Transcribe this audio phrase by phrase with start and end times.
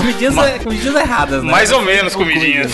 [0.00, 1.50] comidinhas, Ma comidinhas erradas, né?
[1.50, 2.72] Mais ou menos comidinhas.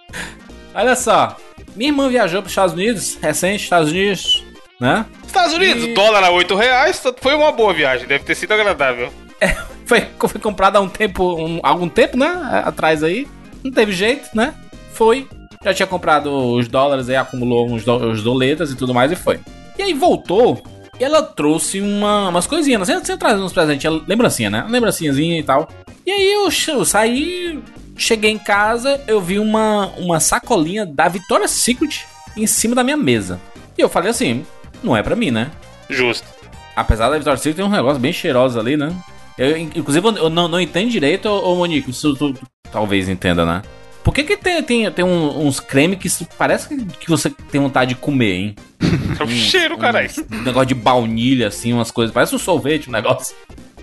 [0.74, 1.36] Olha só.
[1.74, 4.44] Minha irmã viajou para os Estados Unidos, recente, Estados Unidos,
[4.78, 5.06] né?
[5.26, 5.94] Estados Unidos, e...
[5.94, 9.12] dólar a 8 reais, foi uma boa viagem, deve ter sido agradável.
[9.40, 9.48] É,
[9.86, 12.62] foi, foi comprada há um tempo, um, algum tempo, né?
[12.64, 13.26] Atrás aí.
[13.64, 14.54] Não teve jeito, né?
[14.92, 15.26] Foi.
[15.64, 19.16] Já tinha comprado os dólares aí, acumulou uns do, os doletas e tudo mais e
[19.16, 19.40] foi.
[19.78, 20.62] E aí voltou
[20.98, 22.86] e ela trouxe uma, umas coisinhas.
[22.86, 24.66] Você, você traz uns presentes, lembrancinha, né?
[24.68, 25.68] Lembrancinhazinha e tal.
[26.04, 27.62] E aí eu, eu saí,
[27.96, 32.04] cheguei em casa, eu vi uma, uma sacolinha da Victoria's Secret
[32.36, 33.40] em cima da minha mesa.
[33.76, 34.44] E eu falei assim,
[34.82, 35.50] não é pra mim, né?
[35.88, 36.26] Justo.
[36.74, 38.94] Apesar da Victoria's Secret ter um negócio bem cheiroso ali, né?
[39.38, 42.34] Eu, inclusive, eu não, não entendo direito, ô, Monique, isso tu,
[42.70, 43.62] talvez entenda, né?
[44.02, 47.94] Por que, que tem, tem, tem um, uns cremes que parece que você tem vontade
[47.94, 48.56] de comer, hein?
[49.18, 50.10] É o um, cheiro, um, caralho.
[50.30, 52.12] Um negócio de baunilha, assim, umas coisas.
[52.12, 53.34] Parece um sorvete, um negócio.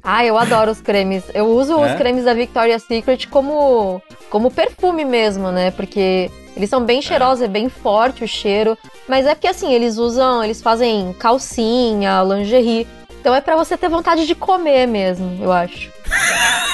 [0.03, 1.23] Ah, eu adoro os cremes.
[1.33, 1.91] Eu uso é?
[1.91, 5.71] os cremes da Victoria's Secret como, como perfume mesmo, né?
[5.71, 7.45] Porque eles são bem cheirosos, é.
[7.45, 8.77] é bem forte o cheiro.
[9.07, 12.87] Mas é porque assim, eles usam, eles fazem calcinha, lingerie.
[13.19, 15.91] Então é para você ter vontade de comer mesmo, eu acho.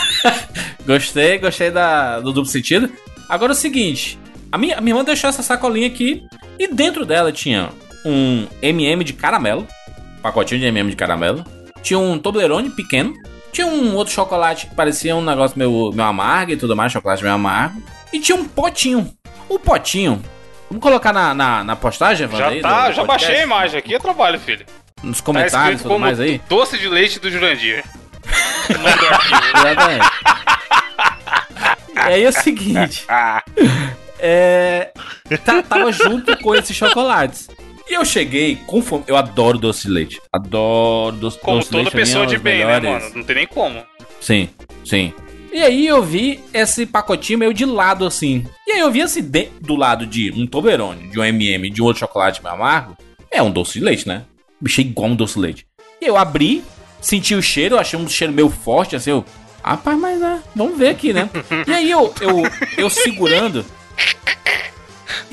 [0.86, 2.92] gostei, gostei da, do duplo sentido.
[3.28, 4.20] Agora é o seguinte:
[4.52, 6.24] a minha, a minha irmã deixou essa sacolinha aqui
[6.60, 7.70] e dentro dela tinha
[8.06, 9.68] um MM de caramelo,
[10.22, 11.44] pacotinho de MM de caramelo,
[11.86, 13.14] tinha um Toblerone pequeno,
[13.54, 17.22] tinha um outro chocolate que parecia um negócio meio, meio amargo e tudo mais, chocolate
[17.22, 19.16] meio amargo, e tinha um potinho.
[19.48, 20.20] O potinho,
[20.68, 24.00] vamos colocar na, na, na postagem, Já aí, tá, já baixei a imagem aqui, é
[24.00, 24.66] trabalho, filho.
[25.04, 26.42] Nos comentários tá tudo mais aí.
[26.50, 27.84] Doce de leite do Jurandir.
[29.56, 30.06] Exatamente.
[31.94, 33.06] E aí é o seguinte.
[34.18, 34.92] é,
[35.46, 37.48] tá, tava junto com esses chocolates.
[37.88, 39.04] E eu cheguei com fome.
[39.08, 40.22] Eu adoro doce de leite.
[40.32, 41.92] Adoro doce, como doce de leite.
[41.92, 42.84] Como toda pessoa de bem, né, melhores.
[42.84, 43.16] né, mano?
[43.16, 43.84] Não tem nem como.
[44.20, 44.50] Sim,
[44.84, 45.14] sim.
[45.54, 48.46] E aí eu vi esse pacotinho meio de lado assim.
[48.68, 51.82] E aí eu vi assim, de, do lado de um Toblerone, de um MM, de
[51.82, 52.98] um outro chocolate meio amargo.
[53.32, 54.24] É um doce de leite, né?
[54.60, 55.68] Bicho é igual um doce de leite.
[56.02, 56.64] E eu abri,
[57.00, 59.24] senti o cheiro, achei um cheiro meio forte, assim, eu...
[59.64, 61.30] Rapaz, mas é, vamos ver aqui, né?
[61.68, 62.44] E aí eu, eu,
[62.78, 63.66] eu segurando.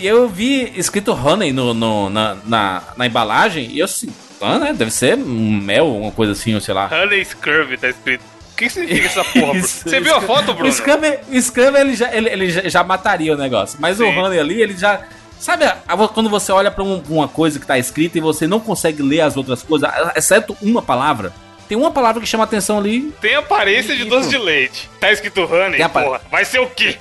[0.03, 3.71] E eu vi escrito honey no, no na, na, na, embalagem.
[3.71, 4.73] E eu assim, ah, né?
[4.73, 6.91] Deve ser mel, uma coisa assim, ou sei lá.
[6.93, 8.25] Honey Scrub tá escrito.
[8.53, 10.69] O que significa essa porra, Você viu a foto, Bruno?
[10.69, 13.79] O Scrub, o ele, já, ele, ele já mataria o negócio.
[13.81, 14.03] Mas Sim.
[14.03, 15.03] o honey ali, ele já.
[15.39, 15.67] Sabe
[16.13, 19.21] quando você olha pra um, uma coisa que tá escrita e você não consegue ler
[19.21, 21.33] as outras coisas, exceto uma palavra?
[21.69, 23.15] Tem uma palavra que chama atenção ali.
[23.21, 24.91] Tem aparência de doce de leite.
[24.99, 26.21] Tá escrito honey, porra.
[26.29, 26.99] Vai ser o quê?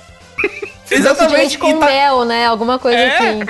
[0.94, 1.58] Exatamente.
[1.58, 1.86] com tá...
[1.86, 2.46] mel, né?
[2.46, 3.16] Alguma coisa é?
[3.16, 3.40] assim.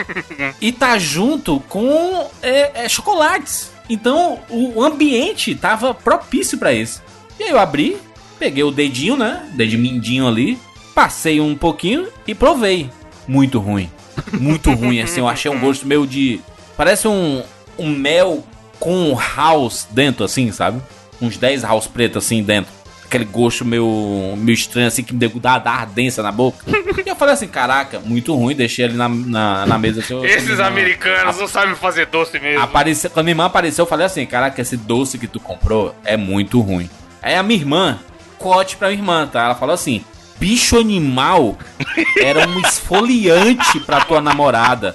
[0.60, 3.70] E tá junto com é, é, chocolates.
[3.88, 7.02] Então o ambiente tava propício para isso.
[7.38, 7.97] E aí eu abri,
[8.38, 9.48] peguei o dedinho, né?
[9.54, 10.58] Dedinho mindinho ali,
[10.94, 12.91] passei um pouquinho e provei.
[13.26, 13.91] Muito ruim.
[14.32, 15.20] Muito ruim, assim.
[15.20, 16.41] Eu achei um gosto meio de.
[16.76, 17.42] Parece um,
[17.78, 18.44] um mel
[18.78, 20.81] com um house dentro, assim, sabe?
[21.22, 22.72] uns 10 house pretos assim dentro.
[23.12, 26.65] Aquele gosto meio, meio estranho, assim, que me dá, dá ardência na boca.
[27.05, 30.00] e eu falei assim: caraca, muito ruim, deixei ali na, na, na mesa.
[30.00, 32.62] Assim, Esses americanos não sabem fazer doce mesmo.
[32.62, 36.17] Apareceu, quando minha irmã apareceu, eu falei assim: caraca, esse doce que tu comprou é
[36.17, 36.89] muito ruim.
[37.21, 37.99] Aí a minha irmã,
[38.39, 39.44] cote pra minha irmã, tá?
[39.44, 40.03] Ela falou assim:
[40.39, 41.59] bicho animal
[42.19, 44.94] era um esfoliante pra tua namorada.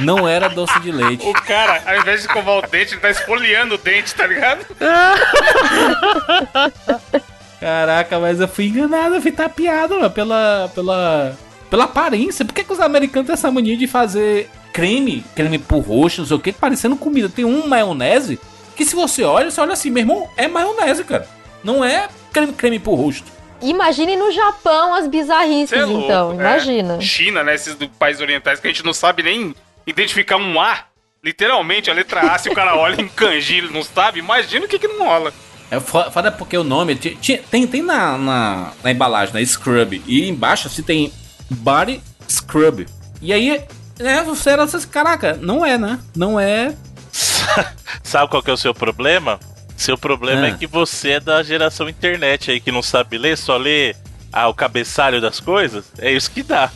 [0.00, 1.26] Não era doce de leite.
[1.26, 4.66] O cara, ao invés de escovar o dente, ele tá esfoliando o dente, tá ligado?
[7.60, 11.38] Caraca, mas eu fui enganado, eu fui tapeado mano, pela, pela,
[11.70, 12.44] pela aparência.
[12.44, 16.28] Por que, que os americanos têm essa mania de fazer creme, creme por roxo, não
[16.28, 17.28] sei o que, parecendo comida?
[17.28, 18.38] Tem um maionese
[18.76, 21.28] que se você olha, você olha assim, meu irmão, é maionese, cara.
[21.62, 23.32] Não é creme, creme por rosto.
[23.62, 26.32] Imagine no Japão as bizarrices, é louco, então.
[26.32, 26.34] É.
[26.34, 27.00] Imagina.
[27.00, 27.54] China, né?
[27.54, 29.54] Esses do países orientais que a gente não sabe nem
[29.86, 30.80] identificar um A,
[31.22, 34.78] literalmente, a letra A, se o cara olha em kanji não sabe, imagina o que
[34.78, 35.32] que não rola.
[35.70, 39.44] É foda porque o nome tem, tem na, na, na embalagem, né?
[39.44, 40.02] Scrub.
[40.06, 41.12] E embaixo se assim, tem
[41.50, 42.86] Body Scrub.
[43.20, 43.62] E aí,
[43.98, 45.98] né, você era assim, caraca, não é, né?
[46.14, 46.74] Não é.
[48.02, 49.40] Sabe qual que é o seu problema?
[49.76, 50.50] Seu problema é.
[50.50, 53.94] é que você é da geração internet aí que não sabe ler, só lê
[54.32, 55.86] ah, o cabeçalho das coisas.
[55.98, 56.70] É isso que dá.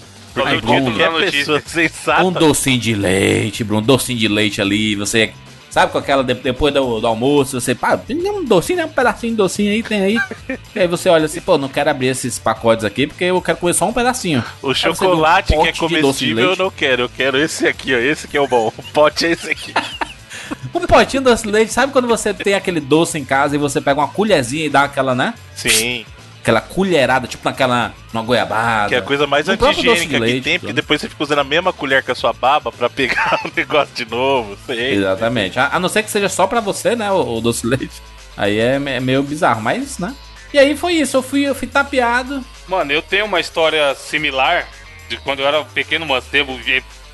[0.45, 0.93] Ai, Bruno,
[1.31, 2.25] pessoa sensata.
[2.25, 5.33] Um docinho de leite, Bruno, um docinho de leite ali, você
[5.71, 8.85] Sabe com aquela depois do, do, almoço, você, pá, tem um docinho, né?
[8.87, 10.19] Um pedacinho de docinho aí, tem aí.
[10.75, 13.59] e aí você olha assim, pô, não quero abrir esses pacotes aqui porque eu quero
[13.59, 14.43] comer só um pedacinho.
[14.63, 17.99] O chocolate um que é comestível eu não quero, eu quero esse aqui, ó.
[17.99, 18.73] Esse que é o bom.
[18.77, 19.75] O pote é esse aqui.
[20.75, 23.59] um potinho de doce de leite, sabe quando você tem aquele doce em casa e
[23.59, 25.35] você pega uma colherzinha e dá aquela, né?
[25.55, 26.07] Sim.
[26.51, 27.93] Aquela colherada, tipo naquela.
[28.13, 28.89] numa goiabada.
[28.89, 30.77] Que é a coisa mais antigênica de que leite, tem, porque tudo.
[30.77, 33.95] depois você fica usando a mesma colher com a sua baba pra pegar o negócio
[33.95, 34.57] de novo.
[34.67, 34.95] Sei.
[34.97, 35.59] Exatamente.
[35.59, 38.03] A, a não ser que seja só pra você, né, o, o doce de leite.
[38.37, 40.15] Aí é, é meio bizarro, mas, né?
[40.53, 42.43] E aí foi isso, eu fui, eu fui tapeado.
[42.67, 44.67] Mano, eu tenho uma história similar
[45.09, 46.59] de quando eu era um pequeno mancebo,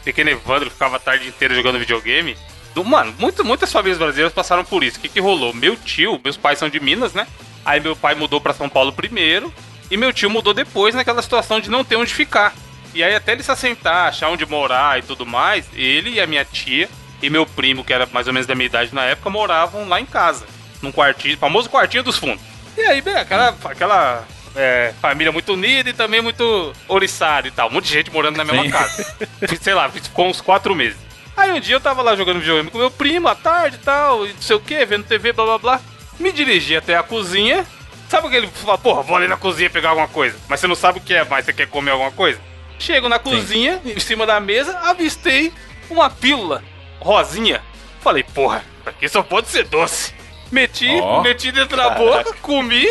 [0.05, 2.37] pequeno Evandro ficava a tarde inteira jogando videogame.
[2.75, 4.99] Do- Mano, muito, muitas famílias brasileiras passaram por isso.
[4.99, 5.53] O que, que rolou?
[5.55, 7.27] Meu tio, meus pais são de Minas, né?
[7.65, 9.53] Aí meu pai mudou pra São Paulo primeiro
[9.91, 12.55] e meu tio mudou depois naquela situação de não ter onde ficar.
[12.95, 16.27] E aí até ele se assentar, achar onde morar e tudo mais, ele e a
[16.27, 16.89] minha tia
[17.23, 20.01] e meu primo, que era mais ou menos da minha idade na época, moravam lá
[20.01, 20.47] em casa.
[20.83, 22.43] Num quartinho, famoso quartinho dos fundos.
[22.77, 24.25] E aí, bem, aquela, aquela
[24.55, 27.69] é, família muito unida e também muito oriçada e tal.
[27.69, 28.71] Um monte de gente morando na mesma Sim.
[28.71, 29.17] casa.
[29.61, 30.99] Sei lá, ficou uns quatro meses.
[31.37, 34.25] Aí um dia eu tava lá jogando videogame com meu primo à tarde e tal,
[34.25, 35.81] e não sei o que, vendo TV, blá blá blá.
[36.19, 37.67] Me dirigi até a cozinha.
[38.09, 40.37] Sabe aquele fala, porra, vou ali na cozinha pegar alguma coisa.
[40.49, 42.39] Mas você não sabe o que é, mas você quer comer alguma coisa?
[42.79, 45.53] Chego na cozinha, em cima da mesa, avistei
[45.89, 46.63] uma pílula
[47.01, 47.63] rosinha.
[48.01, 50.13] Falei, porra, aqui só pode ser doce.
[50.53, 51.23] Meti, Ó.
[51.23, 52.87] meti dentro da boca, comi,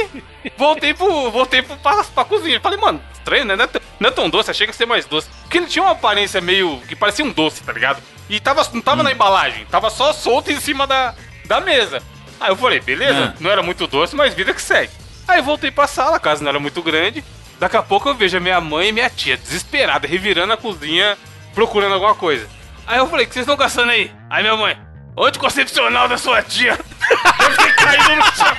[0.57, 1.29] voltei pro.
[1.31, 2.59] Voltei pro, pra, pra cozinha.
[2.59, 3.55] Falei, mano, estranho, né?
[3.55, 5.29] Não é, tão- não é tão doce, achei que ia ser mais doce.
[5.43, 6.81] Porque ele tinha uma aparência meio.
[6.87, 8.01] que parecia um doce, tá ligado?
[8.29, 11.13] E tava, não tava na embalagem, tava só solto em cima da,
[11.45, 12.01] da mesa.
[12.43, 13.37] Aí eu falei, beleza, Ah.
[13.39, 14.91] não era muito doce, mas vida que segue.
[15.27, 17.23] Aí eu voltei pra sala, a casa não era muito grande.
[17.57, 21.17] Daqui a pouco eu vejo a minha mãe e minha tia desesperada, revirando a cozinha,
[21.55, 22.45] procurando alguma coisa.
[22.85, 24.11] Aí eu falei, o que vocês estão caçando aí?
[24.29, 24.77] Aí minha mãe,
[25.17, 26.77] anticoncepcional da sua tia.
[27.39, 28.57] Deve ter caído no chão.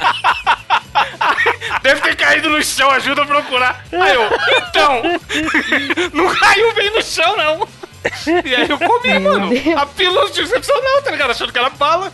[1.82, 3.84] Deve ter caído no chão, ajuda a procurar.
[3.92, 4.30] Aí eu,
[4.68, 5.02] então,
[6.14, 7.68] não caiu bem no chão, não.
[8.44, 9.76] E aí eu comi, mano, Deus.
[9.76, 11.30] a pílula anticoncepcional, tá ligado?
[11.30, 12.10] Achando que era bala.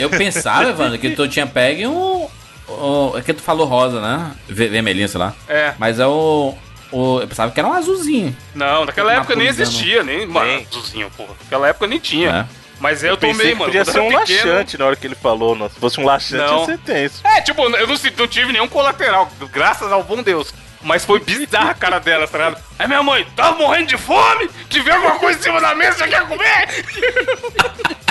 [0.00, 2.28] Eu pensava, Evandro, que tu tinha pego um.
[2.68, 4.30] um- é que tu falou rosa, né?
[4.48, 5.32] Ve- Vermelhinho, sei lá.
[5.48, 5.74] É.
[5.78, 6.54] Mas é o.
[6.90, 8.36] o eu pensava que era um azulzinho.
[8.54, 10.26] Não, naquela época nem coisa, existia, nem.
[10.26, 11.34] Mano, azulzinho, porra.
[11.42, 12.32] Naquela época nem tinha.
[12.32, 12.48] né?
[12.80, 13.64] Mas eu, Eu tomei, que mano.
[13.66, 14.18] podia ser um pequeno.
[14.50, 15.54] laxante na hora que ele falou.
[15.54, 15.68] Não.
[15.68, 16.60] Se fosse um laxante, Não.
[16.60, 17.20] ia ser tenso.
[17.24, 20.52] É, tipo, eu não, não tive nenhum colateral, graças ao bom Deus.
[20.84, 22.60] Mas foi bizarra a cara dela, tá ligado?
[22.76, 24.50] Aí minha mãe, tava morrendo de fome?
[24.68, 26.66] Tiver alguma coisa em cima da mesa, você quer comer?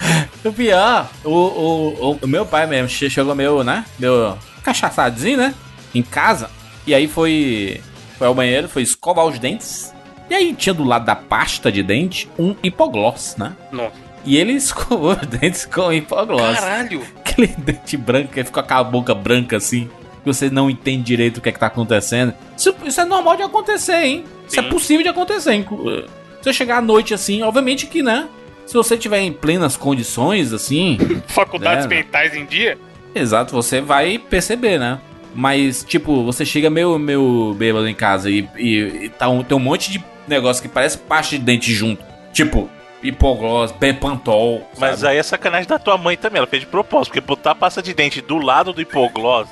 [0.42, 3.84] O pior, o, o, o, meu pai mesmo che- chegou meu, né?
[3.98, 5.54] Meu cachaçadinho, né?
[5.94, 6.50] Em casa.
[6.86, 7.80] E aí foi.
[8.18, 9.92] Foi ao banheiro, foi escovar os dentes.
[10.30, 13.52] E aí tinha do lado da pasta de dente um hipogloss, né?
[13.70, 13.92] Nossa.
[14.24, 16.58] E ele escovou os dentes com hipogloss.
[16.58, 17.02] Caralho.
[17.16, 19.90] Aquele dente branco, que fica com a boca branca assim.
[20.22, 22.32] Que você não entende direito o que é que tá acontecendo.
[22.56, 24.24] Isso, isso é normal de acontecer, hein?
[24.48, 24.68] Isso é Sim.
[24.70, 25.52] possível de acontecer.
[25.54, 26.04] inclu-
[26.42, 28.26] Se eu chegar à noite assim, obviamente que, né?
[28.70, 30.96] Se você tiver em plenas condições, assim.
[31.26, 31.96] Faculdades né?
[31.96, 32.78] mentais em dia?
[33.12, 35.00] Exato, você vai perceber, né?
[35.34, 39.56] Mas, tipo, você chega meio, meio bêbado em casa e, e, e tá um, tem
[39.56, 42.04] um monte de negócio que parece pasta de dente junto.
[42.32, 42.70] Tipo,
[43.02, 44.64] hipogloss, pepantol.
[44.78, 45.14] Mas sabe?
[45.14, 46.38] aí é sacanagem da tua mãe também.
[46.38, 47.08] Ela fez de propósito.
[47.08, 49.48] Porque botar pasta de dente do lado do hipogloss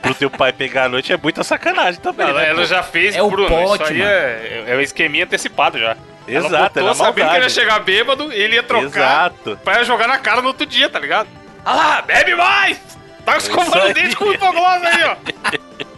[0.00, 2.26] pro teu pai pegar à noite é muita sacanagem também.
[2.26, 2.64] Não, né, ela pô?
[2.64, 3.48] já fez, É o Bruno.
[3.48, 5.96] pote, isso aí é, é um esqueminha antecipado já.
[6.26, 9.58] Exato, ela é botou sabendo que ele ia chegar bêbado e ele ia trocar Exato.
[9.64, 11.28] pra jogar na cara no outro dia, tá ligado?
[11.64, 12.80] Ah lá, bebe mais!
[13.24, 13.94] Tá escovando o aí.
[13.94, 15.16] dente com o hipogloss aí, ó.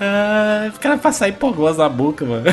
[0.00, 2.44] Ah, os caras passar hipogloss na boca, mano.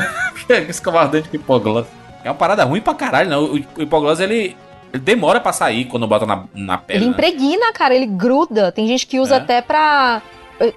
[0.70, 1.88] Escovar o dente com hipogloss.
[2.24, 3.44] É uma parada ruim pra caralho, não.
[3.46, 4.56] O o hipogloss, ele,
[4.94, 7.00] ele demora pra sair quando bota na, na pele.
[7.00, 7.12] Ele né?
[7.12, 8.72] impregna, cara, ele gruda.
[8.72, 9.38] Tem gente que usa É.
[9.40, 10.22] até pra.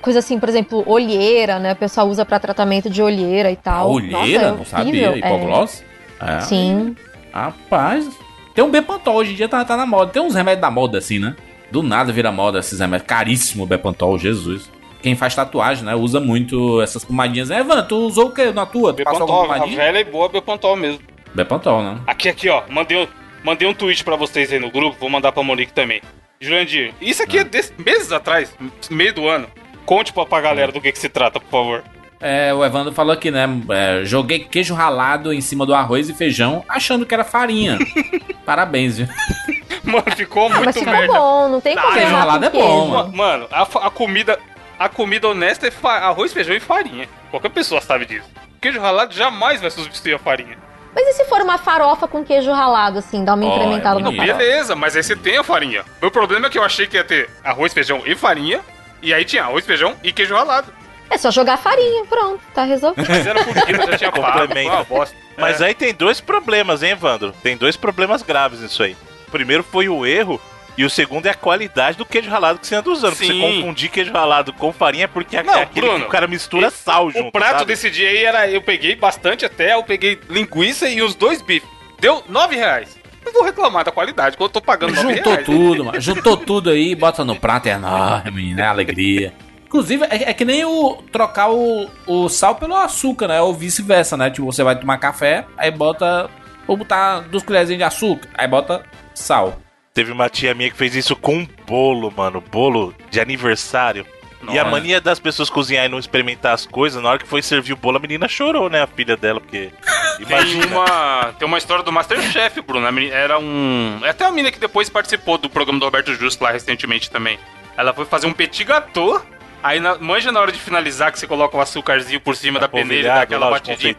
[0.01, 1.73] Coisa assim, por exemplo, olheira, né?
[1.73, 3.91] O pessoal usa pra tratamento de olheira e A tal.
[3.91, 5.09] olheira, Nossa, é não sabia?
[5.09, 5.19] é.
[5.19, 5.85] Hipogloss?
[6.21, 6.41] É.
[6.41, 6.95] Sim.
[7.33, 8.09] Rapaz,
[8.55, 10.13] tem um Bepantol, hoje em dia tá, tá na moda.
[10.13, 11.35] Tem uns remédios da moda assim, né?
[11.71, 13.07] Do nada vira moda esses remédios.
[13.09, 14.71] Caríssimo o Bepantol, Jesus.
[15.03, 15.95] Quem faz tatuagem, né?
[15.97, 17.51] Usa muito essas pomadinhas.
[17.51, 18.93] É, Evan, tu usou o que na tua?
[18.93, 21.01] Tu passou alguma Bepantol, a velha e boa Bepantol mesmo.
[21.35, 21.99] Bepantol, né?
[22.07, 22.63] Aqui, aqui, ó.
[22.69, 23.09] Mandei um,
[23.43, 26.01] mandei um tweet pra vocês aí no grupo, vou mandar pra Monique também.
[26.41, 28.53] Jurandir, isso aqui é desse, meses atrás,
[28.91, 29.47] meio do ano.
[29.85, 31.85] Conte pra, pra galera do que, que se trata, por favor.
[32.21, 33.49] É, o Evandro falou aqui, né?
[33.71, 37.79] É, joguei queijo ralado em cima do arroz e feijão, achando que era farinha.
[38.47, 39.09] Parabéns, viu?
[39.83, 41.13] Mano, ficou Ah, mas muito ficou merda.
[41.13, 43.13] bom, não tem Ah, como queijo ralado é bom, mano.
[43.17, 44.39] Mano, a, a comida
[44.79, 47.09] a comida honesta é arroz, feijão e farinha.
[47.31, 48.29] Qualquer pessoa sabe disso.
[48.61, 50.57] Queijo ralado jamais vai substituir a farinha.
[50.95, 54.17] Mas e se for uma farofa com queijo ralado, assim, dá uma é incrementada bonito.
[54.17, 54.39] farofa?
[54.39, 55.85] Beleza, mas aí você tem a farinha.
[56.01, 58.61] O problema é que eu achei que ia ter arroz, feijão e farinha.
[59.03, 60.73] E aí tinha arroz, feijão e queijo ralado.
[61.11, 63.07] É só jogar farinha, pronto, tá resolvido.
[63.07, 64.53] Mas era comida, já tinha pago.
[64.55, 65.15] Uma bosta.
[65.37, 65.67] Mas É.
[65.67, 67.33] aí tem dois problemas, hein, Evandro?
[67.43, 68.97] Tem dois problemas graves nisso aí.
[69.29, 70.41] O primeiro foi o erro
[70.77, 73.15] E o segundo é a qualidade do queijo ralado que você anda usando.
[73.15, 73.27] Sim.
[73.27, 76.27] Você confundir queijo ralado com farinha é porque não, é aquele Bruno, que o cara
[76.27, 77.29] mistura sal junto.
[77.29, 77.65] O prato sabe?
[77.67, 78.49] desse dia aí era.
[78.49, 81.69] Eu peguei bastante até, eu peguei linguiça e os dois bifes.
[82.01, 82.97] Deu nove reais.
[83.25, 86.01] Não vou reclamar da qualidade, quando eu tô pagando Juntou reais, tudo, mano.
[86.01, 88.65] Juntou tudo aí, bota no prato, é enorme, né?
[88.65, 89.33] Alegria.
[89.67, 93.41] Inclusive, é, é, que nem o trocar o, o sal pelo açúcar, né?
[93.41, 94.31] Ou vice-versa, né?
[94.31, 96.29] Tipo, você vai tomar café, aí bota.
[96.67, 99.59] Vou botar duas colherzinhas de açúcar, aí bota sal.
[99.95, 102.43] Teve uma tia minha que fez isso com um bolo, mano.
[102.53, 104.07] Bolo de aniversário.
[104.43, 104.57] Nossa.
[104.57, 107.41] E a mania das pessoas cozinhar e não experimentar as coisas, na hora que foi
[107.43, 108.83] servir o bolo, a menina chorou, né?
[108.83, 109.71] A filha dela, porque.
[110.19, 110.67] Imagina.
[110.67, 112.87] Tem uma, tem uma história do Masterchef, Bruno.
[113.11, 114.01] Era um.
[114.03, 117.39] É até a menina que depois participou do programa do Roberto Justo lá recentemente também.
[117.77, 119.25] Ela foi fazer um petit gâteau.
[119.63, 122.67] Aí, na, manja na hora de finalizar que você coloca o açúcarzinho por cima tá
[122.67, 123.95] da peneira, daquela batidinha.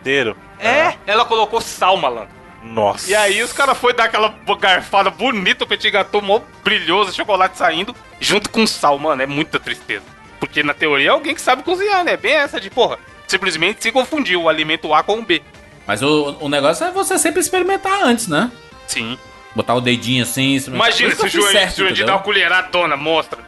[0.59, 2.43] É, ela colocou sal, malandro.
[2.61, 3.09] Nossa.
[3.09, 7.57] E aí os caras foi dar aquela garfada bonita, o petit gâteau mó brilhoso, chocolate
[7.57, 10.03] saindo, junto com sal, mano, é muita tristeza.
[10.43, 12.17] Porque na teoria é alguém que sabe cozinhar, né?
[12.17, 15.41] Bem essa de, porra, simplesmente se confundiu o alimento A com o B.
[15.87, 18.51] Mas o, o negócio é você sempre experimentar antes, né?
[18.85, 19.17] Sim.
[19.55, 20.57] Botar o dedinho assim.
[20.67, 23.39] Imagina se o Jurandir dá uma colheradona, mostra.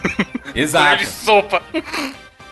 [0.54, 0.98] Exato.
[0.98, 1.62] de sopa.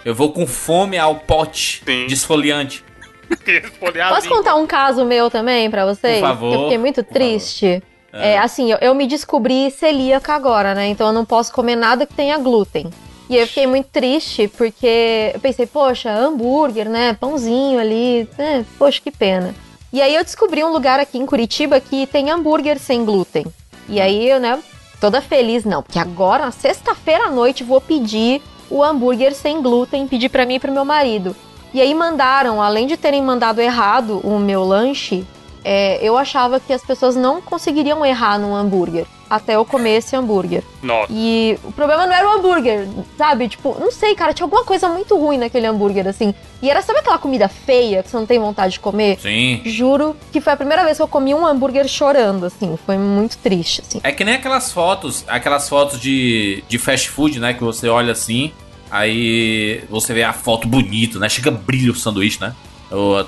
[0.02, 2.06] Eu vou com fome ao pote Sim.
[2.06, 2.82] desfoliante.
[4.08, 6.20] Posso contar um caso meu também para vocês?
[6.20, 6.54] Por favor.
[6.54, 7.82] Eu fiquei muito triste.
[8.14, 8.32] É.
[8.32, 8.38] é.
[8.38, 10.86] assim, eu, eu, me descobri celíaca agora, né?
[10.86, 12.90] Então eu não posso comer nada que tenha glúten.
[13.30, 17.12] E eu fiquei muito triste porque eu pensei, poxa, hambúrguer, né?
[17.12, 18.66] Pãozinho ali, né?
[18.76, 19.54] Poxa, que pena.
[19.92, 23.46] E aí eu descobri um lugar aqui em Curitiba que tem hambúrguer sem glúten.
[23.88, 24.58] E aí eu, né,
[25.00, 30.08] toda feliz, não, porque agora, na sexta-feira à noite, vou pedir o hambúrguer sem glúten,
[30.08, 31.36] pedir para mim e pro meu marido.
[31.72, 35.24] E aí mandaram, além de terem mandado errado o meu lanche,
[35.62, 40.14] é, eu achava que as pessoas não conseguiriam errar no hambúrguer até eu comer esse
[40.16, 40.64] hambúrguer.
[40.82, 41.06] Nossa.
[41.10, 43.48] E o problema não era o hambúrguer, sabe?
[43.48, 46.34] Tipo, não sei, cara, tinha alguma coisa muito ruim naquele hambúrguer, assim.
[46.60, 49.18] E era, sabe aquela comida feia que você não tem vontade de comer?
[49.20, 49.62] Sim.
[49.64, 52.76] Juro que foi a primeira vez que eu comi um hambúrguer chorando, assim.
[52.84, 54.00] Foi muito triste, assim.
[54.02, 57.54] É que nem aquelas fotos, aquelas fotos de, de fast food, né?
[57.54, 58.52] Que você olha assim
[58.90, 61.28] Aí você vê a foto bonita, né?
[61.28, 62.54] Chega brilho o sanduíche, né?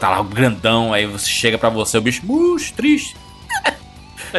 [0.01, 3.17] Tá lá grandão, aí você chega para você, o bicho, murcho, triste.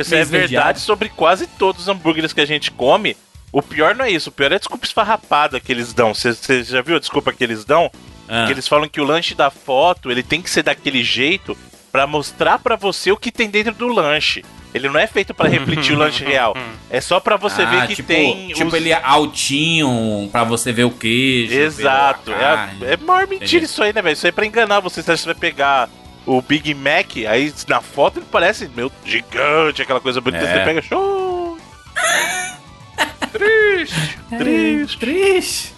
[0.02, 3.16] Isso é verdade sobre quase todos os hambúrgueres que a gente come.
[3.52, 6.14] O pior não é isso, o pior é a desculpa esfarrapada que eles dão.
[6.14, 7.92] Você já viu a desculpa que eles dão?
[8.28, 8.46] Ah.
[8.46, 11.56] Que eles falam que o lanche da foto, ele tem que ser daquele jeito
[11.92, 14.44] para mostrar para você o que tem dentro do lanche.
[14.74, 16.58] Ele não é feito para refletir o lanche real.
[16.90, 18.48] É só para você ah, ver que tipo, tem.
[18.48, 18.74] Tipo, os...
[18.74, 21.54] ele é altinho, para você ver o queijo.
[21.54, 22.32] Exato.
[22.32, 23.66] É, é maior mentira Entendi.
[23.66, 24.14] isso aí, né, velho?
[24.14, 25.04] Isso aí é pra enganar você.
[25.04, 25.88] Você vai pegar
[26.26, 30.44] o Big Mac, aí na foto ele parece, meu, gigante, aquela coisa bonita.
[30.44, 30.60] É.
[30.60, 31.58] Você pega, show!
[33.32, 35.74] triste, triste, triste.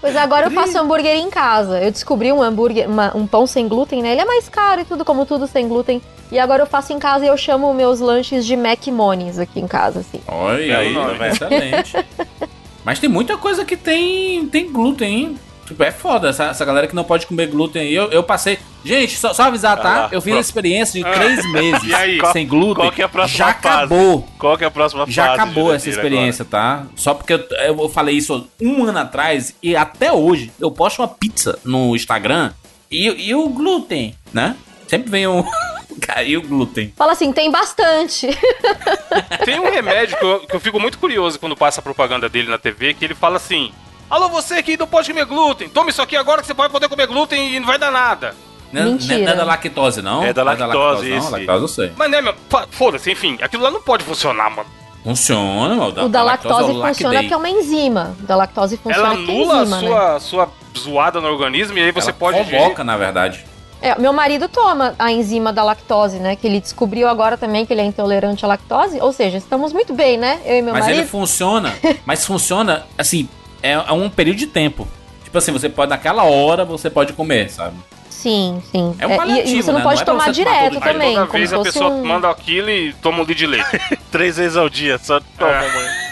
[0.00, 1.80] Pois agora eu faço hambúrguer em casa.
[1.80, 4.12] Eu descobri um hambúrguer, uma, um pão sem glúten, né?
[4.12, 6.02] Ele é mais caro e tudo, como tudo sem glúten.
[6.30, 9.60] E agora eu faço em casa e eu chamo meus lanches de Mac Monies aqui
[9.60, 10.20] em casa, assim.
[10.26, 12.06] Olha aí, é excelente.
[12.84, 15.38] Mas tem muita coisa que tem, tem glúten, hein?
[15.66, 16.28] Tipo, é foda.
[16.28, 17.94] Essa, essa galera que não pode comer glúten aí.
[17.94, 18.58] Eu, eu passei.
[18.84, 20.06] Gente, só, só avisar, tá?
[20.06, 21.12] Ah, eu fiz a experiência de ah.
[21.12, 22.84] três meses aí, sem glúten.
[22.84, 23.76] Qual que é a próxima já fase?
[23.76, 24.28] acabou.
[24.38, 25.14] Qual que é a próxima já fase?
[25.14, 26.82] Já acabou essa experiência, agora.
[26.82, 26.86] tá?
[26.94, 27.44] Só porque eu,
[27.80, 32.52] eu falei isso um ano atrás e até hoje eu posto uma pizza no Instagram
[32.90, 34.56] e, e o glúten, né?
[34.86, 35.44] Sempre vem um.
[36.00, 36.92] Caiu o glúten.
[36.94, 38.28] Fala assim, tem bastante.
[39.44, 42.50] tem um remédio que eu, que eu fico muito curioso quando passa a propaganda dele
[42.50, 43.72] na TV, que ele fala assim:
[44.08, 46.88] Alô, você que não pode comer glúten, tome isso aqui agora que você pode poder
[46.88, 48.34] comer glúten e não vai dar nada.
[48.72, 49.18] Não, Mentira.
[49.18, 50.24] não é da lactose, não?
[50.24, 51.30] É da lactose, é da lactose, não.
[51.30, 51.92] Lactose eu sei.
[51.96, 52.34] Mas né, meu,
[52.70, 54.68] foda-se, enfim, aquilo lá não pode funcionar, mano.
[55.02, 55.92] Funciona, mano.
[55.92, 58.16] Da, o da, lactose, lactose funciona que é uma enzima.
[58.20, 60.20] Da lactose funciona Ela anula é enzima, a sua, né?
[60.20, 60.48] sua
[60.78, 62.44] zoada no organismo e aí você Ela pode...
[62.44, 63.44] provoca, na verdade.
[63.80, 66.34] É, meu marido toma a enzima da lactose, né?
[66.34, 68.98] Que ele descobriu agora também que ele é intolerante à lactose.
[69.00, 70.40] Ou seja, estamos muito bem, né?
[70.44, 70.96] Eu e meu mas marido.
[70.96, 73.28] Mas ele funciona, mas funciona, assim,
[73.66, 74.86] é, é um período de tempo.
[75.24, 77.76] Tipo assim, você pode, naquela hora, você pode comer, sabe?
[78.08, 78.96] Sim, sim.
[78.98, 79.84] É um paliativo, é, e você não né?
[79.84, 81.14] pode não é tomar direto tomar também.
[81.14, 82.04] Toda vez a pessoa um...
[82.04, 83.68] manda aquilo e toma um litro de leite.
[84.10, 85.72] Três vezes ao dia, só toma, é.
[85.72, 86.06] mãe.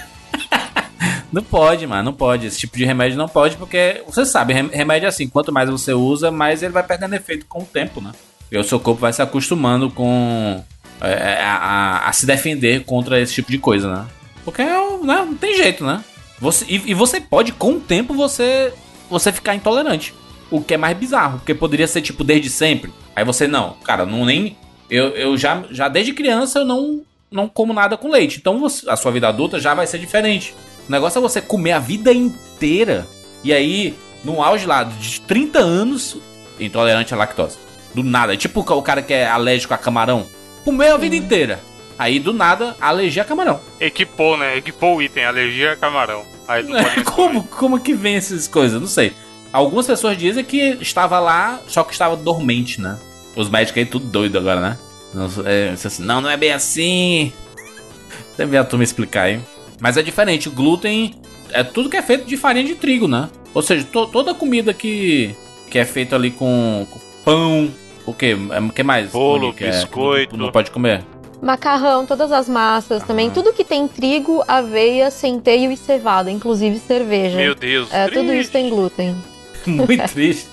[1.32, 2.46] Não pode, mano, não pode.
[2.46, 5.92] Esse tipo de remédio não pode, porque você sabe, remédio é assim, quanto mais você
[5.92, 8.12] usa, mais ele vai perdendo efeito com o tempo, né?
[8.52, 10.62] E o seu corpo vai se acostumando com.
[11.00, 14.06] É, é a, a, a, se defender contra esse tipo de coisa, né?
[14.44, 16.04] Porque né, não tem jeito, né?
[16.38, 18.73] Você, e, e, você pode, com o tempo, você,
[19.09, 20.14] você ficar intolerante.
[20.50, 22.93] O que é mais bizarro, porque poderia ser tipo desde sempre.
[23.14, 24.57] Aí você, não, cara, não nem.
[24.91, 28.38] Eu, eu já, já desde criança eu não, não como nada com leite.
[28.38, 30.55] Então você, a sua vida adulta já vai ser diferente.
[30.88, 33.07] O negócio é você comer a vida inteira.
[33.43, 36.17] E aí, no auge lá de 30 anos,
[36.59, 37.57] intolerante à lactose.
[37.95, 38.35] Do nada.
[38.35, 40.26] É tipo o cara que é alérgico a camarão.
[40.64, 41.61] Comeu a vida inteira.
[42.04, 43.58] Aí, do nada, alergia a camarão.
[43.80, 44.58] Equipou, né?
[44.58, 46.23] Equipou o item, alergia a camarão.
[46.46, 48.78] Aí não é, como, como que vem essas coisas?
[48.78, 49.14] Não sei.
[49.50, 52.99] Algumas pessoas dizem que estava lá, só que estava dormente, né?
[53.34, 54.78] Os médicos aí tudo doido agora, né?
[55.14, 57.32] Não, é, assim, não, não é bem assim.
[58.37, 59.40] Deve ver a turma explicar aí.
[59.80, 60.50] Mas é diferente.
[60.50, 61.14] O glúten
[61.52, 63.30] é tudo que é feito de farinha de trigo, né?
[63.54, 65.34] Ou seja, to, toda comida que,
[65.70, 67.70] que é feita ali com, com pão,
[68.04, 68.34] o que?
[68.34, 69.11] O é, que mais?
[69.11, 70.34] Bolo, que é, biscoito.
[70.34, 71.02] É, não pode comer.
[71.44, 73.06] Macarrão, todas as massas ah.
[73.06, 73.30] também.
[73.30, 77.36] Tudo que tem trigo, aveia, centeio e cevada, inclusive cerveja.
[77.36, 77.92] Meu Deus.
[77.92, 79.14] É, tudo isso tem glúten.
[79.66, 80.48] Muito triste.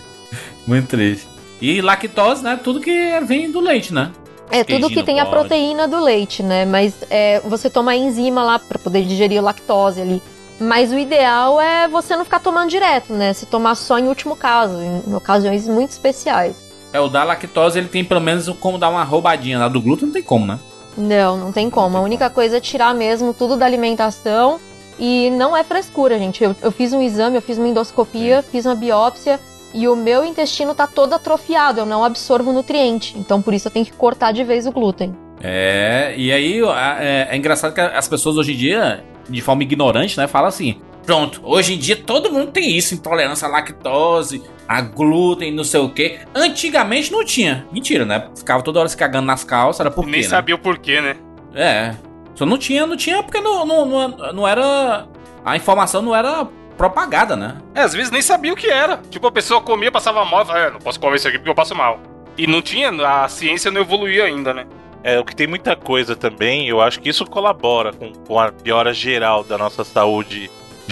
[0.68, 1.28] Muito triste.
[1.62, 2.60] E lactose, né?
[2.62, 4.12] Tudo que vem do leite, né?
[4.50, 5.28] É, tudo que tem pode.
[5.28, 6.66] a proteína do leite, né?
[6.66, 10.22] Mas é, você toma a enzima lá para poder digerir a lactose ali.
[10.60, 13.32] Mas o ideal é você não ficar tomando direto, né?
[13.32, 16.58] Se tomar só em último caso, em ocasiões muito especiais.
[16.92, 19.58] É, o da lactose ele tem pelo menos como dar uma roubadinha.
[19.58, 20.60] Lá do glúten não tem como, né?
[20.98, 21.98] Não, não tem como.
[21.98, 24.60] a única coisa é tirar mesmo tudo da alimentação.
[25.00, 26.44] E não é frescura, gente.
[26.44, 29.40] Eu, eu fiz um exame, eu fiz uma endoscopia, fiz uma biópsia
[29.74, 33.18] e o meu intestino tá todo atrofiado, eu não absorvo nutriente.
[33.18, 35.16] Então por isso eu tenho que cortar de vez o glúten.
[35.42, 36.60] É, e aí
[37.00, 40.80] é, é engraçado que as pessoas hoje em dia, de forma ignorante, né, falam assim:
[41.06, 45.80] pronto, hoje em dia todo mundo tem isso, intolerância à lactose, a glúten, não sei
[45.80, 46.20] o que.
[46.34, 47.68] Antigamente não tinha.
[47.72, 48.30] Mentira, né?
[48.36, 50.12] Ficava toda hora se cagando nas calças, era por quê?
[50.12, 50.28] Nem né?
[50.28, 51.16] sabia o porquê, né?
[51.54, 51.96] É.
[52.36, 55.08] Só não tinha, não tinha porque não, não, não, não era.
[55.44, 57.58] A informação não era propagada, né?
[57.76, 58.98] É, às vezes nem sabia o que era.
[59.10, 61.56] Tipo, a pessoa comia, passava mal, falava, é, não posso comer isso aqui porque eu
[61.56, 62.00] passo mal.
[62.38, 64.66] E não tinha, a ciência não evoluía ainda, né?
[65.04, 68.52] É, o que tem muita coisa também, eu acho que isso colabora com, com a
[68.52, 70.50] piora geral da nossa saúde,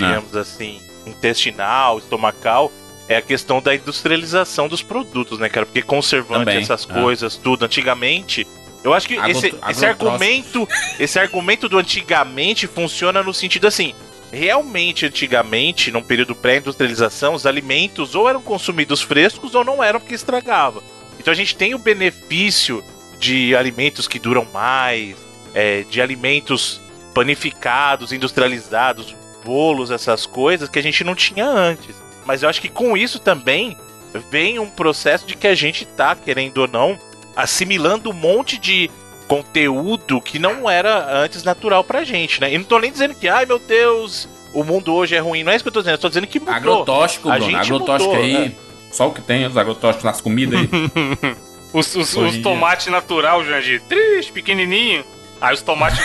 [0.08, 0.42] digamos não.
[0.42, 2.72] assim, intestinal, estomacal,
[3.08, 5.66] é a questão da industrialização dos produtos, né, cara?
[5.66, 6.58] Porque conservante, também.
[6.60, 6.94] essas é.
[6.94, 8.48] coisas, tudo, antigamente.
[8.84, 10.68] Eu acho que esse, esse argumento,
[11.00, 13.94] esse argumento do antigamente funciona no sentido assim,
[14.32, 20.16] realmente antigamente, num período pré-industrialização, os alimentos ou eram consumidos frescos ou não eram porque
[20.16, 20.82] estragava.
[21.20, 22.84] Então a gente tem o benefício
[23.20, 25.18] de alimentos que duram mais,
[25.54, 26.80] é, de alimentos
[27.14, 31.96] panificados, industrializados, bolos, essas coisas que a gente não tinha antes.
[32.26, 33.76] Mas eu acho que com isso também
[34.30, 36.98] vem um processo de que a gente tá, querendo ou não,
[37.36, 38.90] assimilando um monte de
[39.28, 42.52] conteúdo que não era antes natural pra gente, né?
[42.54, 45.44] E não tô nem dizendo que, ai meu Deus, o mundo hoje é ruim.
[45.44, 46.56] Não é isso que eu tô dizendo, eu tô dizendo que mudou.
[46.56, 48.50] Agrotóxico, Bruno, agrotóxico mudou, aí.
[48.50, 48.56] Né?
[48.92, 50.70] Só o que tem, os agrotóxicos nas comidas aí.
[51.72, 55.06] os os, os tomates natural, Jandir, triste, pequenininho.
[55.42, 56.00] Aí os tomates,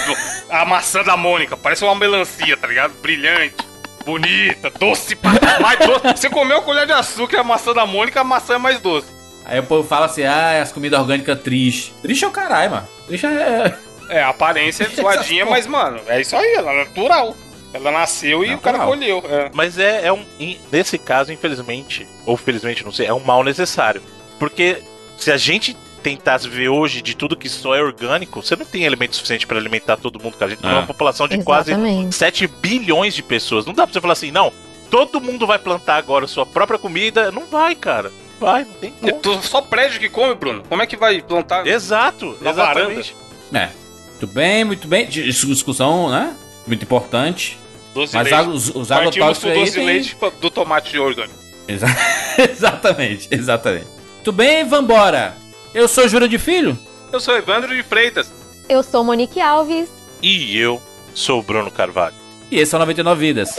[0.48, 2.92] a maçã da Mônica, parece uma melancia, tá ligado?
[3.02, 3.56] Brilhante,
[4.04, 5.18] bonita, doce,
[5.60, 6.16] mais doce.
[6.16, 9.08] Você comeu colher de açúcar, a maçã da Mônica, a maçã é mais doce.
[9.44, 11.92] Aí o povo fala assim, ah, as comidas orgânicas tristes.
[12.00, 12.88] Triste é o caralho, mano.
[13.06, 13.76] Triste é...
[14.08, 17.36] É, a aparência é suadinha, mas, mano, é isso aí, ela é natural.
[17.72, 18.52] Ela nasceu natural.
[18.52, 19.24] e o cara colheu.
[19.28, 19.50] É.
[19.52, 20.24] Mas é, é um...
[20.70, 24.00] Nesse caso, infelizmente, ou felizmente, não sei, é um mal necessário.
[24.38, 24.80] Porque
[25.18, 28.86] se a gente tentasse ver hoje de tudo que só é orgânico, você não tem
[28.86, 30.52] alimento suficiente para alimentar todo mundo, cara.
[30.52, 30.86] A gente tem uma é.
[30.86, 32.02] população de Exatamente.
[32.04, 33.64] quase 7 bilhões de pessoas.
[33.64, 34.52] Não dá pra você falar assim, não,
[34.90, 37.32] todo mundo vai plantar agora sua própria comida.
[37.32, 38.12] Não vai, cara.
[38.38, 39.20] Vai, não tem como.
[39.20, 40.62] Tu, só prédio que come, Bruno.
[40.68, 41.66] Como é que vai plantar?
[41.66, 43.16] Exato, na exatamente.
[43.50, 43.72] Varanda?
[43.80, 43.84] É.
[44.10, 45.06] Muito bem, muito bem.
[45.06, 46.36] Discussão, né?
[46.66, 47.58] Muito importante.
[47.94, 48.48] Doce Mas leite.
[48.48, 49.86] os, os agrotóxicos aí doce tem...
[49.86, 51.38] leite do tomate orgânico.
[51.66, 51.86] Exa
[52.50, 53.86] exatamente, exatamente.
[54.16, 55.36] Muito bem, vambora.
[55.74, 56.78] Eu sou Jura de Filho.
[57.12, 58.32] Eu sou Evandro de Freitas.
[58.68, 59.88] Eu sou Monique Alves.
[60.22, 60.80] E eu
[61.14, 62.14] sou Bruno Carvalho.
[62.50, 63.56] E esse é o 99 Vidas.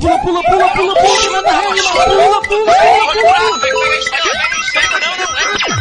[0.00, 3.10] Pula, pula, pula, pula, pula, manda rede, pula, pula, pula, pula.
[3.10, 4.72] Atira na cabeça, atira na cabeça.
[4.72, 5.79] Senta no gol, animal.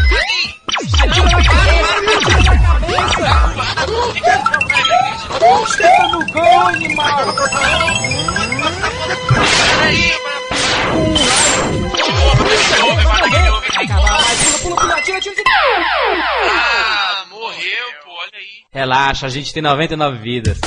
[16.52, 18.64] Ah, morreu, pô, olha aí.
[18.72, 20.60] Relaxa, a gente tem 99 vidas.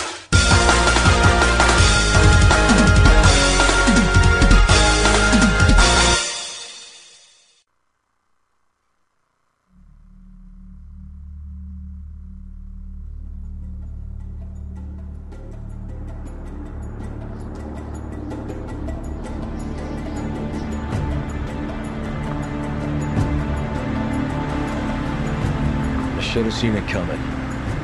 [26.53, 27.21] Have seen it coming.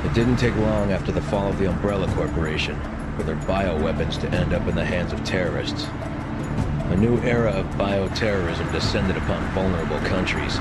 [0.04, 2.78] It didn't take long after the fall of the Umbrella Corporation
[3.16, 5.86] for their bioweapons to end up in the hands of terrorists.
[6.90, 10.58] A new era of bioterrorism descended upon vulnerable countries,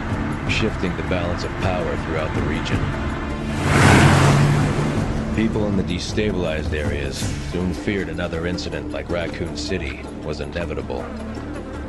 [0.50, 2.78] shifting the balance of power throughout the region.
[5.36, 7.18] People in the destabilized areas
[7.52, 11.02] soon feared another incident like Raccoon City was inevitable.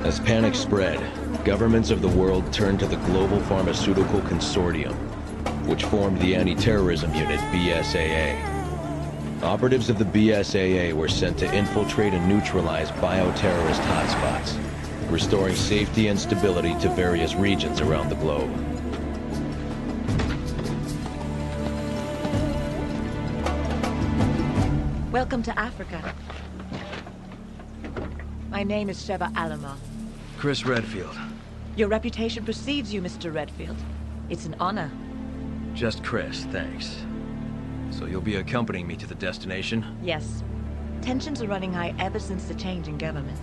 [0.02, 1.00] As panic spread,
[1.44, 4.96] governments of the world turned to the Global Pharmaceutical Consortium,
[5.68, 8.42] which formed the anti-terrorism unit BSAA.
[9.42, 14.58] Operatives of the BSAA were sent to infiltrate and neutralize bioterrorist hotspots,
[15.10, 18.50] restoring safety and stability to various regions around the globe.
[25.12, 26.14] Welcome to Africa.
[28.48, 29.76] My name is Sheva Alama.
[30.38, 31.14] Chris Redfield.
[31.76, 33.32] Your reputation precedes you, Mr.
[33.32, 33.76] Redfield.
[34.30, 34.90] It's an honor.
[35.78, 37.04] Just Chris, thanks.
[37.92, 39.86] So you'll be accompanying me to the destination?
[40.02, 40.42] Yes.
[41.02, 43.38] Tensions are running high ever since the change in government.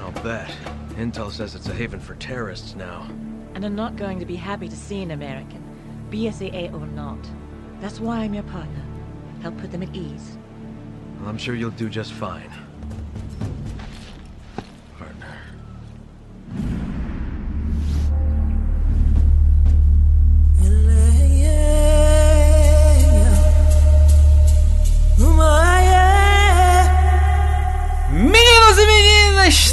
[0.00, 0.50] I'll bet.
[0.96, 3.08] Intel says it's a haven for terrorists now.
[3.54, 5.62] And I'm not going to be happy to see an American,
[6.10, 7.20] BSAA or not.
[7.80, 8.82] That's why I'm your partner.
[9.40, 10.38] Help put them at ease.
[11.20, 12.50] Well, I'm sure you'll do just fine.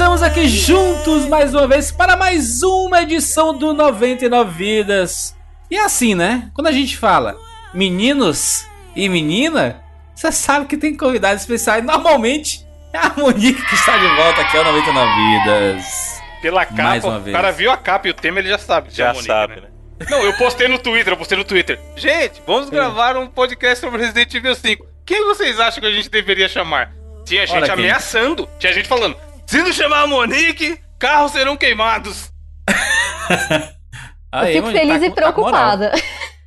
[0.04, 5.34] Estamos aqui juntos mais uma vez para mais uma edição do 99 Vidas.
[5.72, 6.52] E é assim, né?
[6.54, 7.38] Quando a gente fala
[7.74, 9.82] meninos e menina,
[10.14, 11.86] você sabe que tem convidados especiais.
[11.86, 16.22] Normalmente é a Monique que está de volta aqui ao 99 Vidas.
[16.42, 17.34] Pela capa, Mais uma o vez.
[17.34, 18.90] cara viu a capa e o tema, ele já sabe.
[18.90, 19.62] é Já a Monique, sabe, né?
[19.62, 20.08] né?
[20.10, 21.80] Não, eu postei no Twitter, eu postei no Twitter.
[21.96, 24.86] Gente, vamos gravar um podcast sobre Resident Evil 5.
[25.06, 26.92] Quem vocês acham que a gente deveria chamar?
[27.24, 27.86] Tinha gente Olha quem.
[27.86, 29.16] ameaçando, tinha gente falando:
[29.54, 32.32] se não chamar a Monique, carros serão queimados.
[33.30, 35.92] Eu Aí, fico Monique, feliz tá e tá preocupada.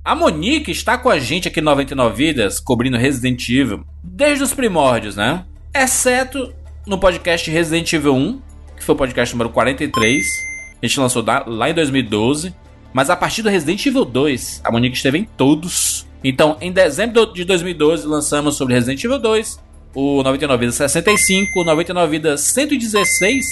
[0.06, 4.54] A Monique está com a gente aqui no 99 Vidas, cobrindo Resident Evil desde os
[4.54, 5.44] primórdios, né?
[5.74, 6.54] Exceto
[6.86, 8.42] no podcast Resident Evil 1,
[8.78, 10.24] que foi o podcast número 43.
[10.84, 12.54] A gente lançou da- lá em 2012.
[12.94, 16.06] Mas a partir do Resident Evil 2, a Monique esteve em todos.
[16.24, 19.60] Então, em dezembro de 2012, lançamos sobre Resident Evil 2,
[19.94, 23.46] o 99 Vidas 65, o 99 Vidas 116,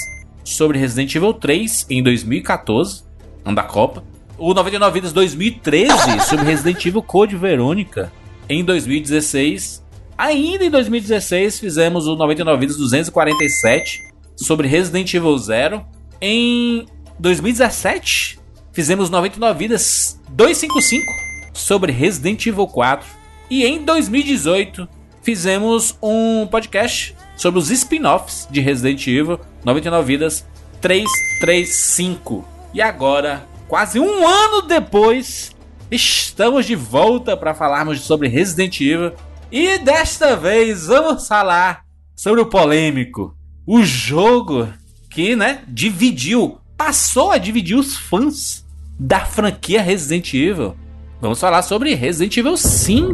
[0.43, 3.04] sobre Resident Evil 3 em 2014,
[3.45, 4.04] ano da Copa.
[4.38, 8.12] O 99 Vidas 2013 sobre Resident Evil Code Verônica
[8.49, 9.84] em 2016.
[10.17, 14.01] Ainda em 2016 fizemos o 99 Vidas 247
[14.36, 15.86] sobre Resident Evil 0.
[16.19, 16.86] Em
[17.19, 18.39] 2017
[18.73, 21.06] fizemos 99 Vidas 255
[21.54, 23.08] sobre Resident Evil 4.
[23.49, 24.88] E em 2018
[25.21, 30.45] fizemos um podcast sobre os spin-offs de Resident Evil 99 Vidas
[30.79, 32.45] 335.
[32.73, 35.55] E agora, quase um ano depois,
[35.89, 39.13] estamos de volta para falarmos sobre Resident Evil.
[39.51, 41.84] E desta vez vamos falar
[42.15, 44.71] sobre o polêmico, o jogo
[45.10, 48.65] que, né, dividiu, passou a dividir os fãs
[48.99, 50.75] da franquia Resident Evil.
[51.21, 53.13] Vamos falar sobre Resident Evil 5.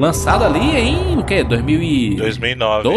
[0.00, 1.44] Lançado ali em o quê?
[1.44, 2.16] 2012?
[2.16, 2.88] 2009.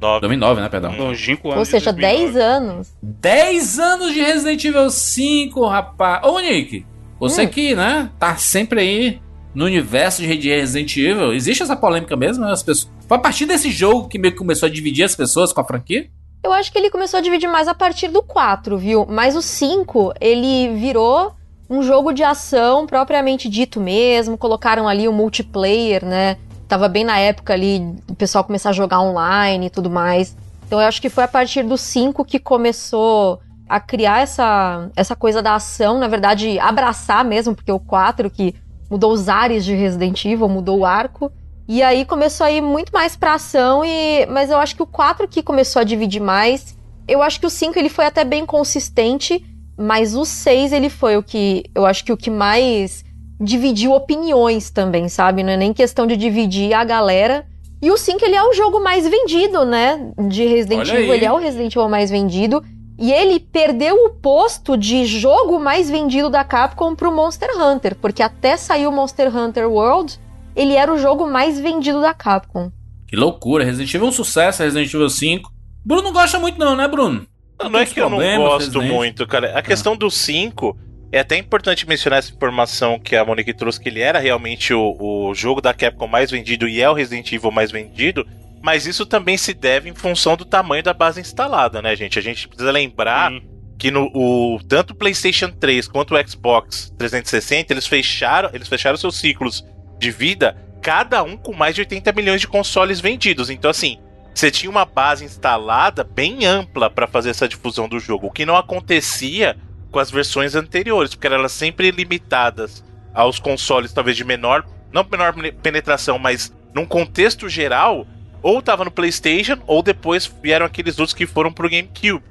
[0.00, 0.20] 9.
[0.20, 0.96] 2009, né, perdão.
[0.96, 2.32] Longínquo ano Ou seja, 2009.
[2.32, 2.92] 10 anos.
[3.02, 6.24] 10 anos de Resident Evil 5, rapaz.
[6.24, 6.86] Ô, Nick,
[7.18, 7.48] você Hum.
[7.48, 9.20] que, né, tá sempre aí
[9.54, 12.44] no universo de Resident Evil, existe essa polêmica mesmo?
[12.44, 12.52] né?
[12.52, 12.92] As pessoas...
[13.08, 15.64] Foi a partir desse jogo que meio que começou a dividir as pessoas com a
[15.64, 16.06] franquia?
[16.44, 19.06] Eu acho que ele começou a dividir mais a partir do 4, viu?
[19.08, 21.32] Mas o 5, ele virou
[21.68, 24.38] um jogo de ação propriamente dito mesmo.
[24.38, 26.36] Colocaram ali o multiplayer, né?
[26.68, 30.36] Tava bem na época ali do pessoal começar a jogar online e tudo mais.
[30.66, 35.16] Então eu acho que foi a partir do 5 que começou a criar essa, essa
[35.16, 38.54] coisa da ação, na verdade, abraçar mesmo, porque o 4 que
[38.90, 41.32] mudou os ares de Resident Evil, mudou o arco.
[41.66, 44.26] E aí começou a ir muito mais pra ação, e...
[44.26, 46.76] mas eu acho que o 4 que começou a dividir mais.
[47.08, 49.44] Eu acho que o 5 ele foi até bem consistente,
[49.76, 51.64] mas o 6 ele foi o que.
[51.74, 53.04] Eu acho que o que mais
[53.40, 55.42] dividiu opiniões também, sabe?
[55.42, 57.46] Não é nem questão de dividir a galera.
[57.82, 60.12] E o 5 ele é o jogo mais vendido, né?
[60.28, 61.18] De Resident Olha Evil, aí.
[61.18, 62.64] ele é o Resident Evil mais vendido.
[62.98, 68.22] E ele perdeu o posto de jogo mais vendido da Capcom pro Monster Hunter, porque
[68.22, 70.18] até saiu Monster Hunter World,
[70.54, 72.70] ele era o jogo mais vendido da Capcom.
[73.08, 75.52] Que loucura, Resident Evil é um sucesso, Resident Evil 5.
[75.84, 77.26] Bruno não gosta muito não, né, Bruno?
[77.64, 79.58] Não, não é que eu não gosto muito, cara.
[79.58, 80.76] A questão do 5,
[81.12, 84.96] É até importante mencionar essa informação que a Monique trouxe, que ele era realmente o,
[84.98, 88.26] o jogo da Capcom mais vendido e é o Resident Evil mais vendido,
[88.62, 92.18] mas isso também se deve em função do tamanho da base instalada, né, gente?
[92.18, 93.42] A gente precisa lembrar Sim.
[93.78, 98.96] que no o, tanto o PlayStation 3 quanto o Xbox 360, eles fecharam, eles fecharam
[98.96, 99.64] seus ciclos
[99.98, 103.50] de vida, cada um com mais de 80 milhões de consoles vendidos.
[103.50, 103.98] Então, assim,
[104.34, 108.44] você tinha uma base instalada bem ampla para fazer essa difusão do jogo, o que
[108.44, 109.56] não acontecia
[109.90, 112.82] com as versões anteriores, porque eram sempre limitadas
[113.14, 118.04] aos consoles talvez de menor, não menor penetração, mas num contexto geral,
[118.42, 122.24] ou tava no PlayStation ou depois vieram aqueles outros que foram pro GameCube.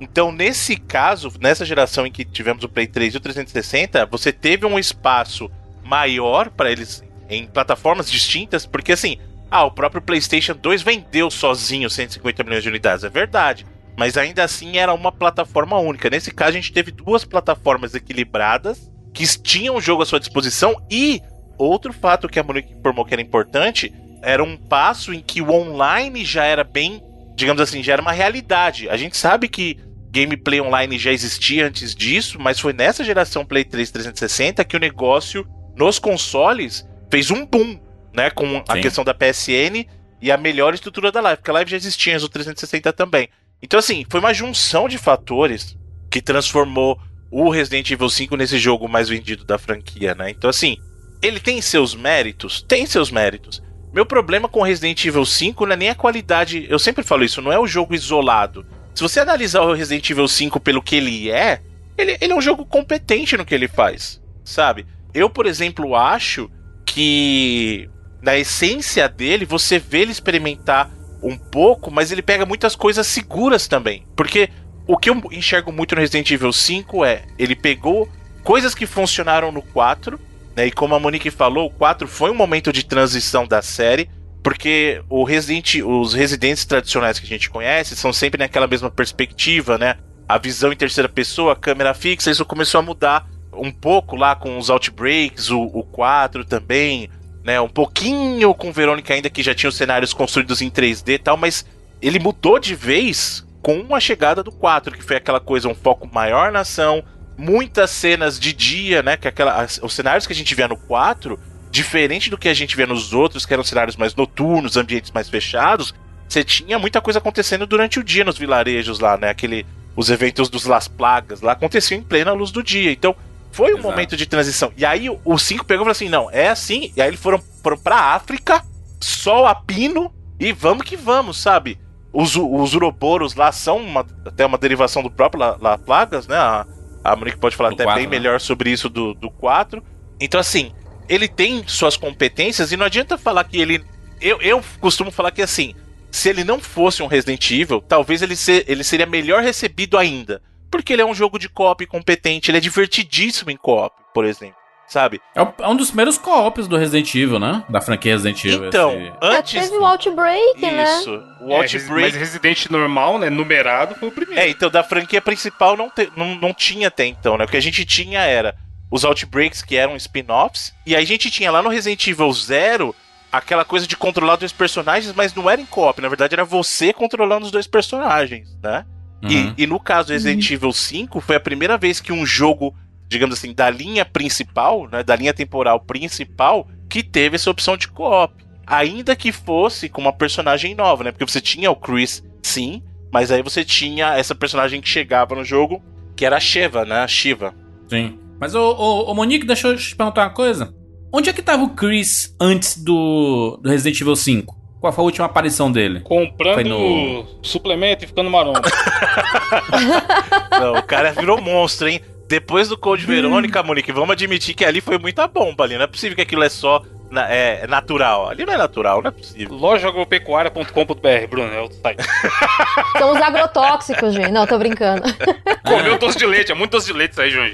[0.00, 4.32] Então, nesse caso, nessa geração em que tivemos o Play 3 e o 360, você
[4.32, 5.50] teve um espaço
[5.84, 9.18] maior para eles em plataformas distintas, porque assim,
[9.50, 13.66] ah, o próprio PlayStation 2 vendeu sozinho 150 milhões de unidades, é verdade
[14.00, 16.08] mas ainda assim era uma plataforma única.
[16.08, 20.74] Nesse caso, a gente teve duas plataformas equilibradas que tinham o jogo à sua disposição
[20.90, 21.20] e
[21.58, 25.50] outro fato que a Monique informou que era importante era um passo em que o
[25.50, 27.02] online já era bem,
[27.36, 28.88] digamos assim, já era uma realidade.
[28.88, 29.76] A gente sabe que
[30.10, 34.80] gameplay online já existia antes disso, mas foi nessa geração Play 3 360 que o
[34.80, 37.78] negócio nos consoles fez um boom,
[38.12, 38.80] né, com a Sim.
[38.80, 39.86] questão da PSN
[40.20, 43.28] e a melhor estrutura da live, porque a live já existia no 360 também.
[43.62, 45.76] Então, assim, foi uma junção de fatores
[46.10, 50.30] que transformou o Resident Evil 5 nesse jogo mais vendido da franquia, né?
[50.30, 50.76] Então, assim,
[51.22, 52.62] ele tem seus méritos?
[52.62, 53.62] Tem seus méritos.
[53.92, 56.66] Meu problema com Resident Evil 5 não é nem a qualidade.
[56.68, 58.66] Eu sempre falo isso, não é o jogo isolado.
[58.94, 61.60] Se você analisar o Resident Evil 5 pelo que ele é,
[61.96, 64.86] ele, ele é um jogo competente no que ele faz, sabe?
[65.12, 66.50] Eu, por exemplo, acho
[66.84, 67.88] que
[68.22, 70.90] na essência dele, você vê ele experimentar
[71.22, 74.06] um pouco, mas ele pega muitas coisas seguras também.
[74.16, 74.48] Porque
[74.86, 78.08] o que eu enxergo muito no Resident Evil 5 é, ele pegou
[78.42, 80.18] coisas que funcionaram no 4,
[80.56, 80.66] né?
[80.66, 84.10] E como a Monique falou, o 4 foi um momento de transição da série,
[84.42, 89.76] porque o Resident, os residentes tradicionais que a gente conhece são sempre naquela mesma perspectiva,
[89.76, 89.96] né?
[90.28, 94.34] A visão em terceira pessoa, a câmera fixa, isso começou a mudar um pouco lá
[94.34, 97.10] com os Outbreaks, o, o 4 também,
[97.44, 97.60] né?
[97.60, 101.36] Um pouquinho com Verônica ainda que já tinha os cenários construídos em 3D e tal,
[101.36, 101.64] mas
[102.00, 106.08] ele mudou de vez com a chegada do 4, que foi aquela coisa, um foco
[106.12, 107.04] maior na ação,
[107.36, 109.16] muitas cenas de dia, né?
[109.16, 111.38] Que aquela, os cenários que a gente via no 4,
[111.70, 115.28] diferente do que a gente via nos outros, que eram cenários mais noturnos, ambientes mais
[115.28, 115.94] fechados,
[116.28, 119.30] você tinha muita coisa acontecendo durante o dia nos vilarejos lá, né?
[119.30, 122.92] Aquele, os eventos dos Las Plagas lá aconteciam em plena luz do dia.
[122.92, 123.16] Então,
[123.60, 123.90] foi um Exato.
[123.90, 124.72] momento de transição.
[124.76, 126.92] E aí o 5 pegou e falou assim: não, é assim.
[126.96, 127.38] E aí eles foram,
[127.82, 128.64] pra África,
[129.00, 131.78] sol a pino, e vamos que vamos, sabe?
[132.12, 136.36] Os, os uroboros lá são uma, até uma derivação do próprio La, La Plagas, né?
[136.36, 136.66] A,
[137.04, 138.10] a Monique pode falar do até 4, bem né?
[138.10, 139.82] melhor sobre isso do, do 4.
[140.18, 140.72] Então, assim,
[141.08, 143.84] ele tem suas competências e não adianta falar que ele.
[144.20, 145.74] Eu, eu costumo falar que assim,
[146.10, 150.42] se ele não fosse um Resident Evil, talvez ele, ser, ele seria melhor recebido ainda.
[150.70, 154.60] Porque ele é um jogo de co-op competente, ele é divertidíssimo em co-op, por exemplo.
[154.90, 155.20] Sabe?
[155.36, 157.62] É, é um dos primeiros co-ops do Resident Evil, né?
[157.68, 158.66] Da franquia Resident Evil.
[158.66, 159.12] Então, esse...
[159.22, 159.52] antes.
[159.52, 160.98] Já teve o Outbreak, Isso, né?
[160.98, 161.24] Isso.
[161.42, 161.92] O é, Outbreak.
[161.92, 163.30] mas Resident normal, né?
[163.30, 164.40] Numerado foi o primeiro.
[164.40, 166.10] É, então da franquia principal não, te...
[166.16, 167.44] não, não tinha até então, né?
[167.44, 168.56] O que a gente tinha era
[168.90, 170.74] os Outbreaks, que eram spin-offs.
[170.84, 172.92] E aí a gente tinha lá no Resident Evil Zero
[173.30, 176.00] aquela coisa de controlar dois personagens, mas não era em co-op.
[176.02, 178.84] Na verdade, era você controlando os dois personagens, né?
[179.22, 179.54] Uhum.
[179.56, 180.54] E, e, no caso do Resident uhum.
[180.54, 182.74] Evil 5, foi a primeira vez que um jogo,
[183.08, 187.88] digamos assim, da linha principal, né, da linha temporal principal, que teve essa opção de
[187.88, 188.34] co-op.
[188.66, 191.12] Ainda que fosse com uma personagem nova, né?
[191.12, 195.44] Porque você tinha o Chris, sim, mas aí você tinha essa personagem que chegava no
[195.44, 195.82] jogo,
[196.16, 197.00] que era a Sheva, né?
[197.00, 197.52] A Shiva.
[197.88, 198.18] Sim.
[198.38, 200.72] Mas, ô, ô, ô Monique, deixa eu te perguntar uma coisa.
[201.12, 204.59] Onde é que tava o Chris antes do, do Resident Evil 5?
[204.80, 206.00] Qual foi a última aparição dele?
[206.00, 207.26] Comprando no...
[207.42, 208.62] suplemento e ficando maromba.
[210.58, 212.00] Não, o cara virou monstro, hein?
[212.26, 215.76] Depois do Code Verônica, Monique, vamos admitir que ali foi muita bomba ali.
[215.76, 216.82] Não é possível que aquilo é só
[217.28, 218.30] é, é, natural.
[218.30, 219.54] Ali não é natural, não é possível.
[219.54, 222.02] Lojagropecuária.com.br, Bruno, é o site.
[222.96, 224.30] São os agrotóxicos, gente.
[224.30, 225.02] Não, tô brincando.
[225.66, 227.50] Comeu doce de leite, é muito doce de leite isso aí, João.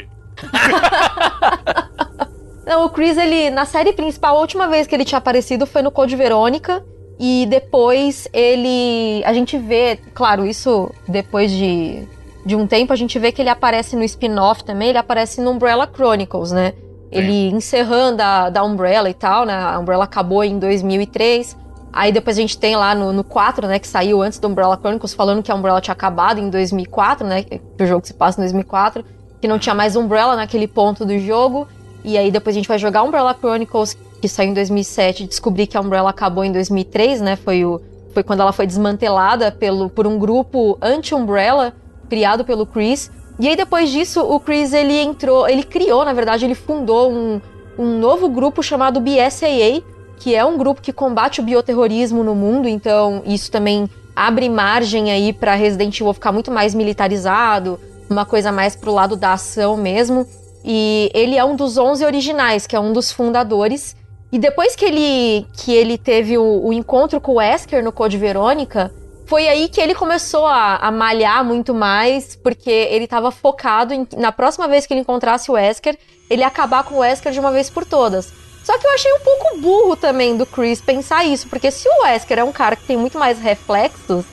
[2.67, 5.83] Não, o Chris, ele, na série principal, a última vez que ele tinha aparecido foi
[5.83, 6.85] no Code Verônica.
[7.19, 9.23] E depois ele.
[9.25, 12.07] A gente vê, claro, isso depois de,
[12.45, 15.53] de um tempo, a gente vê que ele aparece no spin-off também, ele aparece no
[15.53, 16.75] Umbrella Chronicles, né?
[17.11, 19.55] Ele encerrando a, da Umbrella e tal, né?
[19.55, 21.57] A Umbrella acabou em 2003.
[21.93, 24.77] Aí depois a gente tem lá no, no 4, né, que saiu antes do Umbrella
[24.77, 27.43] Chronicles, falando que a Umbrella tinha acabado em 2004, né?
[27.43, 29.03] Que o jogo se passa em 2004.
[29.03, 31.69] Que que não tinha mais Umbrella naquele ponto do jogo.
[32.07, 35.67] E aí depois a gente vai jogar Umbrella Chronicles, que saiu em 2007, e descobrir
[35.67, 37.35] que a Umbrella acabou em 2003, né?
[37.35, 37.81] Foi, o,
[38.15, 41.75] foi quando ela foi desmantelada pelo, por um grupo anti-Umbrella,
[42.09, 43.11] criado pelo Chris.
[43.41, 47.41] E aí depois disso, o Chris, ele entrou, ele criou, na verdade, ele fundou um,
[47.77, 49.83] um novo grupo chamado BSAA,
[50.17, 55.11] que é um grupo que combate o bioterrorismo no mundo, então isso também abre margem
[55.11, 59.77] aí para Resident Evil ficar muito mais militarizado, uma coisa mais pro lado da ação
[59.77, 60.25] mesmo.
[60.69, 63.95] E ele é um dos 11 originais, que é um dos fundadores.
[64.33, 68.19] E depois que ele, que ele teve o, o encontro com o Wesker no Code
[68.19, 68.93] Verônica,
[69.27, 74.09] foi aí que ele começou a, a malhar muito mais, porque ele estava focado em,
[74.17, 75.97] na próxima vez que ele encontrasse o Wesker,
[76.29, 78.33] ele acabar com o Wesker de uma vez por todas.
[78.65, 82.03] Só que eu achei um pouco burro também do Chris pensar isso, porque se o
[82.03, 84.25] Wesker é um cara que tem muito mais reflexos,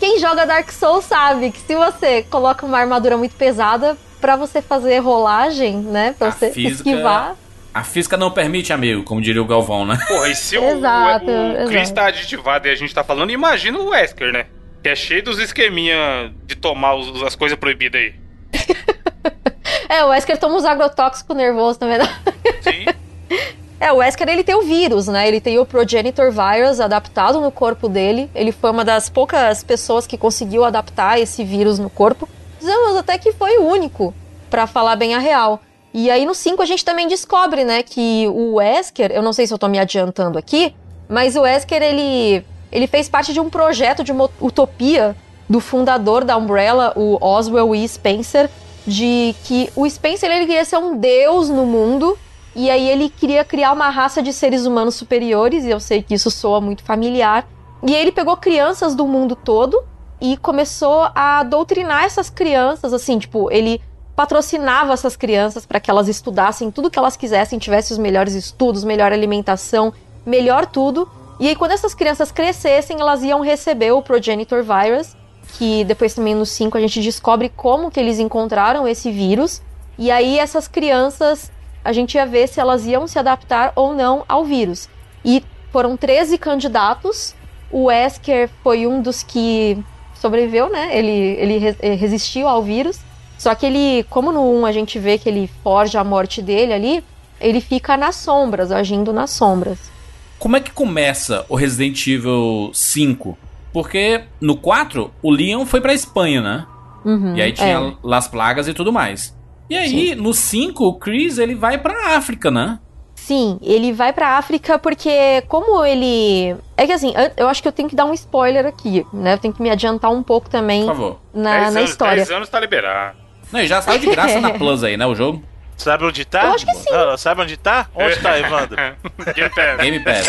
[0.00, 4.62] quem joga Dark Souls sabe que se você coloca uma armadura muito pesada para você
[4.62, 7.36] fazer rolagem, né, para você física, esquivar.
[7.74, 9.98] A física não permite, amigo, como diria o Galvão, né?
[10.06, 13.78] Porra, e se exato, o, o Chris tá aditivado e a gente tá falando, imagina
[13.78, 14.46] o Wesker, né?
[14.80, 18.14] Que é cheio dos esqueminha de tomar os, as coisas proibidas aí.
[19.88, 22.14] é, o Wesker toma os agrotóxicos nervosos, na verdade.
[22.62, 22.86] Sim.
[23.82, 25.26] É, o Wesker ele tem o vírus, né?
[25.26, 28.30] Ele tem o progenitor virus adaptado no corpo dele.
[28.32, 32.28] Ele foi uma das poucas pessoas que conseguiu adaptar esse vírus no corpo.
[32.62, 34.14] Dizemos até que foi o único,
[34.48, 35.60] para falar bem a real.
[35.92, 39.48] E aí no 5 a gente também descobre, né, que o Wesker, eu não sei
[39.48, 40.72] se eu tô me adiantando aqui,
[41.08, 45.16] mas o Wesker ele ele fez parte de um projeto de uma utopia
[45.48, 47.86] do fundador da Umbrella, o Oswell E.
[47.86, 48.48] Spencer,
[48.86, 52.16] de que o Spencer ele queria ser um deus no mundo
[52.54, 56.14] e aí ele queria criar uma raça de seres humanos superiores, e eu sei que
[56.14, 57.46] isso soa muito familiar.
[57.82, 59.82] E ele pegou crianças do mundo todo
[60.22, 63.82] e começou a doutrinar essas crianças, assim, tipo, ele
[64.14, 68.84] patrocinava essas crianças para que elas estudassem tudo que elas quisessem, tivessem os melhores estudos,
[68.84, 69.92] melhor alimentação,
[70.24, 71.10] melhor tudo.
[71.40, 75.16] E aí quando essas crianças crescessem, elas iam receber o progenitor virus,
[75.58, 79.60] que depois também no 5 a gente descobre como que eles encontraram esse vírus.
[79.98, 81.50] E aí essas crianças
[81.84, 84.88] a gente ia ver se elas iam se adaptar ou não ao vírus.
[85.24, 87.34] E foram 13 candidatos.
[87.72, 89.82] O Wesker foi um dos que
[90.22, 90.96] sobreviveu, né?
[90.96, 93.00] Ele, ele eh, resistiu ao vírus.
[93.38, 96.72] Só que ele, como no 1 a gente vê que ele forja a morte dele
[96.72, 97.04] ali,
[97.40, 99.90] ele fica nas sombras, agindo nas sombras.
[100.38, 103.36] Como é que começa o Resident Evil 5?
[103.72, 106.66] Porque no 4, o Leon foi pra Espanha, né?
[107.04, 107.92] Uhum, e aí tinha é.
[108.02, 109.36] Las Plagas e tudo mais.
[109.68, 110.14] E aí, Sim.
[110.16, 112.78] no 5, o Chris, ele vai pra África, né?
[113.24, 116.56] Sim, ele vai pra África porque, como ele.
[116.76, 119.34] É que assim, eu acho que eu tenho que dar um spoiler aqui, né?
[119.34, 121.20] Eu tenho que me adiantar um pouco também Por favor.
[121.32, 122.16] na, na anos, história.
[122.16, 123.16] 10 anos tá liberado.
[123.52, 125.06] Não, e já saiu de graça na Plus aí, né?
[125.06, 125.40] O jogo.
[125.76, 126.46] Sabe onde tá?
[126.46, 126.90] Eu acho que sim.
[126.90, 127.86] Não, sabe onde tá?
[127.94, 128.76] Onde tá, Evandro?
[129.36, 129.76] Game Pass.
[129.78, 130.28] Game Pass.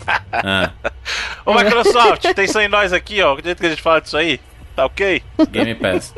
[0.32, 0.70] ah.
[1.44, 3.32] Ô, Microsoft, tem isso em nós aqui, ó.
[3.32, 4.40] Acredito que a gente fala disso aí.
[4.74, 5.22] Tá ok?
[5.50, 6.14] Game Pass.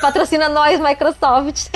[0.00, 1.68] Patrocina nós, Microsoft.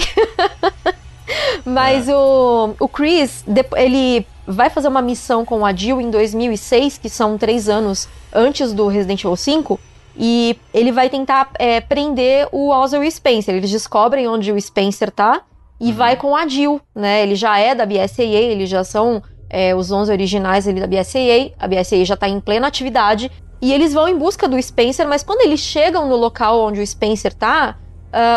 [1.65, 2.15] Mas é.
[2.15, 3.45] o, o Chris,
[3.77, 8.73] ele vai fazer uma missão com a Jill em 2006, que são três anos antes
[8.73, 9.81] do Resident Evil 5.
[10.17, 13.55] E ele vai tentar é, prender o Oswald Spencer.
[13.55, 15.43] Eles descobrem onde o Spencer tá
[15.81, 15.95] e uhum.
[15.95, 17.23] vai com a Jill, né?
[17.23, 21.53] Ele já é da BSAA, eles já são é, os 11 originais ali da BSAA.
[21.59, 23.31] A BSAA já tá em plena atividade.
[23.63, 26.87] E eles vão em busca do Spencer, mas quando eles chegam no local onde o
[26.87, 27.77] Spencer tá,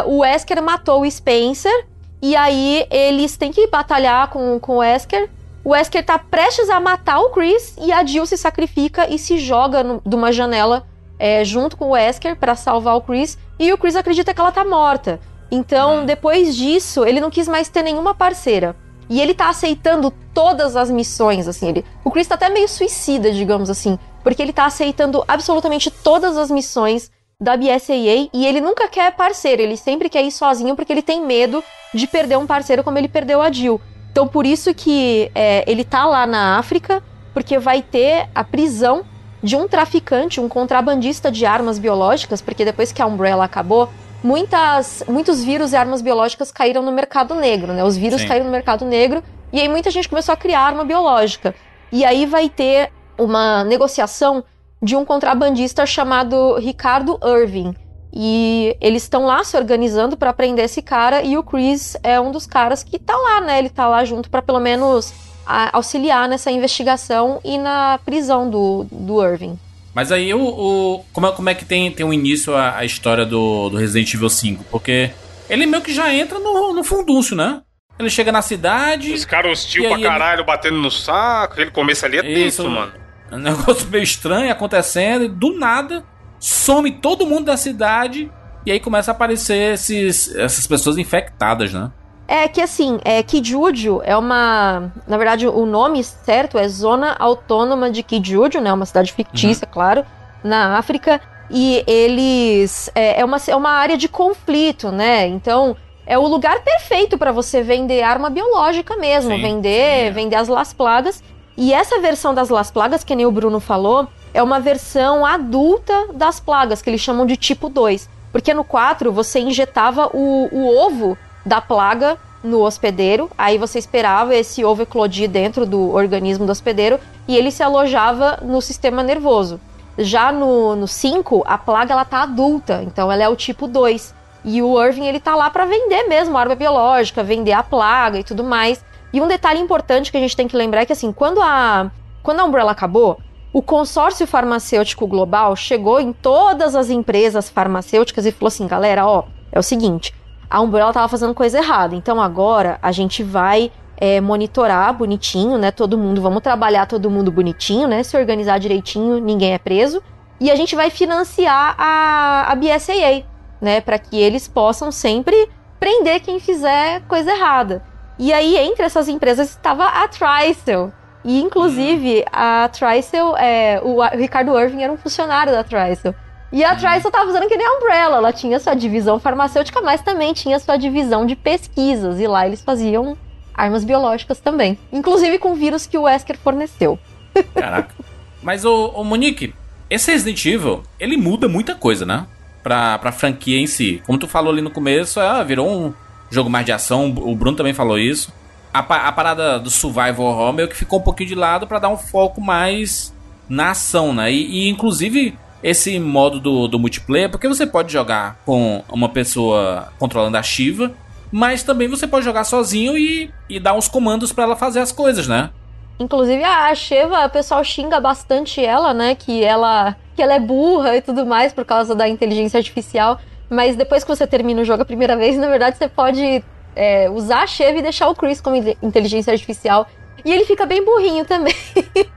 [0.05, 1.87] uh, o Wesker matou o Spencer.
[2.23, 5.29] E aí eles têm que batalhar com, com o Wesker.
[5.61, 9.37] O Wesker tá prestes a matar o Chris e a Jill se sacrifica e se
[9.37, 10.87] joga no, de uma janela
[11.19, 13.37] é, junto com o Wesker para salvar o Chris.
[13.59, 15.19] E o Chris acredita que ela tá morta.
[15.51, 16.05] Então, uhum.
[16.05, 18.73] depois disso, ele não quis mais ter nenhuma parceira.
[19.09, 21.67] E ele tá aceitando todas as missões, assim.
[21.67, 26.37] Ele, o Chris tá até meio suicida, digamos assim porque ele tá aceitando absolutamente todas
[26.37, 27.11] as missões
[27.43, 31.23] da BSAA e ele nunca quer parceiro, ele sempre quer ir sozinho porque ele tem
[31.23, 31.61] medo
[31.93, 33.81] de perder um parceiro como ele perdeu a Jill.
[34.11, 39.03] Então por isso que é, ele tá lá na África, porque vai ter a prisão
[39.41, 43.89] de um traficante, um contrabandista de armas biológicas, porque depois que a Umbrella acabou,
[44.23, 47.83] muitas, muitos vírus e armas biológicas caíram no mercado negro, né?
[47.83, 48.27] Os vírus Sim.
[48.29, 49.21] caíram no mercado negro
[49.51, 51.53] e aí muita gente começou a criar arma biológica.
[51.91, 54.43] E aí vai ter uma negociação
[54.83, 57.73] de um contrabandista chamado Ricardo Irving.
[58.13, 62.31] E eles estão lá se organizando para prender esse cara e o Chris é um
[62.31, 63.57] dos caras que tá lá, né?
[63.57, 65.11] Ele tá lá junto para pelo menos
[65.47, 69.57] a, auxiliar nessa investigação e na prisão do, do Irving.
[69.95, 72.85] Mas aí o, o como, é, como é que tem, tem um início a, a
[72.85, 74.65] história do, do Resident Evil 5?
[74.65, 75.09] Porque
[75.49, 77.61] ele meio que já entra no, no fundúncio, né?
[77.97, 79.13] Ele chega na cidade.
[79.13, 80.47] Os caras hostil pra caralho, ele...
[80.47, 81.53] batendo no saco.
[81.53, 83.02] Aquele começo ali é Isso, tenso, mano.
[83.35, 85.25] Um negócio meio estranho acontecendo.
[85.25, 86.03] E do nada,
[86.39, 88.31] some todo mundo da cidade.
[88.65, 91.91] E aí começa a aparecer esses, essas pessoas infectadas, né?
[92.27, 94.91] É que assim, é, Kijuju é uma.
[95.07, 98.71] Na verdade, o nome certo é Zona Autônoma de Kijuju, né?
[98.71, 99.73] Uma cidade fictícia, uhum.
[99.73, 100.05] claro,
[100.43, 101.19] na África.
[101.51, 102.89] E eles.
[102.95, 105.27] É, é, uma, é uma área de conflito, né?
[105.27, 105.75] Então,
[106.05, 109.35] é o lugar perfeito para você vender arma biológica mesmo.
[109.35, 110.11] Sim, vender, sim, é.
[110.11, 111.21] vender as Las Plagas.
[111.55, 116.07] E essa versão das Las Plagas, que nem o Bruno falou, é uma versão adulta
[116.13, 118.09] das plagas, que eles chamam de tipo 2.
[118.31, 124.35] Porque no 4 você injetava o, o ovo da plaga no hospedeiro, aí você esperava
[124.35, 129.61] esse ovo eclodir dentro do organismo do hospedeiro e ele se alojava no sistema nervoso.
[129.97, 134.13] Já no 5, a plaga ela tá adulta, então ela é o tipo 2.
[134.43, 138.23] E o Irving ele tá lá para vender mesmo arma biológica, vender a plaga e
[138.23, 138.83] tudo mais.
[139.13, 141.91] E um detalhe importante que a gente tem que lembrar é que assim, quando a
[142.23, 143.19] quando a Umbrella acabou,
[143.51, 149.25] o consórcio farmacêutico global chegou em todas as empresas farmacêuticas e falou assim, galera, ó,
[149.51, 150.15] é o seguinte,
[150.49, 151.95] a Umbrella estava fazendo coisa errada.
[151.95, 155.69] Então agora a gente vai é, monitorar bonitinho, né?
[155.69, 158.01] Todo mundo, vamos trabalhar todo mundo bonitinho, né?
[158.03, 160.01] Se organizar direitinho, ninguém é preso.
[160.39, 163.23] E a gente vai financiar a, a BSAA,
[163.61, 163.81] né?
[163.81, 165.49] Para que eles possam sempre
[165.79, 167.83] prender quem fizer coisa errada.
[168.17, 170.91] E aí, entre essas empresas, estava a Tristel.
[171.23, 176.13] E, inclusive, a Tristel, é, o, o Ricardo Irving era um funcionário da Tristel.
[176.51, 178.17] E a Tristel estava usando que nem a Umbrella.
[178.17, 182.19] Ela tinha sua divisão farmacêutica, mas também tinha sua divisão de pesquisas.
[182.19, 183.17] E lá eles faziam
[183.53, 184.77] armas biológicas também.
[184.91, 186.99] Inclusive com vírus que o Wesker forneceu.
[187.55, 187.95] Caraca.
[188.41, 189.55] Mas, o, o Monique,
[189.89, 192.27] esse Resident Evil, ele muda muita coisa, né?
[192.61, 194.03] Pra, pra franquia em si.
[194.05, 195.93] Como tu falou ali no começo, é, virou um
[196.33, 197.09] jogo mais de ação.
[197.09, 198.33] O Bruno também falou isso.
[198.73, 201.89] A, a parada do survival horror meio que ficou um pouquinho de lado para dar
[201.89, 203.13] um foco mais
[203.47, 204.31] na ação, né?
[204.31, 209.93] E, e inclusive esse modo do, do multiplayer, porque você pode jogar com uma pessoa
[209.97, 210.91] controlando a Shiva,
[211.31, 214.91] mas também você pode jogar sozinho e, e dar uns comandos para ela fazer as
[214.91, 215.51] coisas, né?
[215.99, 219.15] Inclusive a Shiva, o pessoal xinga bastante ela, né?
[219.15, 223.19] Que ela, que ela é burra e tudo mais por causa da inteligência artificial.
[223.53, 226.43] Mas depois que você termina o jogo a primeira vez, na verdade você pode
[226.75, 229.87] é, usar a Shiva e deixar o Chris como inteligência artificial
[230.25, 231.53] e ele fica bem burrinho também.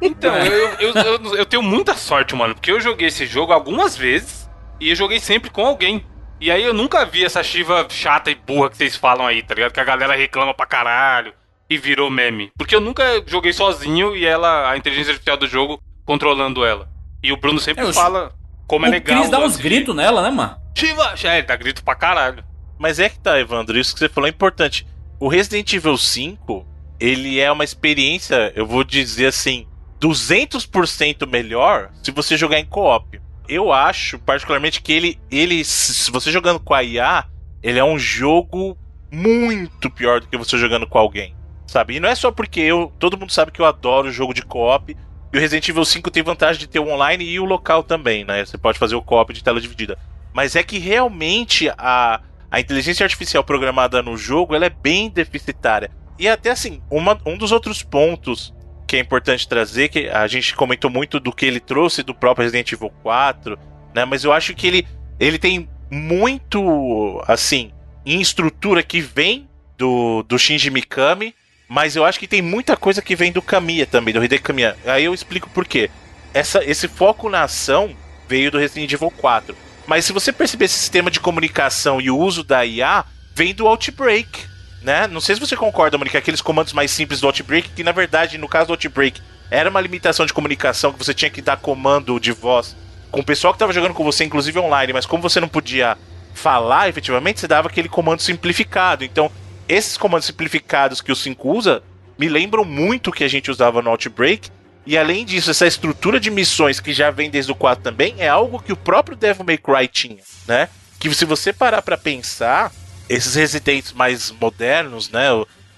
[0.01, 3.97] Então, eu, eu, eu, eu, tenho muita sorte, mano, porque eu joguei esse jogo algumas
[3.97, 4.49] vezes
[4.81, 6.05] e eu joguei sempre com alguém.
[6.41, 9.55] E aí eu nunca vi essa Shiva chata e burra que vocês falam aí, tá
[9.55, 9.73] ligado?
[9.73, 11.33] Que a galera reclama pra caralho
[11.69, 12.53] e virou meme.
[12.57, 16.89] Porque eu nunca joguei sozinho e ela, a inteligência artificial do jogo, controlando ela.
[17.23, 18.33] E o Bruno sempre é, fala
[18.67, 19.17] como é legal.
[19.17, 20.57] O Chris dá uns gritos nela, né, mano?
[20.75, 21.15] Shiva!
[21.23, 22.45] É, ele dá grito pra caralho.
[22.79, 24.87] Mas é que tá, Evandro, isso que você falou é importante.
[25.19, 26.67] O Resident Evil 5,
[27.01, 29.67] ele é uma experiência, eu vou dizer assim,
[30.01, 33.21] 200% melhor se você jogar em co-op.
[33.49, 37.25] Eu acho, particularmente, que ele, ele, se você jogando com a IA,
[37.63, 38.77] ele é um jogo
[39.11, 41.35] muito pior do que você jogando com alguém,
[41.67, 41.95] sabe?
[41.95, 44.97] E não é só porque eu, todo mundo sabe que eu adoro jogo de co-op,
[45.33, 48.25] e o Resident Evil 5 tem vantagem de ter o online e o local também,
[48.25, 48.45] né?
[48.45, 49.99] Você pode fazer o co-op de tela dividida.
[50.33, 52.21] Mas é que realmente a,
[52.51, 55.91] a inteligência artificial programada no jogo, ela é bem deficitária.
[56.19, 58.55] E até assim, uma, um dos outros pontos
[58.87, 62.45] que é importante trazer, que a gente comentou muito do que ele trouxe do próprio
[62.45, 63.59] Resident Evil 4,
[63.95, 64.05] né?
[64.05, 64.87] Mas eu acho que ele,
[65.19, 67.73] ele tem muito, assim,
[68.05, 71.35] em estrutura que vem do, do Shinji Mikami,
[71.69, 74.77] mas eu acho que tem muita coisa que vem do Kamiya também, do Hideki Kamiya.
[74.85, 75.91] Aí eu explico por quê.
[76.33, 77.97] Essa, esse foco na ação
[78.29, 79.57] veio do Resident Evil 4.
[79.87, 83.05] Mas se você perceber esse sistema de comunicação e o uso da IA,
[83.35, 84.57] vem do Outbreak
[84.87, 85.09] né?
[85.09, 88.39] Não sei se você concorda, Monique, aqueles comandos mais simples do Outbreak, que na verdade,
[88.39, 92.21] no caso do Outbreak, era uma limitação de comunicação que você tinha que dar comando
[92.21, 92.77] de voz
[93.11, 95.99] com o pessoal que estava jogando com você, inclusive online, mas como você não podia
[96.35, 99.05] falar efetivamente, você dava aquele comando simplificado.
[99.05, 99.31] Então,
[99.69, 101.83] esses comandos simplificados que o 5 usa
[102.19, 104.51] me lembram muito o que a gente usava no Outbreak.
[104.87, 108.29] E além disso, essa estrutura de missões que já vem desde o 4 também é
[108.29, 110.69] algo que o próprio Devil May Cry tinha, né?
[110.99, 112.73] Que se você parar para pensar,
[113.09, 115.27] esses residentes mais modernos, né?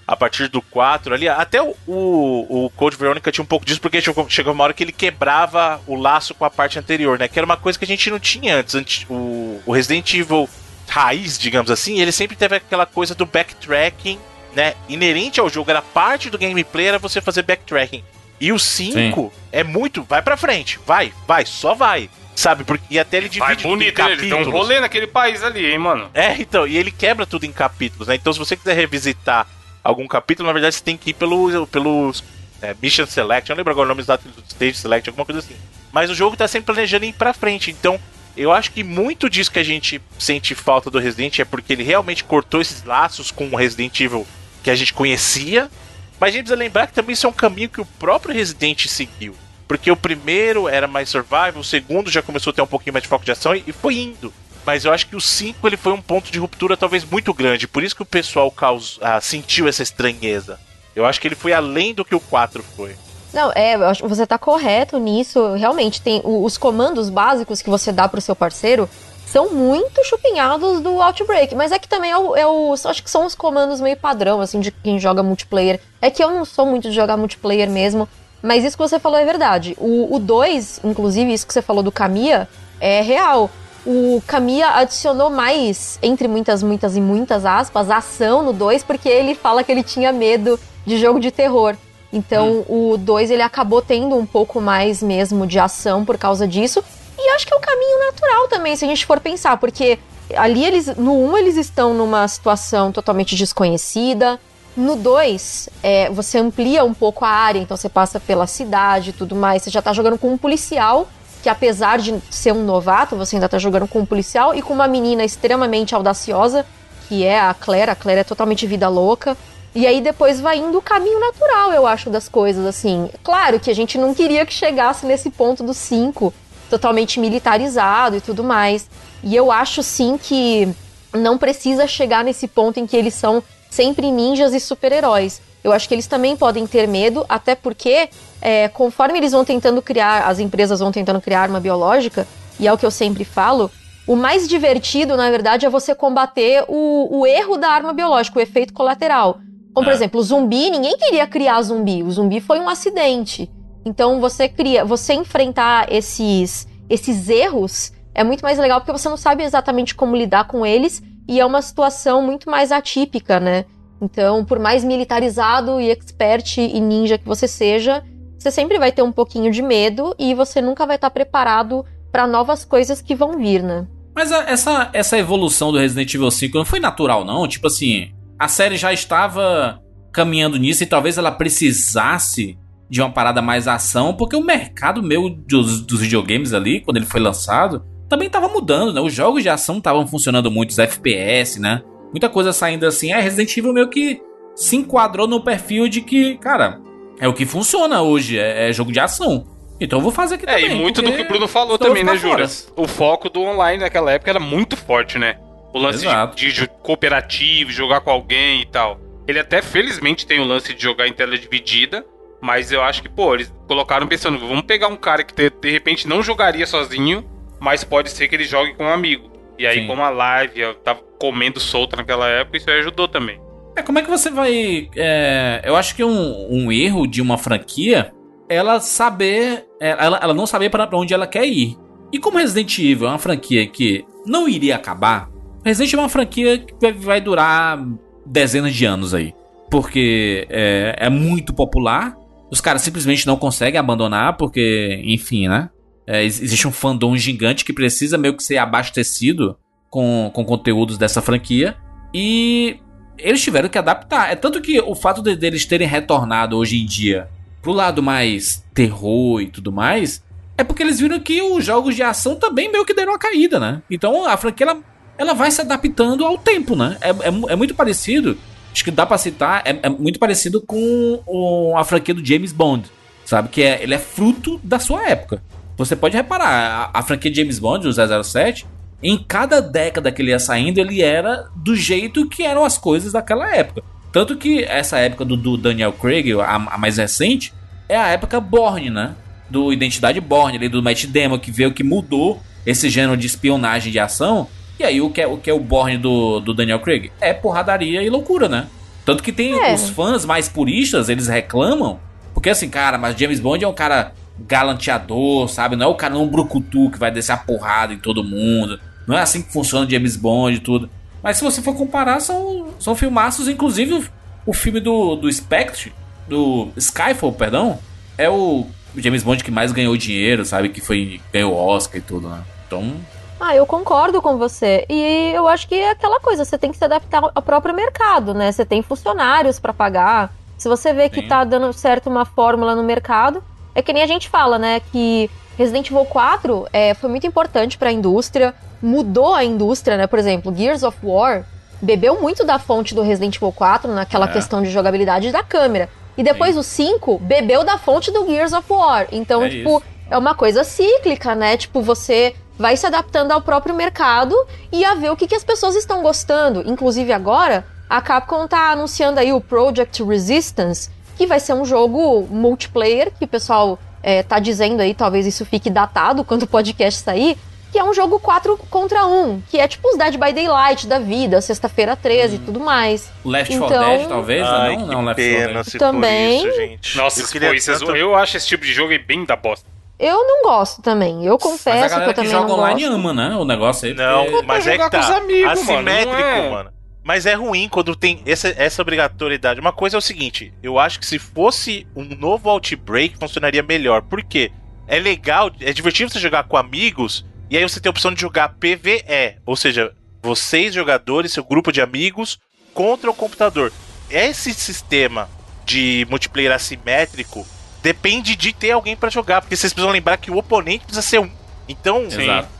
[0.07, 3.81] A partir do 4 ali, até o, o, o Code Veronica tinha um pouco disso,
[3.81, 7.27] porque chegou, uma hora que ele quebrava o laço com a parte anterior, né?
[7.27, 9.05] Que era uma coisa que a gente não tinha antes.
[9.09, 10.47] O, o Resident Evil
[10.89, 14.19] raiz, digamos assim, ele sempre teve aquela coisa do backtracking,
[14.55, 14.73] né?
[14.87, 18.03] Inerente ao jogo, era parte do gameplay, era você fazer backtracking.
[18.41, 22.09] E o 5 é muito, vai pra frente, vai, vai, só vai.
[22.35, 24.31] Sabe, porque e até ele divide vai bonito, em capítulos.
[24.31, 26.09] Ele tem um rolê naquele país ali, hein, mano.
[26.13, 28.15] É, então, e ele quebra tudo em capítulos, né?
[28.15, 29.45] Então se você quiser revisitar
[29.83, 32.13] algum capítulo, na verdade você tem que ir pelo, pelo
[32.61, 35.39] é, Mission Select, eu não lembro agora o nome exato do Stage Select, alguma coisa
[35.39, 35.55] assim.
[35.91, 37.99] Mas o jogo tá sempre planejando ir pra frente, então
[38.39, 41.83] eu acho que muito disso que a gente sente falta do Resident é porque ele
[41.83, 44.25] realmente cortou esses laços com o Resident Evil
[44.63, 45.69] que a gente conhecia.
[46.17, 48.87] Mas a gente precisa lembrar que também isso é um caminho que o próprio Resident
[48.87, 49.35] seguiu.
[49.67, 53.03] Porque o primeiro era mais survival, o segundo já começou a ter um pouquinho mais
[53.03, 54.33] de foco de ação e, foi indo.
[54.65, 57.67] Mas eu acho que o 5 ele foi um ponto de ruptura talvez muito grande.
[57.67, 60.57] Por isso que o pessoal caus, ah, sentiu essa estranheza.
[60.95, 62.95] Eu acho que ele foi além do que o 4 foi.
[63.33, 65.53] Não, é, você tá correto nisso.
[65.53, 68.89] Realmente, tem os comandos básicos que você dá pro seu parceiro
[69.29, 71.53] são muito chupinhados do Outbreak.
[71.55, 72.73] Mas é que também é o, é o.
[72.73, 75.79] Acho que são os comandos meio padrão, assim, de quem joga multiplayer.
[76.01, 78.09] É que eu não sou muito de jogar multiplayer mesmo.
[78.41, 79.75] Mas isso que você falou é verdade.
[79.79, 82.47] O 2, inclusive, isso que você falou do Kamiya,
[82.79, 83.49] é real.
[83.85, 89.35] O Kamiya adicionou mais, entre muitas, muitas e muitas aspas, ação no 2, porque ele
[89.35, 91.75] fala que ele tinha medo de jogo de terror.
[92.11, 92.93] Então hum.
[92.93, 96.83] o 2 ele acabou tendo um pouco mais mesmo de ação por causa disso.
[97.17, 99.99] E acho que é um caminho natural também, se a gente for pensar, porque
[100.35, 104.39] ali eles no 1 um, eles estão numa situação totalmente desconhecida.
[104.77, 109.13] No 2, é, você amplia um pouco a área, então você passa pela cidade e
[109.13, 109.63] tudo mais.
[109.63, 111.09] Você já tá jogando com um policial,
[111.43, 114.73] que apesar de ser um novato, você ainda tá jogando com um policial e com
[114.73, 116.65] uma menina extremamente audaciosa,
[117.07, 117.91] que é a Claire.
[117.91, 119.35] A Claire é totalmente vida louca.
[119.73, 123.09] E aí depois vai indo o caminho natural, eu acho, das coisas, assim.
[123.23, 126.33] Claro que a gente não queria que chegasse nesse ponto do 5,
[126.69, 128.89] totalmente militarizado e tudo mais.
[129.23, 130.67] E eu acho sim que
[131.13, 135.41] não precisa chegar nesse ponto em que eles são sempre ninjas e super-heróis.
[135.63, 138.09] Eu acho que eles também podem ter medo, até porque,
[138.41, 142.25] é, conforme eles vão tentando criar, as empresas vão tentando criar arma biológica,
[142.59, 143.69] e é o que eu sempre falo,
[144.07, 148.41] o mais divertido, na verdade, é você combater o, o erro da arma biológica, o
[148.41, 149.39] efeito colateral.
[149.73, 149.95] Como, por é.
[149.95, 152.03] exemplo, o zumbi, ninguém queria criar zumbi.
[152.03, 153.49] O zumbi foi um acidente.
[153.85, 159.17] Então, você cria, você enfrentar esses, esses erros é muito mais legal porque você não
[159.17, 163.65] sabe exatamente como lidar com eles e é uma situação muito mais atípica, né?
[164.01, 168.03] Então, por mais militarizado e expert e ninja que você seja,
[168.37, 172.25] você sempre vai ter um pouquinho de medo e você nunca vai estar preparado para
[172.25, 173.85] novas coisas que vão vir, né?
[174.15, 177.47] Mas a, essa, essa evolução do Resident Evil 5 não foi natural, não?
[177.47, 179.81] Tipo assim, a série já estava
[180.13, 182.57] caminhando nisso e talvez ela precisasse
[182.89, 187.05] de uma parada mais ação, porque o mercado meu dos, dos videogames ali, quando ele
[187.05, 188.99] foi lançado, também estava mudando, né?
[188.99, 191.83] Os jogos de ação estavam funcionando muito, os FPS, né?
[192.11, 193.11] Muita coisa saindo assim.
[193.11, 194.19] É, Resident Evil meio que
[194.55, 196.81] se enquadrou no perfil de que, cara,
[197.19, 199.45] é o que funciona hoje, é, é jogo de ação.
[199.79, 200.69] Então eu vou fazer aqui é, também.
[200.69, 202.71] É, e muito do que o Bruno falou também, né, Juras?
[202.75, 205.37] O foco do online naquela época era muito forte, né?
[205.73, 206.05] O lance
[206.35, 208.99] de, de, cooperativo, jogar com alguém e tal.
[209.27, 212.05] Ele até, felizmente, tem o lance de jogar em tela dividida.
[212.41, 215.69] Mas eu acho que, pô, eles colocaram pensando, vamos pegar um cara que de, de
[215.69, 219.29] repente não jogaria sozinho, mas pode ser que ele jogue com um amigo.
[219.57, 219.87] E aí, Sim.
[219.87, 223.41] como a live eu tava comendo solta naquela época, isso aí ajudou também.
[223.75, 224.89] É, como é que você vai.
[224.95, 228.13] É, eu acho que um, um erro de uma franquia
[228.47, 229.65] ela saber.
[229.79, 231.77] É, ela, ela não saber para onde ela quer ir.
[232.11, 235.29] E como Resident Evil é uma franquia que não iria acabar,
[235.63, 237.79] Resident é uma franquia que vai durar
[238.25, 239.33] dezenas de anos aí.
[239.69, 242.17] Porque é, é muito popular.
[242.49, 245.69] Os caras simplesmente não conseguem abandonar, porque, enfim, né?
[246.07, 249.55] É, existe um fandom gigante que precisa meio que ser abastecido
[249.89, 251.75] com, com conteúdos dessa franquia.
[252.11, 252.79] E
[253.17, 254.31] eles tiveram que adaptar.
[254.31, 257.29] É tanto que o fato de, deles terem retornado hoje em dia
[257.61, 260.23] pro lado mais terror e tudo mais.
[260.57, 263.59] É porque eles viram que os jogos de ação também meio que deram uma caída,
[263.59, 263.81] né?
[263.89, 264.79] Então a franquia ela
[265.19, 266.97] ela vai se adaptando ao tempo, né?
[267.01, 268.37] É, é, é muito parecido,
[268.71, 272.53] acho que dá pra citar, é, é muito parecido com o, a franquia do James
[272.53, 272.89] Bond,
[273.25, 273.49] sabe?
[273.49, 275.43] Que é, ele é fruto da sua época.
[275.77, 278.65] Você pode reparar, a, a franquia James Bond, o 007,
[279.03, 283.11] em cada década que ele ia saindo, ele era do jeito que eram as coisas
[283.11, 283.83] daquela época.
[284.13, 287.53] Tanto que essa época do, do Daniel Craig, a, a, mais recente,
[287.89, 289.15] é a época Bourne, né?
[289.49, 293.91] Do Identidade Bourne, ali, do Matt Damon, que veio que mudou esse gênero de espionagem
[293.91, 294.47] de ação
[294.79, 297.11] e aí, o que é o, que é o Borne do, do Daniel Craig?
[297.19, 298.67] É porradaria e loucura, né?
[299.03, 299.73] Tanto que tem é.
[299.73, 301.99] os fãs mais puristas, eles reclamam.
[302.33, 304.13] Porque assim, cara, mas James Bond é um cara
[304.47, 305.75] galanteador, sabe?
[305.75, 308.79] Não é o cara um brucutu que vai descer a porrada em todo mundo.
[309.05, 310.89] Não é assim que funciona o James Bond e tudo.
[311.21, 314.05] Mas se você for comparar, são, são filmaços, inclusive o,
[314.45, 315.91] o filme do, do Spectre,
[316.27, 317.79] do Skyfall, perdão,
[318.17, 318.65] é o
[318.95, 320.69] James Bond que mais ganhou dinheiro, sabe?
[320.69, 322.41] Que foi ganhou Oscar e tudo, né?
[322.65, 322.95] Então.
[323.39, 324.85] Ah, eu concordo com você.
[324.89, 328.33] E eu acho que é aquela coisa, você tem que se adaptar ao próprio mercado,
[328.33, 328.51] né?
[328.51, 330.33] Você tem funcionários para pagar.
[330.57, 331.27] Se você vê que Sim.
[331.27, 333.41] tá dando certo uma fórmula no mercado,
[333.73, 334.81] é que nem a gente fala, né?
[334.91, 340.05] Que Resident Evil 4 é, foi muito importante para a indústria, mudou a indústria, né?
[340.05, 341.45] Por exemplo, Gears of War
[341.81, 344.33] bebeu muito da fonte do Resident Evil 4 naquela é.
[344.33, 345.89] questão de jogabilidade da câmera.
[346.17, 346.59] E depois Sim.
[346.59, 349.07] o 5 bebeu da fonte do Gears of War.
[349.13, 349.85] Então, é tipo, isso.
[350.09, 351.55] é uma coisa cíclica, né?
[351.55, 354.35] Tipo, você vai se adaptando ao próprio mercado
[354.69, 356.61] e a ver o que, que as pessoas estão gostando.
[356.69, 362.27] Inclusive agora, a Capcom tá anunciando aí o Project Resistance, que vai ser um jogo
[362.29, 367.01] multiplayer, que o pessoal é, tá dizendo aí, talvez isso fique datado quando o podcast
[367.01, 367.37] sair,
[367.71, 370.99] que é um jogo 4 contra 1, que é tipo os Dead by Daylight da
[370.99, 372.41] vida, sexta-feira 13 e hum.
[372.45, 373.09] tudo mais.
[373.23, 373.69] Last então...
[373.69, 374.45] 4 Dead, talvez?
[374.45, 375.79] Ai, não, não, Left 4 Dead.
[375.79, 376.45] Também.
[376.45, 376.97] Isso, gente.
[376.97, 377.95] Nossa, eu, tanto...
[377.95, 379.78] eu acho esse tipo de jogo bem da bosta.
[379.99, 381.25] Eu não gosto também.
[381.25, 382.95] Eu confesso que eu também que joga não online gosto.
[382.95, 383.35] ama, né?
[383.35, 383.93] O negócio aí.
[383.93, 384.45] Não, porque...
[384.45, 385.17] mas é que tá.
[385.17, 386.25] Amigos, Assimétrico, mano.
[386.25, 386.49] É...
[386.49, 386.73] mano.
[387.03, 389.59] Mas é ruim quando tem essa, essa obrigatoriedade.
[389.59, 394.03] Uma coisa é o seguinte: eu acho que se fosse um novo Outbreak, funcionaria melhor.
[394.03, 394.51] Por quê?
[394.87, 398.21] É legal, é divertido você jogar com amigos, e aí você tem a opção de
[398.21, 402.39] jogar PVE, ou seja, vocês jogadores, seu grupo de amigos,
[402.73, 403.71] contra o computador.
[404.09, 405.29] Esse sistema
[405.65, 407.45] de multiplayer assimétrico
[407.81, 411.19] depende de ter alguém para jogar, porque vocês precisam lembrar que o oponente precisa ser
[411.19, 411.31] um.
[411.67, 412.07] Então,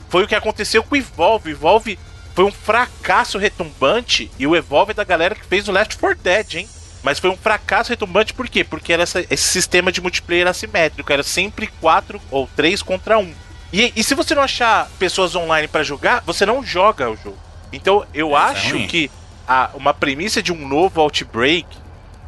[0.09, 1.51] foi o que aconteceu com o Evolve.
[1.51, 1.99] Evolve
[2.35, 6.19] foi um fracasso retumbante e o Evolve é da galera que fez o Left 4
[6.23, 6.69] Dead, hein?
[7.03, 8.63] Mas foi um fracasso retumbante por quê?
[8.63, 13.33] Porque era essa, esse sistema de multiplayer assimétrico, era sempre 4 ou 3 contra 1.
[13.71, 17.37] E, e se você não achar pessoas online para jogar, você não joga o jogo.
[17.71, 19.11] Então eu é acho é que
[19.47, 21.67] a, uma premissa de um novo Outbreak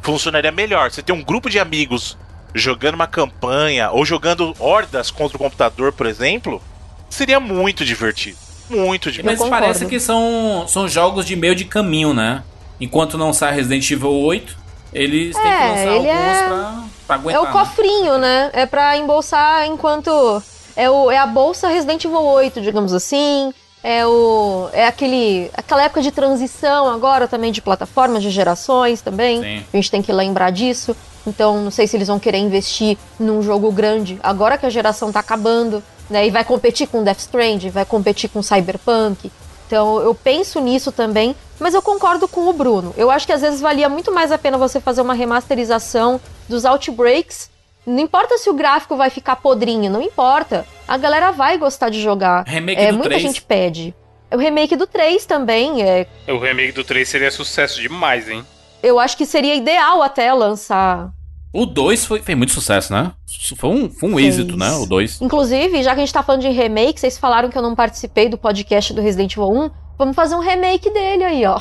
[0.00, 0.90] funcionaria melhor.
[0.90, 2.16] Você tem um grupo de amigos
[2.54, 6.62] jogando uma campanha ou jogando hordas contra o computador, por exemplo,
[7.08, 8.36] seria muito divertido.
[8.68, 9.50] Muito divertido.
[9.50, 12.42] Mas parece que são, são jogos de meio de caminho, né?
[12.80, 14.56] Enquanto não sai Resident Evil 8,
[14.92, 16.48] eles é, têm que lançar alguns é...
[16.48, 17.34] pra, pra aguentar.
[17.34, 17.52] É o né?
[17.52, 18.50] cofrinho, né?
[18.52, 20.42] É pra embolsar enquanto.
[20.74, 23.52] É, o, é a bolsa Resident Evil 8, digamos assim.
[23.84, 29.42] É, o, é aquele, aquela época de transição agora também de plataformas, de gerações também.
[29.42, 29.64] Sim.
[29.72, 30.96] A gente tem que lembrar disso.
[31.26, 35.12] Então, não sei se eles vão querer investir num jogo grande agora que a geração
[35.12, 36.26] tá acabando, né?
[36.26, 39.30] E vai competir com Death Stranding, vai competir com Cyberpunk.
[39.66, 42.92] Então, eu penso nisso também, mas eu concordo com o Bruno.
[42.96, 46.64] Eu acho que às vezes valia muito mais a pena você fazer uma remasterização dos
[46.64, 47.50] Outbreaks.
[47.86, 50.66] Não importa se o gráfico vai ficar podrinho, não importa.
[50.86, 52.44] A galera vai gostar de jogar.
[52.46, 53.22] Remake é, do muita 3.
[53.22, 53.94] gente pede.
[54.30, 56.06] O remake do 3 também é.
[56.28, 58.44] O remake do 3 seria sucesso demais, hein?
[58.82, 61.12] Eu acho que seria ideal até lançar.
[61.52, 63.12] O 2 foi, fez muito sucesso, né?
[63.56, 64.70] Foi um, foi um êxito, né?
[64.72, 65.20] O 2.
[65.20, 68.28] Inclusive, já que a gente tá falando de remake, vocês falaram que eu não participei
[68.28, 69.70] do podcast do Resident Evil 1.
[69.98, 71.60] Vamos fazer um remake dele aí, ó.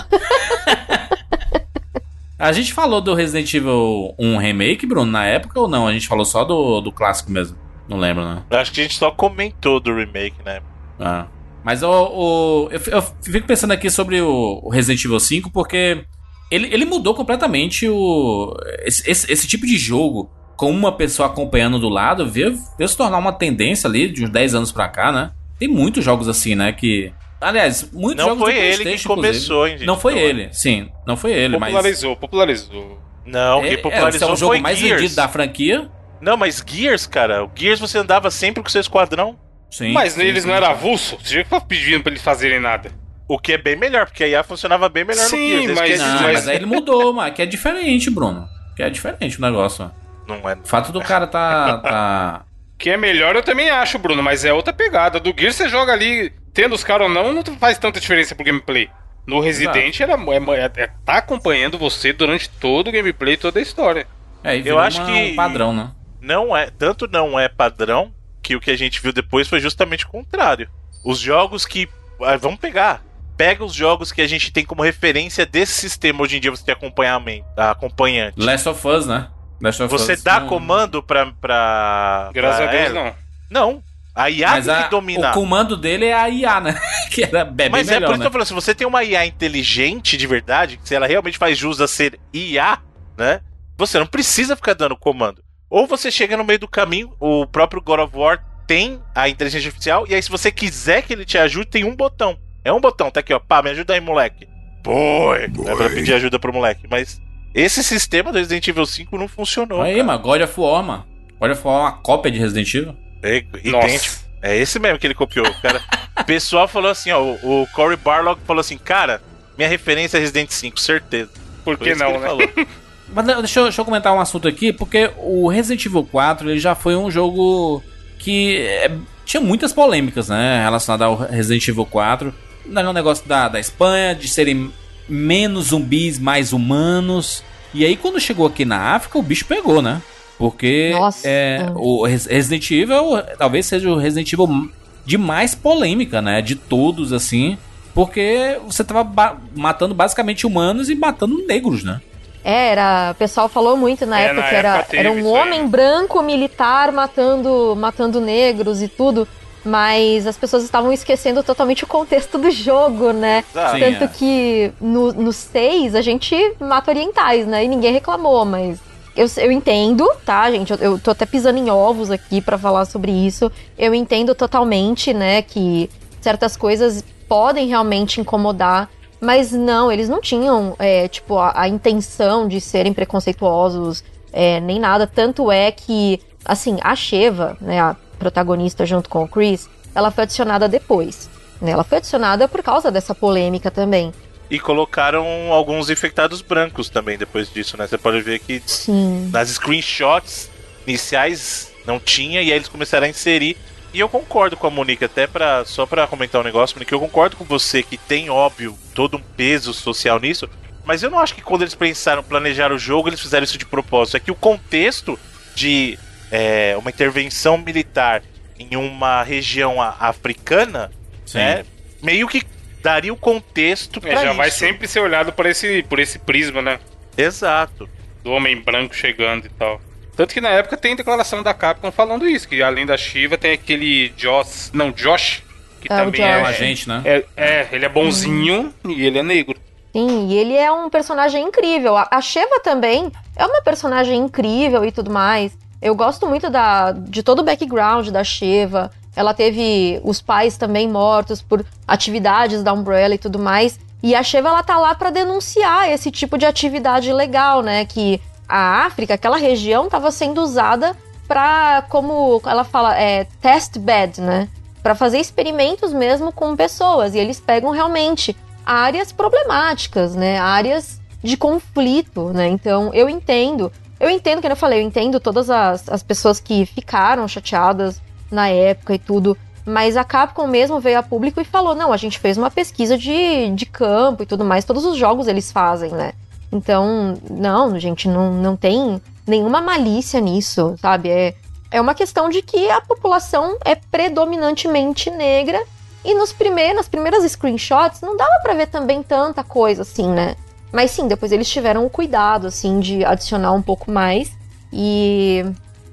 [2.39, 5.85] a gente falou do Resident Evil 1 remake, Bruno, na época ou não?
[5.85, 7.57] A gente falou só do, do clássico mesmo.
[7.89, 8.43] Não lembro, né?
[8.51, 10.61] Acho que a gente só comentou do remake, né?
[10.97, 11.27] Ah.
[11.63, 16.05] Mas o, o eu, eu, fico pensando aqui sobre o, o Resident Evil 5 porque
[16.51, 21.79] ele, ele mudou completamente o esse, esse, esse, tipo de jogo com uma pessoa acompanhando
[21.79, 25.11] do lado veio, veio se tornar uma tendência ali de uns 10 anos pra cá,
[25.11, 25.31] né?
[25.57, 26.71] Tem muitos jogos assim, né?
[26.73, 27.13] Que.
[27.39, 29.87] Aliás, muitos não jogos foi ele que começou, hein, gente?
[29.87, 30.89] Não foi ele, sim.
[31.07, 32.19] Não foi ele, popularizou, mas.
[32.19, 35.01] Popularizou, Não, quem popularizou é, é o jogo mais Gears.
[35.01, 35.89] vendido da franquia.
[36.19, 39.39] Não, mas Gears, cara, o Gears você andava sempre com seu esquadrão.
[39.71, 39.93] Sim.
[39.93, 41.17] Mas sim, eles sim, não eram avulso?
[41.23, 42.91] Você já ficava pedindo pra eles fazerem nada.
[43.31, 45.79] O que é bem melhor, porque a IA funcionava bem melhor Sim, no Gears.
[45.79, 47.33] Mas, não, mas aí ele mudou, mano.
[47.33, 48.45] Que é diferente, Bruno.
[48.75, 49.89] Que é diferente o negócio.
[50.27, 50.55] Não é.
[50.55, 51.77] O fato do cara tá.
[51.77, 52.45] tá...
[52.77, 55.17] Que é melhor eu também acho, Bruno, mas é outra pegada.
[55.17, 58.43] Do Gears você joga ali, tendo os caras ou não, não faz tanta diferença pro
[58.43, 58.89] gameplay.
[59.25, 63.61] No Resident era, é, é, é, tá acompanhando você durante todo o gameplay, toda a
[63.61, 64.07] história.
[64.43, 65.91] É, eu acho que um padrão, né?
[66.19, 68.11] Não é, tanto não é padrão
[68.43, 70.67] que o que a gente viu depois foi justamente o contrário.
[71.05, 71.87] Os jogos que
[72.19, 73.01] ah, vamos pegar
[73.41, 76.63] pega os jogos que a gente tem como referência desse sistema hoje em dia você
[76.63, 78.39] tem acompanhamento, acompanhante.
[78.39, 79.29] Last of Us, né?
[79.59, 80.47] Last of você Us, dá não...
[80.47, 82.29] comando pra, pra.
[82.35, 83.15] Graças pra a Deus, não.
[83.49, 83.83] Não.
[84.13, 85.31] A IA Mas a, que dominar.
[85.31, 86.79] O comando dele é a IA, né?
[87.09, 88.23] que era bem Mas melhor, é por isso né?
[88.25, 91.57] que eu falo, se você tem uma IA inteligente de verdade, se ela realmente faz
[91.57, 92.77] jus a ser IA,
[93.17, 93.41] né?
[93.75, 95.41] Você não precisa ficar dando comando.
[95.67, 99.67] Ou você chega no meio do caminho, o próprio God of War tem a inteligência
[99.67, 102.37] artificial, e aí se você quiser que ele te ajude, tem um botão.
[102.63, 103.39] É um botão, tá aqui, ó.
[103.39, 104.47] Pá, me ajuda aí, moleque.
[104.83, 105.49] Boy.
[105.65, 106.87] É pra pedir ajuda pro moleque.
[106.89, 107.21] Mas
[107.53, 109.81] esse sistema do Resident Evil 5 não funcionou.
[109.81, 110.03] Aí, cara.
[110.03, 111.05] mano, God of War, mano.
[111.39, 112.95] Olha, foi uma cópia de Resident Evil.
[113.23, 114.15] É, idêntico.
[114.41, 115.81] É esse mesmo que ele copiou, cara.
[116.19, 119.21] o pessoal falou assim, ó, o, o Corey Barlog falou assim, cara,
[119.57, 121.29] minha referência é Resident 5, certeza.
[121.63, 122.67] Por que não, que né?
[123.13, 126.59] Mas deixa eu, deixa eu, comentar um assunto aqui, porque o Resident Evil 4 ele
[126.59, 127.83] já foi um jogo
[128.17, 128.89] que é,
[129.25, 132.33] tinha muitas polêmicas, né, relacionadas ao Resident Evil 4.
[132.65, 134.71] Não é um negócio da, da Espanha, de serem
[135.07, 137.43] menos zumbis, mais humanos.
[137.73, 140.01] E aí, quando chegou aqui na África, o bicho pegou, né?
[140.37, 140.91] Porque
[141.23, 144.71] é, o Resident Evil talvez seja o Resident Evil
[145.05, 146.41] de mais polêmica, né?
[146.41, 147.57] De todos, assim.
[147.93, 152.01] Porque você tava ba matando basicamente humanos e matando negros, né?
[152.43, 156.23] É, era, o pessoal falou muito na é, época que era, era um homem branco
[156.23, 159.27] militar matando, matando negros e tudo.
[159.63, 163.43] Mas as pessoas estavam esquecendo totalmente o contexto do jogo, né?
[163.53, 164.07] Sim, Tanto é.
[164.07, 167.63] que no, no 6 a gente mata orientais, né?
[167.63, 168.79] E ninguém reclamou, mas
[169.15, 170.71] eu, eu entendo, tá, gente?
[170.71, 173.51] Eu, eu tô até pisando em ovos aqui para falar sobre isso.
[173.77, 175.89] Eu entendo totalmente, né, que
[176.21, 178.89] certas coisas podem realmente incomodar,
[179.19, 184.03] mas não, eles não tinham, é, tipo, a, a, intenção de serem preconceituosos,
[184.33, 185.05] é, nem nada.
[185.05, 190.25] Tanto é que, assim, a Sheva, né, a protagonista junto com o Chris, ela foi
[190.25, 191.27] adicionada depois.
[191.59, 191.71] Né?
[191.71, 194.13] Ela foi adicionada por causa dessa polêmica também.
[194.49, 197.87] E colocaram alguns infectados brancos também depois disso, né?
[197.87, 199.29] Você pode ver que Sim.
[199.31, 200.49] nas screenshots
[200.85, 203.57] iniciais não tinha, e aí eles começaram a inserir.
[203.93, 206.99] E eu concordo com a Monique, até para só para comentar um negócio, Monique, eu
[206.99, 210.49] concordo com você que tem, óbvio, todo um peso social nisso,
[210.85, 213.65] mas eu não acho que quando eles pensaram planejar o jogo, eles fizeram isso de
[213.65, 214.17] propósito.
[214.17, 215.17] É que o contexto
[215.55, 215.97] de
[216.31, 218.23] é, uma intervenção militar
[218.57, 220.91] em uma região africana,
[221.25, 221.39] Sim.
[221.39, 221.65] né,
[222.01, 222.43] meio que
[222.81, 224.33] daria o contexto é, já isso.
[224.35, 226.79] vai sempre ser olhado por esse, por esse prisma, né?
[227.17, 227.87] Exato.
[228.23, 229.79] Do homem branco chegando e tal.
[230.15, 233.53] Tanto que na época tem declaração da Capcom falando isso, que além da Shiva tem
[233.53, 235.43] aquele Joss, não, Josh,
[235.79, 237.01] que é, também é um agente, né?
[237.05, 238.91] É, é, ele é bonzinho uhum.
[238.91, 239.59] e ele é negro.
[239.93, 241.97] Sim, e ele é um personagem incrível.
[241.97, 245.57] A Sheva também é uma personagem incrível e tudo mais.
[245.81, 248.91] Eu gosto muito da, de todo o background da Sheva.
[249.15, 253.79] Ela teve os pais também mortos por atividades da Umbrella e tudo mais.
[254.03, 257.85] E a Sheva ela tá lá para denunciar esse tipo de atividade ilegal, né?
[257.85, 260.95] Que a África, aquela região, estava sendo usada
[261.27, 264.49] para, como ela fala, é, test bed, né?
[264.83, 267.15] Para fazer experimentos mesmo com pessoas.
[267.15, 270.39] E eles pegam realmente áreas problemáticas, né?
[270.39, 272.47] Áreas de conflito, né?
[272.47, 273.71] Então eu entendo
[274.01, 278.49] eu entendo, que eu falei, eu entendo todas as, as pessoas que ficaram chateadas na
[278.49, 282.17] época e tudo, mas a Capcom mesmo veio a público e falou: não, a gente
[282.17, 286.13] fez uma pesquisa de, de campo e tudo mais, todos os jogos eles fazem, né?
[286.51, 291.09] Então, não, gente, não, não tem nenhuma malícia nisso, sabe?
[291.09, 291.35] É,
[291.69, 295.61] é uma questão de que a população é predominantemente negra
[296.03, 300.35] e nos primeiros, nas primeiras screenshots não dava para ver também tanta coisa assim, né?
[300.71, 304.31] Mas sim, depois eles tiveram o cuidado, assim, de adicionar um pouco mais.
[304.71, 305.43] E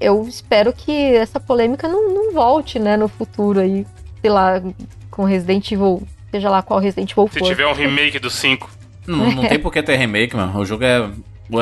[0.01, 3.87] eu espero que essa polêmica não, não volte, né, no futuro aí.
[4.21, 4.63] Sei lá,
[5.11, 7.49] com Resident Evil, seja lá qual Resident Evil Se for.
[7.49, 8.71] tiver um remake do 5.
[9.07, 10.59] Não, não tem por que ter remake, mano.
[10.59, 11.09] O jogo é.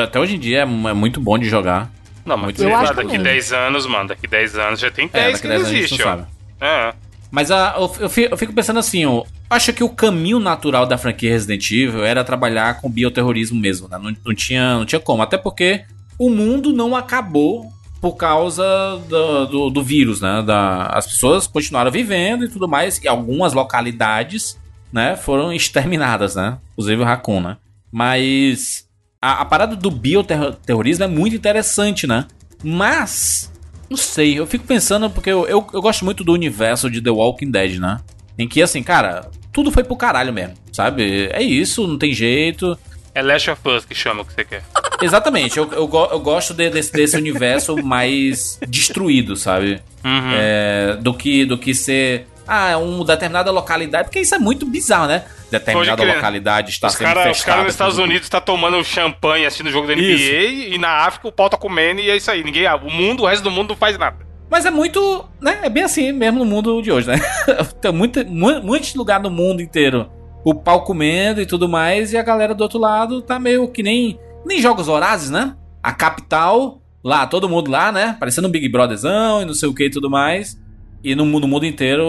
[0.02, 1.90] Até hoje em dia é, muito bom de jogar.
[2.24, 5.40] Não, mas eu acho daqui 10 anos, mano, daqui 10 anos já tem 10 é,
[5.40, 6.18] que não existe, ó.
[6.60, 6.92] É.
[7.30, 11.30] Mas a, eu, eu, fico pensando assim, ó, acho que o caminho natural da franquia
[11.30, 13.98] Resident Evil era trabalhar com bioterrorismo mesmo, né?
[13.98, 15.22] Não, não, tinha, não tinha como.
[15.22, 15.84] Até porque
[16.18, 18.64] o mundo não acabou por causa
[19.08, 20.42] do, do, do vírus, né?
[20.42, 22.98] Da, as pessoas continuaram vivendo e tudo mais.
[22.98, 24.58] E algumas localidades,
[24.92, 25.16] né?
[25.16, 26.58] Foram exterminadas, né?
[26.72, 27.56] Inclusive o Raccoon, né?
[27.90, 28.86] Mas
[29.20, 32.26] a, a parada do bioterrorismo é muito interessante, né?
[32.62, 33.52] Mas
[33.88, 37.10] não sei, eu fico pensando porque eu, eu, eu, gosto muito do universo de The
[37.10, 38.00] Walking Dead, né?
[38.38, 41.28] Em que, assim, cara, tudo foi pro caralho mesmo, sabe?
[41.32, 42.78] É isso, não tem jeito.
[43.14, 44.62] É Last of Us que chama o que você quer.
[45.00, 49.80] Exatamente, eu, eu, eu gosto de, desse, desse universo mais destruído, sabe?
[50.04, 50.32] Uhum.
[50.34, 55.06] É, do, que, do que ser ah, uma determinada localidade, porque isso é muito bizarro,
[55.06, 55.24] né?
[55.50, 59.46] Determinada localidade está os sendo cara, Os caras nos Estados Unidos estão tá tomando champanhe
[59.46, 60.74] assistindo o jogo da NBA isso.
[60.74, 62.42] e na África o pau tá comendo e é isso aí.
[62.42, 64.26] Ninguém, o mundo, o resto do mundo não faz nada.
[64.50, 65.60] Mas é muito, né?
[65.62, 67.16] É bem assim mesmo no mundo de hoje, né?
[67.80, 70.10] Tem muito, muitos lugares no mundo inteiro
[70.46, 73.82] o pau comendo e tudo mais, e a galera do outro lado tá meio que
[73.82, 75.56] nem, nem jogos horazes, né?
[75.82, 78.16] A capital, lá, todo mundo lá, né?
[78.16, 80.56] Parecendo um Big Brotherzão e não sei o que e tudo mais.
[81.02, 82.04] E no, no mundo inteiro,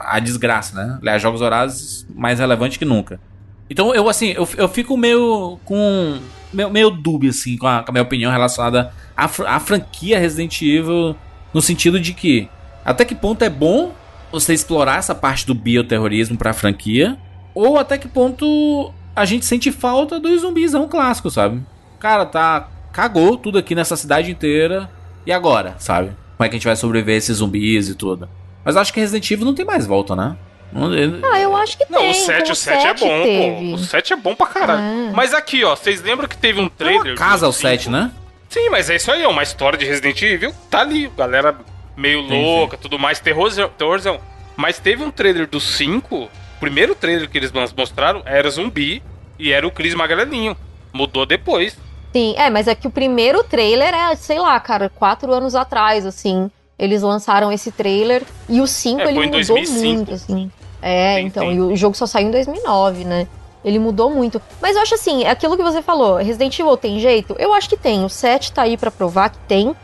[0.00, 0.98] a desgraça, né?
[1.00, 3.20] Aliás, Jogos Horazes mais relevante que nunca.
[3.68, 6.18] Então eu, assim, eu, eu fico meio com.
[6.52, 10.62] meio, meio dúbio, assim, com a, com a minha opinião relacionada à, à franquia Resident
[10.62, 11.16] Evil,
[11.52, 12.48] no sentido de que
[12.84, 13.92] até que ponto é bom
[14.30, 17.18] você explorar essa parte do bioterrorismo pra franquia,
[17.54, 21.62] ou até que ponto a gente sente falta do zumbizão clássico, sabe?
[21.98, 22.68] Cara, tá.
[22.92, 24.88] Cagou tudo aqui nessa cidade inteira.
[25.26, 26.12] E agora, sabe?
[26.36, 28.28] Como é que a gente vai sobreviver a esses zumbis e tudo?
[28.64, 30.36] Mas acho que Resident Evil não tem mais volta, né?
[31.32, 32.10] Ah, eu acho que não, tem.
[32.10, 33.70] o 7, o 7 é bom, teve.
[33.70, 33.74] pô.
[33.74, 34.80] O 7 é bom pra caralho.
[34.80, 35.12] Ah.
[35.14, 37.12] Mas aqui, ó, vocês lembram que teve um trailer.
[37.12, 38.10] É casa o 7, né?
[38.48, 40.52] Sim, mas é isso aí, é uma história de Resident Evil.
[40.70, 41.56] Tá ali, galera
[41.96, 42.82] meio sim, louca, sim.
[42.82, 44.20] tudo mais, terrorzão, terrorzão.
[44.56, 46.16] Mas teve um trailer do 5.
[46.16, 46.30] O
[46.60, 49.02] primeiro trailer que eles mostraram era zumbi
[49.38, 50.56] e era o Chris Magrelinho.
[50.92, 51.78] Mudou depois.
[52.16, 56.06] Sim, é, mas é que o primeiro trailer é, sei lá, cara, quatro anos atrás,
[56.06, 56.50] assim.
[56.78, 59.84] Eles lançaram esse trailer e o 5 é, ele mudou 2005.
[59.84, 60.50] muito, assim.
[60.80, 61.56] É, sim, então, sim.
[61.56, 63.28] e o jogo só saiu em 2009, né?
[63.62, 64.40] Ele mudou muito.
[64.62, 67.36] Mas eu acho assim, é aquilo que você falou, Resident Evil tem jeito?
[67.38, 68.02] Eu acho que tem.
[68.02, 69.76] O 7 tá aí para provar que tem.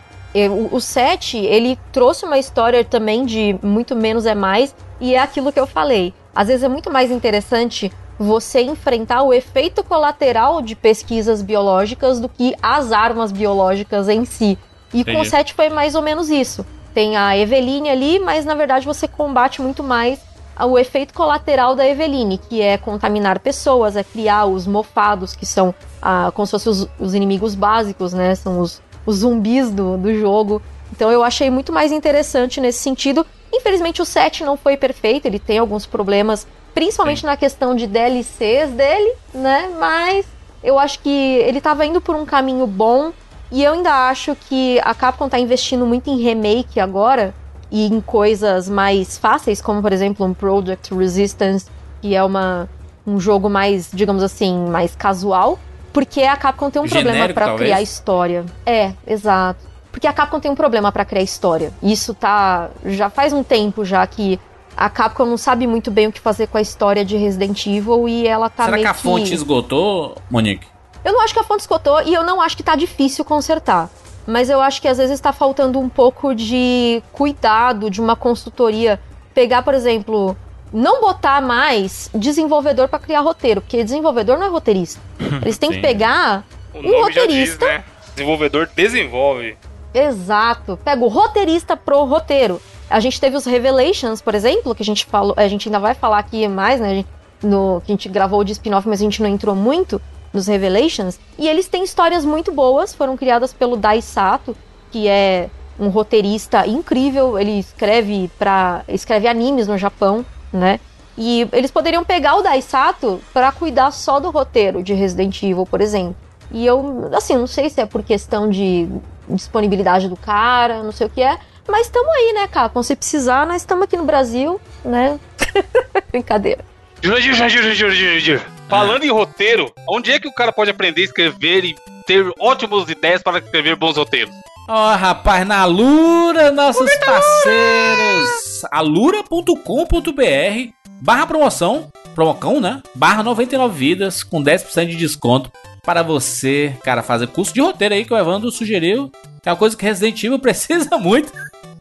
[0.71, 5.53] O 7, ele trouxe uma história também de muito menos é mais, e é aquilo
[5.53, 6.15] que eu falei.
[6.35, 12.29] Às vezes é muito mais interessante você enfrentar o efeito colateral de pesquisas biológicas do
[12.29, 14.59] que as armas biológicas em si.
[14.93, 15.17] E Entendi.
[15.17, 16.65] com o 7 foi mais ou menos isso.
[16.95, 20.21] Tem a Eveline ali, mas na verdade você combate muito mais
[20.61, 25.75] o efeito colateral da Eveline, que é contaminar pessoas, é criar os mofados, que são
[26.01, 28.35] ah, como se fossem os, os, inimigos básicos, né?
[28.35, 30.61] São os, os zumbis do, do jogo.
[30.93, 33.27] Então eu achei muito mais interessante nesse sentido.
[33.53, 37.27] Infelizmente o 7 não foi perfeito, ele tem alguns problemas principalmente Sim.
[37.27, 39.71] na questão de DLCs dele, né?
[39.79, 40.27] Mas
[40.63, 43.13] eu acho que ele estava indo por um caminho bom
[43.51, 47.35] e eu ainda acho que a Capcom está investindo muito em remake agora
[47.71, 51.67] e em coisas mais fáceis, como por exemplo um Project Resistance,
[52.01, 52.69] que é uma,
[53.07, 55.59] um jogo mais, digamos assim, mais casual,
[55.93, 58.45] porque a Capcom tem um Genérico, problema para criar história.
[58.65, 59.73] É, exato.
[59.91, 61.73] Porque a Capcom tem um problema para criar história.
[61.83, 64.41] Isso tá já faz um tempo já que
[64.77, 68.09] a Capcom não sabe muito bem o que fazer com a história de Resident Evil
[68.09, 69.35] e ela tá Será meio que a fonte que...
[69.35, 70.67] esgotou, Monique?
[71.05, 73.91] Eu não acho que a fonte esgotou e eu não acho que tá difícil consertar.
[74.27, 79.01] Mas eu acho que às vezes está faltando um pouco de cuidado de uma consultoria.
[79.35, 80.37] Pegar, por exemplo,
[80.73, 85.01] não botar mais desenvolvedor para criar roteiro, porque desenvolvedor não é roteirista.
[85.43, 86.45] Eles têm que pegar
[86.75, 87.67] um roteirista.
[87.67, 87.85] Diz, né?
[88.15, 89.57] Desenvolvedor desenvolve.
[89.93, 90.79] Exato.
[90.85, 92.61] Pega o roteirista pro roteiro.
[92.93, 95.95] A gente teve os Revelations, por exemplo, que a gente falou, a gente ainda vai
[95.95, 96.97] falar aqui mais, né?
[96.97, 97.09] Gente,
[97.43, 100.01] no, que a gente gravou de spin-off, mas a gente não entrou muito
[100.33, 101.19] nos Revelations.
[101.39, 104.57] E eles têm histórias muito boas, foram criadas pelo Dai Sato,
[104.91, 107.39] que é um roteirista incrível.
[107.39, 110.79] Ele escreve para escreve animes no Japão, né?
[111.17, 115.67] E eles poderiam pegar o Dai Sato para cuidar só do roteiro de Resident Evil,
[115.67, 116.17] por exemplo.
[116.51, 118.89] E eu, assim, não sei se é por questão de
[119.29, 121.39] disponibilidade do cara, não sei o que é,
[121.69, 122.83] mas estamos aí, né, Capcom?
[122.83, 125.19] Se precisar, nós estamos aqui no Brasil, né?
[126.11, 126.65] Brincadeira.
[127.01, 128.43] Jurandir, Jurandir, Jurandir, Jurandir.
[128.69, 132.89] Falando em roteiro, onde é que o cara pode aprender a escrever e ter ótimas
[132.89, 134.35] ideias para escrever bons roteiros?
[134.69, 138.65] Ó, oh, rapaz, na Lura, nossos parceiros.
[138.71, 142.81] alura.com.br barra promoção, promocão, né?
[142.95, 145.51] Barra 99 vidas com 10% de desconto
[145.85, 149.11] para você, cara, fazer curso de roteiro aí que o Evandro sugeriu.
[149.45, 151.33] É uma coisa que Resident Evil precisa muito.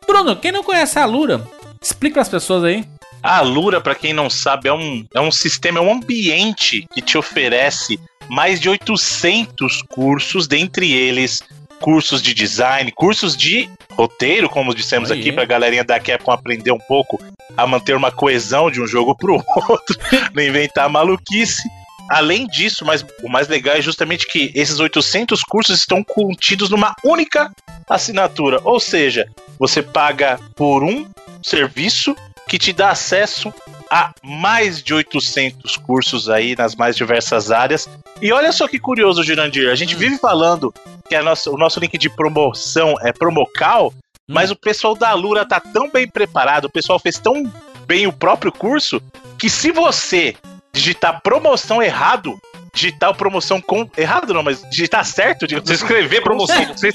[0.06, 1.46] Bruno, quem não conhece a Lura,
[1.82, 2.86] explica para as pessoas aí.
[3.24, 7.02] A Lura, para quem não sabe, é um, é um sistema, é um ambiente que
[7.02, 11.44] te oferece mais de 800 cursos, dentre eles
[11.80, 16.80] cursos de design, cursos de roteiro, como dissemos aqui, pra galerinha da Capcom aprender um
[16.80, 17.22] pouco
[17.58, 19.34] a manter uma coesão de um jogo pro
[19.70, 19.98] outro,
[20.34, 21.68] não inventar maluquice.
[22.12, 26.94] Além disso, mas o mais legal é justamente que esses 800 cursos estão contidos numa
[27.06, 27.50] única
[27.90, 28.60] assinatura.
[28.66, 31.08] Ou seja, você paga por um
[31.42, 32.14] serviço
[32.50, 33.54] que te dá acesso
[33.90, 37.88] a mais de 800 cursos aí nas mais diversas áreas.
[38.22, 40.00] E olha só que curioso, Jurandir, a gente hum.
[40.00, 40.74] vive falando
[41.08, 43.94] que a nossa, o nosso link de promoção é Promocal, hum.
[44.28, 47.50] mas o pessoal da Lura tá tão bem preparado, o pessoal fez tão
[47.88, 49.02] bem o próprio curso,
[49.40, 50.36] que se você
[50.74, 52.40] digitar promoção errado,
[52.74, 53.90] digitar promoção com.
[53.98, 56.78] Errado não, mas digitar certo, digamos Você escrever promoção.
[56.78, 56.92] Se...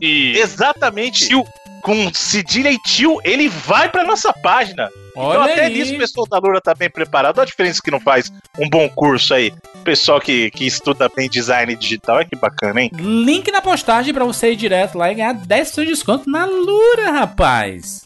[0.00, 0.38] e...
[0.38, 1.28] Exatamente.
[1.28, 1.44] Tio.
[1.82, 4.88] Com cedilha e tio, ele vai pra nossa página.
[5.10, 5.74] Então, Olha então, até aí.
[5.74, 7.36] nisso o pessoal da Lura tá bem preparado.
[7.36, 9.52] Olha a diferença que não faz um bom curso aí.
[9.84, 12.90] Pessoal que, que estuda bem design digital, é que bacana, hein?
[12.94, 17.12] Link na postagem pra você ir direto lá e ganhar 10% de desconto na Lura,
[17.12, 18.02] rapaz.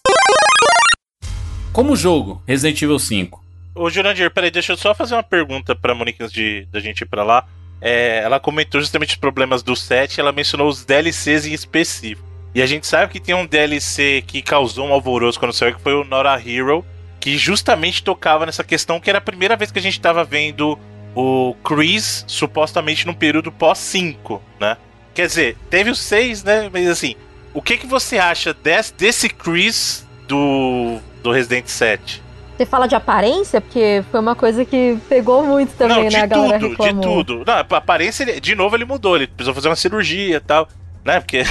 [1.73, 3.48] Como jogo, Resident Evil 5.
[3.79, 7.03] Ô, Jurandir, peraí, deixa eu só fazer uma pergunta pra Monique antes de, da gente
[7.03, 7.47] ir pra lá.
[7.81, 12.27] é, ela comentou justamente os problemas do set, ela mencionou os DLCs em específico.
[12.53, 15.81] E a gente sabe que tem um DLC que causou um alvoroço quando saiu, que
[15.81, 16.85] foi o Nora Hero,
[17.21, 20.77] que justamente tocava nessa questão que era a primeira vez que a gente estava vendo
[21.15, 24.77] o Chris supostamente num período pós 5, né?
[25.15, 26.69] Quer dizer, teve os 6, né?
[26.73, 27.15] Mas assim,
[27.55, 32.27] o que, que você acha desse, desse Chris do, do Resident 7?
[32.59, 33.61] Você fala de aparência?
[33.61, 36.23] Porque foi uma coisa que pegou muito também, Não, de né?
[36.23, 36.95] A galera tudo, reclamou.
[36.95, 37.45] de tudo.
[37.47, 39.15] Não, a aparência, de novo, ele mudou.
[39.15, 40.67] Ele precisou fazer uma cirurgia e tal,
[41.05, 41.21] né?
[41.21, 41.45] Porque.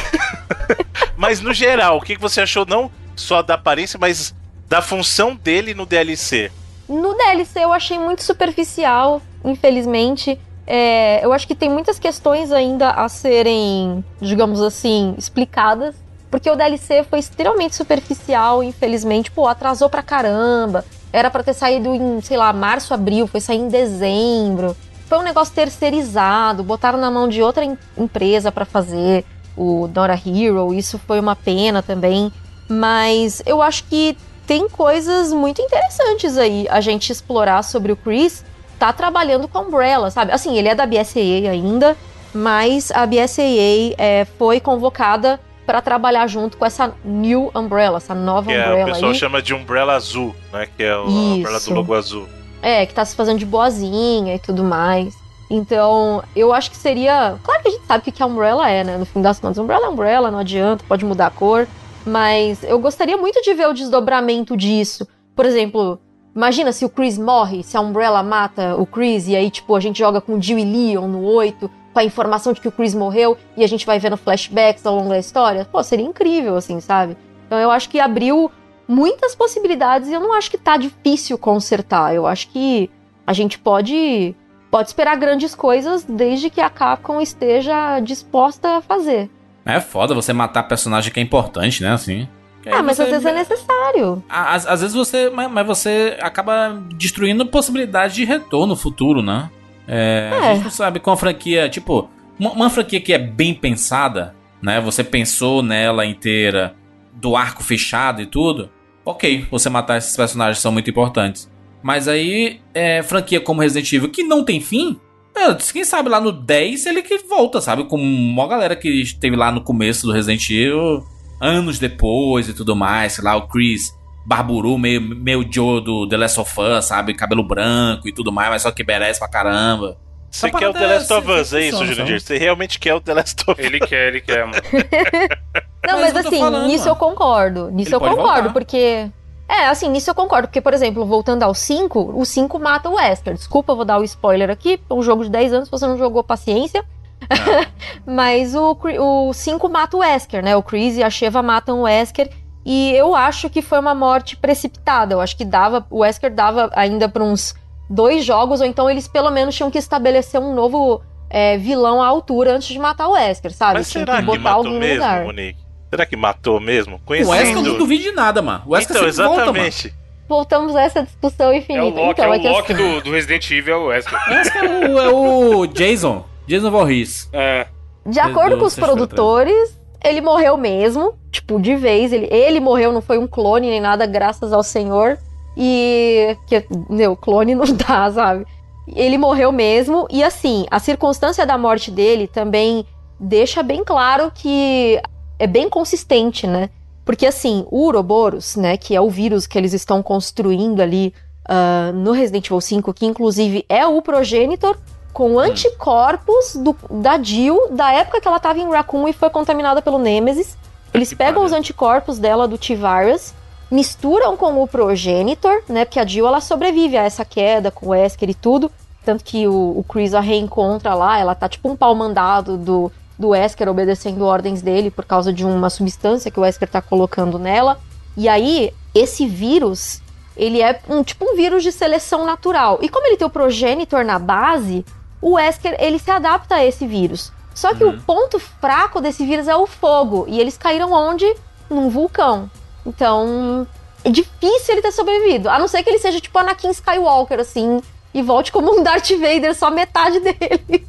[1.16, 4.36] mas no geral, o que que você achou não só da aparência, mas
[4.68, 6.51] da função dele no DLC?
[6.89, 10.38] No DLC eu achei muito superficial, infelizmente.
[10.70, 15.95] É, eu acho que tem muitas questões ainda a serem, digamos assim, explicadas.
[16.30, 19.32] Porque o DLC foi extremamente superficial, infelizmente.
[19.32, 20.84] Pô, atrasou pra caramba.
[21.12, 24.76] Era pra ter saído em, sei lá, março, abril, foi sair em dezembro.
[25.08, 29.24] Foi um negócio terceirizado, botaram na mão de outra em- empresa pra fazer
[29.55, 30.74] o Nora Hero.
[30.74, 32.32] Isso foi uma pena também.
[32.70, 38.43] Mas eu acho que tem coisas muito interessantes aí a gente explorar sobre o Chris.
[38.78, 40.32] Tá trabalhando com a Umbrella, sabe?
[40.32, 41.95] Assim, ele é da BSAA ainda,
[42.34, 48.49] mas a BSAA é, foi convocada para trabalhar junto com essa New Umbrella, essa nova
[48.49, 49.18] Que é, o Umbrella pessoal aí.
[49.18, 50.65] chama de Umbrella Azul, né?
[50.78, 51.11] Que é a Isso.
[51.11, 52.28] Umbrella do logo azul.
[52.61, 55.13] É, que tá se fazendo de boazinha e tudo mais.
[55.49, 57.36] Então, eu acho que seria.
[57.43, 58.97] Claro que a gente sabe o que que a Umbrella é, né?
[58.97, 61.68] No fim das contas, Umbrella é Umbrella, não adianta, pode mudar a cor.
[62.05, 65.05] Mas eu gostaria muito de ver o desdobramento disso.
[65.36, 65.99] Por exemplo,
[66.34, 69.80] imagina se o Chris morre, se a Umbrella mata o Chris, e aí, tipo, a
[69.82, 72.72] gente joga com o Jill e Leon no 8, com a informação de que o
[72.72, 75.66] Chris morreu, e a gente vai vendo flashbacks ao longo da história.
[75.66, 77.18] Pô, seria incrível, assim, sabe?
[77.48, 78.52] Então eu acho que abriu
[78.88, 82.14] muitas possibilidades e eu não acho que tá difícil consertar.
[82.14, 82.88] Eu acho que
[83.26, 84.36] a gente pode
[84.70, 89.28] pode esperar grandes coisas desde que a Capcom esteja disposta a fazer.
[89.66, 91.93] É foda você matar personagem que é importante, né?
[91.93, 92.28] Assim.
[92.72, 94.24] Ah, mas você- às vezes é necessário.
[94.30, 95.32] Às, às vezes você.
[95.32, 99.50] Mas, mas você acaba destruindo possibilidade de retorno futuro, né?
[99.88, 100.56] É, A É.
[100.56, 101.70] gente não sabe com a franquia.
[101.70, 102.10] Tipo,
[102.40, 104.80] uma, uma franquia que é bem pensada, né?
[104.82, 106.76] Você pensou nela inteira,
[107.14, 108.70] do arco fechado e tudo.
[109.06, 111.50] Ok, você matar esses personagens são muito importantes.
[111.82, 115.00] Mas aí, é, franquia como Resident Evil, que não tem fim.
[115.36, 117.86] é, Quem sabe lá no 10 ele que volta, sabe?
[117.86, 121.06] Com uma galera que esteve lá no começo do Resident Evil,
[121.40, 123.14] anos depois e tudo mais.
[123.14, 123.96] Sei lá, o Chris
[124.28, 127.13] Barburu, meio, meio Joe do The Last of Us, sabe?
[127.13, 129.97] Cabelo branco e tudo mais, mas só que merece pra caramba.
[130.30, 132.19] Você quer o The Last of Us, é isso, sabe?
[132.19, 133.65] Você realmente quer o The Last of Us?
[133.65, 134.61] Ele quer, ele quer, mano.
[135.88, 136.91] Não, Mas mas, assim, falando, nisso mano.
[136.91, 137.71] eu concordo.
[137.71, 138.53] Nisso Ele eu concordo, voltar.
[138.53, 139.07] porque.
[139.47, 140.49] É, assim, nisso eu concordo.
[140.49, 143.34] Porque, por exemplo, voltando ao 5, o 5 mata o Wesker.
[143.36, 144.78] Desculpa, eu vou dar o spoiler aqui.
[144.89, 146.84] É um jogo de 10 anos, se você não jogou, paciência.
[148.05, 150.55] Mas o, Cri- o 5 mata o Wesker, né?
[150.57, 152.30] O Chris e a Sheva matam o Wesker.
[152.70, 155.13] E eu acho que foi uma morte precipitada.
[155.15, 155.86] Eu acho que dava.
[155.89, 157.55] O Wesker dava ainda pra uns
[157.89, 162.07] dois jogos, ou então eles pelo menos tinham que estabelecer um novo é, vilão à
[162.07, 163.76] altura antes de matar o Wesker, sabe?
[163.76, 165.24] Mas Tinha será que, botar matou alguém no mesmo, lugar.
[165.24, 165.59] Monique?
[165.89, 166.99] Será que matou mesmo?
[167.05, 167.78] O Wesker eu não Conhecendo...
[167.78, 168.63] duvido de nada, mano.
[168.65, 169.57] O Wesker Então, sempre volta, mano.
[169.65, 169.95] exatamente.
[170.28, 171.86] voltamos a essa discussão É infinita.
[171.86, 174.20] o Loki, então, é o que Loki do, do Resident Evil, é o Wesker.
[174.28, 176.26] O Wesker é o, é o Jason.
[176.45, 177.30] Jason Voorhees.
[177.32, 177.68] É.
[178.05, 182.12] de acordo do com os produtores, ele morreu mesmo, tipo, de vez.
[182.14, 185.18] Ele, ele morreu, não foi um clone nem nada, graças ao Senhor.
[185.56, 186.38] E.
[186.46, 188.46] Que, meu, clone não dá, sabe?
[188.88, 190.08] Ele morreu mesmo.
[190.10, 192.86] E assim, a circunstância da morte dele também
[193.20, 195.02] deixa bem claro que
[195.40, 196.70] é bem consistente, né?
[197.04, 201.14] Porque assim, o Uroboros, né, que é o vírus que eles estão construindo ali
[201.48, 204.78] ah, no Resident Evil 5, que inclusive é o progenitor,
[205.14, 209.82] com anticorpos do- da Jill, da época que ela tava em Raccoon e foi contaminada
[209.82, 210.58] pelo Nemesis.
[210.98, 213.32] Eles pegam os anticorpos dela do T-Virus,
[213.70, 215.86] misturam com o progenitor, né?
[215.86, 218.72] Porque a Jill ela sobrevive a essa queda com o Wesker e tudo.
[219.06, 222.91] Tanto que o, o Chris a reencontra lá, ela tá tipo um pau mandado do,
[223.16, 227.38] do Wesker obedecendo ordens dele por causa de uma substância que o Wesker tá colocando
[227.38, 227.78] nela.
[228.18, 230.02] E aí, esse vírus,
[230.36, 232.80] ele é um tipo um vírus de seleção natural.
[232.82, 234.84] E como ele tem o progenitor na base,
[235.22, 237.32] o Wesker ele se adapta a esse vírus.
[237.58, 240.26] Só que o ponto fraco desse vírus é o fogo.
[240.28, 241.26] E eles caíram onde?
[241.68, 242.51] Num vulcão.
[242.86, 243.66] Então,
[244.03, 245.49] é difícil ele ter sobrevivido.
[245.49, 247.82] A não ser que ele seja tipo Anakin Skywalker, assim,
[248.14, 250.88] e volte como um Darth Vader, só metade dele.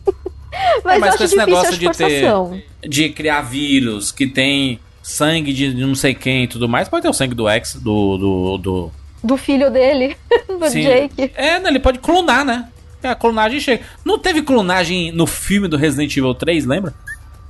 [0.85, 2.66] mas, É, mas com esse negócio de ter-.
[2.87, 6.87] De criar vírus que tem sangue de não sei quem e tudo mais.
[6.87, 8.19] Pode ter o sangue do ex, do.
[8.19, 8.93] do, do...
[9.25, 10.14] Do filho dele,
[10.47, 10.83] do Sim.
[10.83, 11.33] Jake.
[11.35, 12.69] É, né, ele pode clonar, né?
[13.03, 13.85] A clonagem chega.
[14.05, 16.95] Não teve clonagem no filme do Resident Evil 3, lembra?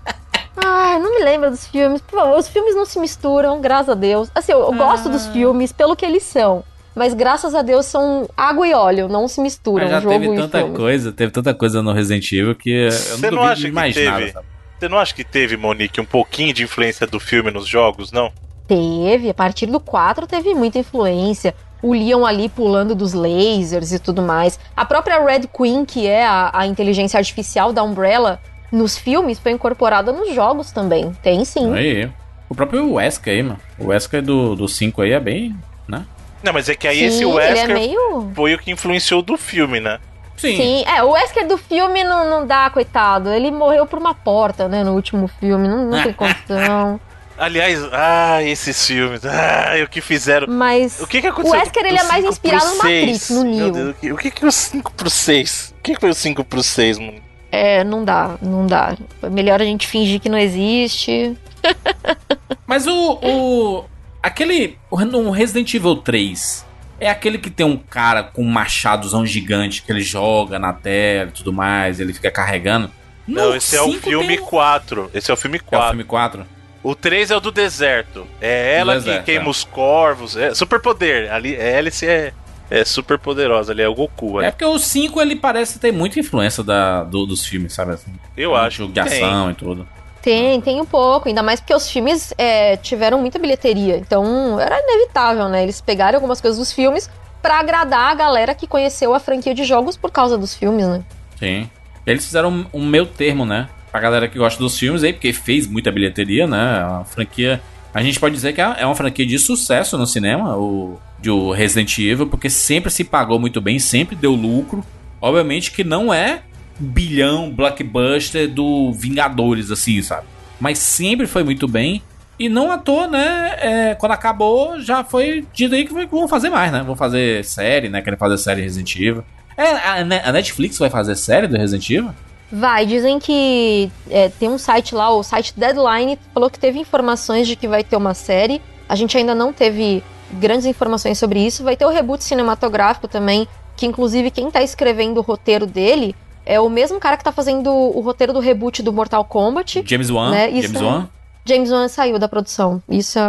[0.61, 2.01] Ah, não me lembro dos filmes.
[2.01, 4.29] Por favor, os filmes não se misturam, graças a Deus.
[4.35, 4.77] Assim, eu, eu ah.
[4.77, 6.65] gosto dos filmes pelo que eles são.
[6.99, 9.85] Mas graças a Deus são água e óleo, não se misturam.
[9.85, 10.77] Mas já jogo teve tanta filme.
[10.77, 14.45] coisa, teve tanta coisa no Resident Evil que eu Você não, não acha mais nada.
[14.77, 18.33] Você não acha que teve, Monique, um pouquinho de influência do filme nos jogos, não?
[18.67, 21.55] Teve, a partir do 4 teve muita influência.
[21.83, 24.59] O Leon ali pulando dos lasers e tudo mais.
[24.77, 29.53] A própria Red Queen, que é a, a inteligência artificial da Umbrella, nos filmes foi
[29.53, 31.13] incorporada nos jogos também.
[31.23, 31.73] Tem sim.
[31.73, 32.11] Aí.
[32.49, 33.61] O próprio Wesker aí, mano.
[33.79, 35.55] O Wesker do 5 aí é bem,
[35.87, 36.05] né?
[36.43, 38.31] Não, mas é que aí sim, esse Wesker é meio...
[38.35, 39.99] foi o que influenciou do filme, né?
[40.37, 40.57] Sim.
[40.57, 43.31] Sim, é, o Wesker do filme não, não dá, coitado.
[43.31, 45.67] Ele morreu por uma porta, né, no último filme.
[45.67, 47.01] Não, não tem condição.
[47.39, 50.49] Aliás, ah, esses filmes, ah, o que fizeram.
[50.49, 51.57] Mas o que, que aconteceu?
[51.57, 53.95] O Wesker ele é mais inspirado no Matrix, no Neo.
[54.13, 55.75] o que, que é o 5 pro 6?
[55.79, 57.23] O que, que foi o 5 pro 6, mano?
[57.53, 58.97] É, não dá, não dá.
[59.23, 61.37] É melhor a gente fingir que não existe.
[62.67, 63.19] Mas o.
[63.23, 63.85] o
[64.23, 64.77] aquele.
[64.91, 66.67] O Resident Evil 3
[67.01, 71.31] é aquele que tem um cara com um machadozão gigante que ele joga na tela
[71.31, 72.91] e tudo mais, ele fica carregando.
[73.27, 74.45] Não, esse é o filme tem...
[74.45, 75.11] 4.
[75.15, 75.77] Esse é o filme 4.
[75.77, 76.58] É o filme 4?
[76.83, 78.27] O 3 é o do deserto.
[78.41, 79.49] É ela deserto, que queima é.
[79.49, 80.37] os corvos.
[80.37, 81.31] É super poder.
[81.31, 82.33] Ali, a Alice é
[82.71, 84.39] é super poderosa, ali é o Goku.
[84.39, 84.49] Ali.
[84.49, 87.93] É porque o 5 ele parece ter muita influência da, do, dos filmes, sabe?
[87.93, 88.79] Assim, Eu acho.
[88.79, 89.89] Jogo de ação e tudo.
[90.21, 94.79] Tem, tem um pouco, ainda mais porque os filmes é, tiveram muita bilheteria, então era
[94.79, 95.63] inevitável, né?
[95.63, 97.09] Eles pegaram algumas coisas dos filmes
[97.41, 101.03] para agradar a galera que conheceu a franquia de jogos por causa dos filmes, né?
[101.39, 101.71] Sim.
[102.05, 103.69] Eles fizeram um, um meio termo, né?
[103.91, 106.59] Pra galera que gosta dos filmes aí, porque fez muita bilheteria, né?
[106.59, 107.61] A franquia.
[107.95, 110.57] A gente pode dizer que é uma franquia de sucesso no cinema.
[110.57, 114.85] O, de o Resident Evil, porque sempre se pagou muito bem, sempre deu lucro.
[115.21, 116.43] Obviamente que não é
[116.79, 120.27] bilhão blockbuster do Vingadores, assim, sabe?
[120.61, 122.03] Mas sempre foi muito bem.
[122.39, 123.57] E não à toa, né?
[123.59, 126.85] É, quando acabou, já foi dito aí que vão fazer mais, né?
[126.85, 128.01] Vão fazer série, né?
[128.01, 129.25] Querem fazer série Resident Evil.
[129.57, 132.15] É, a, Netflix vai fazer série do Resident Evil?
[132.51, 137.47] Vai, dizem que é, tem um site lá, o site Deadline, falou que teve informações
[137.47, 138.63] de que vai ter uma série.
[138.89, 141.63] A gente ainda não teve grandes informações sobre isso.
[141.63, 143.47] Vai ter o reboot cinematográfico também,
[143.77, 146.15] que inclusive quem tá escrevendo o roteiro dele
[146.49, 149.85] é o mesmo cara que tá fazendo o roteiro do reboot do Mortal Kombat.
[149.85, 150.31] James Wan?
[150.31, 150.51] Né?
[150.63, 151.09] James Wan?
[151.45, 152.83] James Wan saiu da produção.
[152.89, 153.29] Isso é,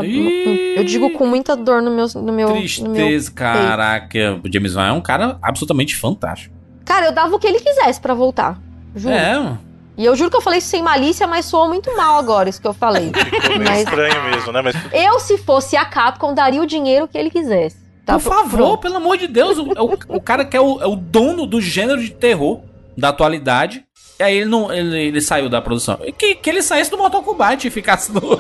[0.78, 4.40] eu digo com muita dor no meu no meu Tristeza, no meu caraca.
[4.42, 6.56] O James Wan é um cara absolutamente fantástico.
[6.86, 8.60] Cara, eu dava o que ele quisesse para voltar.
[8.96, 9.14] Juro.
[9.14, 9.58] É,
[10.00, 12.62] e eu juro que eu falei isso sem malícia, mas soou muito mal agora isso
[12.62, 13.12] que eu falei.
[13.12, 13.80] Ficou mas...
[13.80, 14.62] estranho mesmo, né?
[14.62, 14.76] Mas...
[14.94, 17.76] Eu, se fosse a Capcom, daria o dinheiro que ele quisesse.
[18.06, 18.14] Tá?
[18.14, 18.80] Por favor, Pronto.
[18.80, 21.60] pelo amor de Deus, o, o, o cara que é o, é o, dono do
[21.60, 22.62] gênero de terror
[22.98, 23.84] da atualidade.
[24.18, 26.00] E aí ele não ele, ele saiu da produção.
[26.18, 28.22] Que, que ele saísse do Mortal Kombat e ficasse no,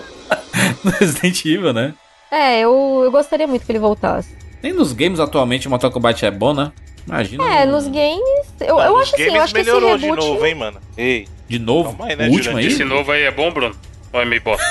[0.81, 1.93] no Resident Evil, né?
[2.31, 4.33] É, eu, eu gostaria muito que ele voltasse.
[4.63, 6.71] Nem nos games atualmente o Mortal Kombat é bom, né?
[7.09, 7.43] Imagina.
[7.43, 8.53] É, nos games.
[8.59, 9.99] Eu, eu acho assim, eu acho que esse reboot...
[9.99, 10.79] de novo, hein, mano?
[10.95, 11.27] Ei.
[11.47, 12.03] De novo?
[12.03, 12.67] Aí, né, o último aí?
[12.67, 13.75] Esse novo aí é bom, Bruno?
[14.13, 14.63] Ou é meio bosta?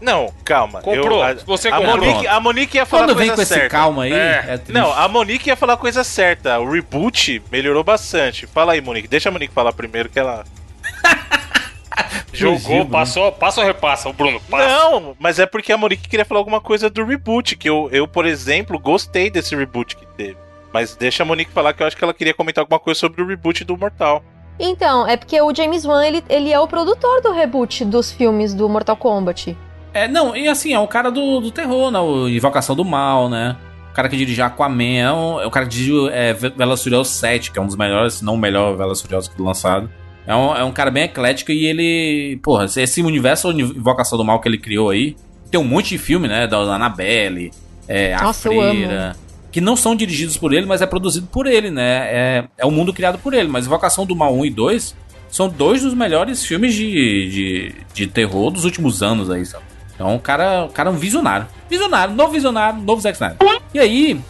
[0.00, 0.80] Não, calma.
[0.80, 1.18] Comprou.
[1.18, 1.98] Eu, a, você a comprou.
[1.98, 3.64] Monique, a Monique ia falar Quando coisa vem com certa.
[3.64, 4.12] esse calma aí.
[4.12, 4.60] É.
[4.68, 6.58] É não, a Monique ia falar a coisa certa.
[6.58, 8.46] O reboot melhorou bastante.
[8.46, 9.06] Fala aí, Monique.
[9.06, 10.44] Deixa a Monique falar primeiro que ela.
[12.32, 14.40] Jogou, passou, passa ou repassa, o Bruno?
[14.40, 14.66] Passa.
[14.66, 17.54] Não, mas é porque a Monique queria falar alguma coisa do reboot.
[17.54, 20.36] Que eu, eu, por exemplo, gostei desse reboot que teve.
[20.72, 23.22] Mas deixa a Monique falar que eu acho que ela queria comentar alguma coisa sobre
[23.22, 24.22] o reboot do Mortal.
[24.58, 28.54] Então, é porque o James Wan, ele, ele é o produtor do reboot dos filmes
[28.54, 29.56] do Mortal Kombat.
[29.92, 31.98] É, não, e assim, é o cara do, do terror, né?
[31.98, 33.56] O Invocação do Mal, né?
[33.90, 37.12] O cara que dirige Aquaman, é, um, é o cara que dirige é, Velozes Furiosos
[37.14, 39.90] 7, que é um dos melhores, se não o melhor Velozes Furiosos que lançado.
[40.26, 42.38] É um, é um cara bem eclético e ele...
[42.42, 45.16] Porra, esse universo Invocação do Mal que ele criou aí,
[45.50, 46.46] tem um monte de filme, né?
[46.46, 47.50] Da Annabelle,
[47.86, 49.16] é, A Nossa, Freira
[49.52, 52.08] que não são dirigidos por ele, mas é produzido por ele, né?
[52.08, 53.48] É, é o mundo criado por ele.
[53.48, 54.96] Mas Invocação do Mal 1 e 2
[55.30, 59.64] são dois dos melhores filmes de, de, de terror dos últimos anos aí, sabe?
[59.94, 61.46] Então o cara, o cara é um visionário.
[61.68, 63.38] Visionário, novo visionário, novo Zack Snyder.
[63.74, 64.20] E aí,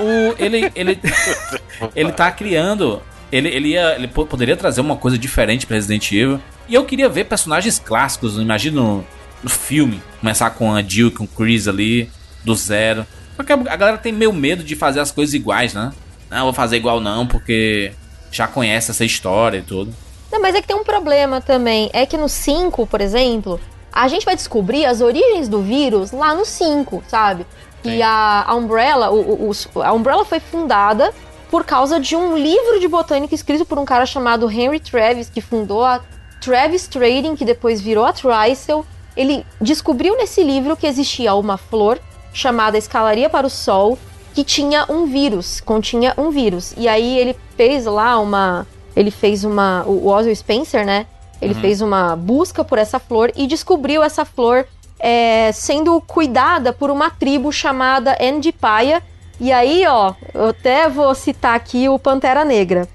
[0.00, 0.98] o, ele, ele,
[1.94, 3.00] ele tá criando.
[3.30, 6.40] Ele, ele, ia, ele poderia trazer uma coisa diferente pra Resident Evil.
[6.68, 9.04] E eu queria ver personagens clássicos, imagina no,
[9.42, 10.00] no filme.
[10.20, 12.08] Começar com a Jill, com o Chris ali,
[12.44, 13.06] do zero.
[13.36, 15.92] Porque a galera tem meio medo de fazer as coisas iguais, né?
[16.30, 17.92] Não, vou fazer igual não, porque
[18.30, 19.94] já conhece essa história e tudo.
[20.32, 21.90] Não, mas é que tem um problema também.
[21.92, 23.60] É que no 5, por exemplo,
[23.92, 27.46] a gente vai descobrir as origens do vírus lá no 5, sabe?
[27.84, 31.12] E a, a Umbrella, o, o, a Umbrella foi fundada
[31.50, 35.40] por causa de um livro de botânica escrito por um cara chamado Henry Travis, que
[35.40, 36.00] fundou a
[36.40, 38.84] Travis Trading, que depois virou a Trisel.
[39.16, 42.00] Ele descobriu nesse livro que existia uma flor
[42.34, 43.98] chamada Escalaria para o Sol,
[44.34, 46.74] que tinha um vírus, continha um vírus.
[46.76, 48.66] E aí ele fez lá uma.
[48.94, 49.84] Ele fez uma.
[49.86, 51.06] O Oswald Spencer, né?
[51.40, 51.60] Ele uhum.
[51.60, 54.66] fez uma busca por essa flor e descobriu essa flor
[54.98, 59.02] é, sendo cuidada por uma tribo chamada Endipaya.
[59.40, 62.88] E aí, ó, eu até vou citar aqui o Pantera Negra.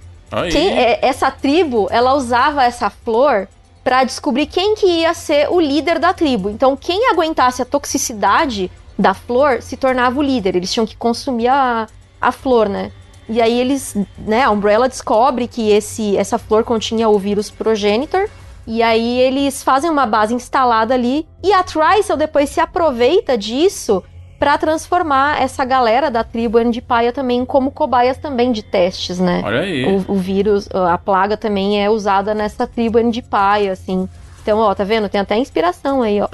[0.52, 3.48] Quem, é, essa tribo, ela usava essa flor
[3.84, 6.50] para descobrir quem que ia ser o líder da tribo.
[6.50, 10.58] Então, quem aguentasse a toxicidade da flor se tornava o líder.
[10.58, 11.88] Eles tinham que consumir a,
[12.20, 12.92] a flor, né?
[13.30, 18.28] E aí eles, né, a Umbrella descobre que esse, essa flor continha o vírus progenitor.
[18.68, 21.26] E aí eles fazem uma base instalada ali.
[21.42, 24.04] E a Trisel depois se aproveita disso
[24.38, 29.42] para transformar essa galera da tribo Andipaia também como cobaias também de testes, né?
[29.44, 29.86] Olha aí.
[29.86, 34.08] O, o vírus, a plaga também é usada nessa tribo Andipaia, assim.
[34.50, 35.08] Então, ó, tá vendo?
[35.08, 36.28] Tem até inspiração aí, ó.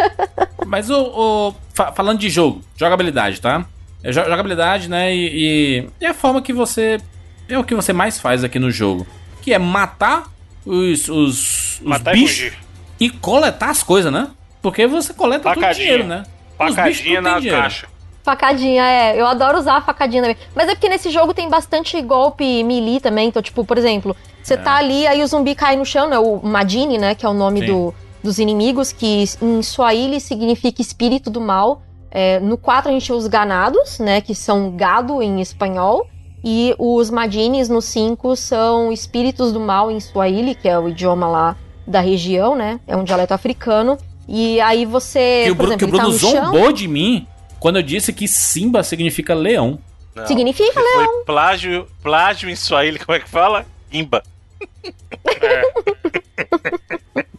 [0.64, 3.66] Mas o, o fa falando de jogo, jogabilidade, tá?
[4.02, 5.14] É jogabilidade, né?
[5.14, 6.98] E, e, é a forma que você.
[7.46, 9.06] É o que você mais faz aqui no jogo.
[9.42, 10.24] Que é matar
[10.64, 12.54] os, os, os bichos
[12.98, 14.28] e, e, coletar as coisas, né?
[14.62, 15.68] Porque você coleta Facadinha.
[15.68, 16.22] todo o dinheiro, né?
[16.56, 17.60] Facadinha na dinheiro.
[17.60, 17.88] caixa.
[18.22, 19.20] Facadinha, é.
[19.20, 20.36] Eu adoro usar a facadinha também.
[20.54, 23.28] Mas é porque nesse jogo tem bastante golpe melee também.
[23.28, 24.56] Então, tipo, por exemplo, você é.
[24.56, 26.18] tá ali, aí o zumbi cai no chão, né?
[26.18, 27.14] O Madini, né?
[27.14, 31.82] Que é o nome do, dos inimigos, que em Swahili significa espírito do mal.
[32.10, 34.20] É, no 4 a gente usa os ganados, né?
[34.20, 36.06] Que são gado em espanhol.
[36.42, 41.26] E os Madines no 5 são espíritos do mal em Swahili, que é o idioma
[41.26, 41.56] lá
[41.86, 42.80] da região, né?
[42.86, 43.98] É um dialeto africano.
[44.28, 45.42] E aí você.
[45.44, 46.72] Que o, exemplo, que o Bruno tá zombou chão...
[46.72, 47.26] de mim
[47.60, 49.78] quando eu disse que Simba significa leão.
[50.14, 51.04] Não, significa leão.
[51.04, 53.66] Foi plágio, plágio em Swahili, como é que fala?
[53.92, 54.22] Imba.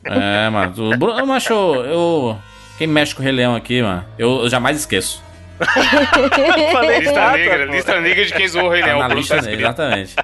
[0.06, 0.94] É, é mano.
[0.94, 2.38] O Bruno, macho, eu.
[2.78, 5.22] Quem mexe com o Rei Leão aqui, mano, eu, eu jamais esqueço.
[6.72, 9.00] Falei, lista negra, lista negra de quem zoou o Rei tá Leão.
[9.00, 10.16] Na lista negra, exatamente.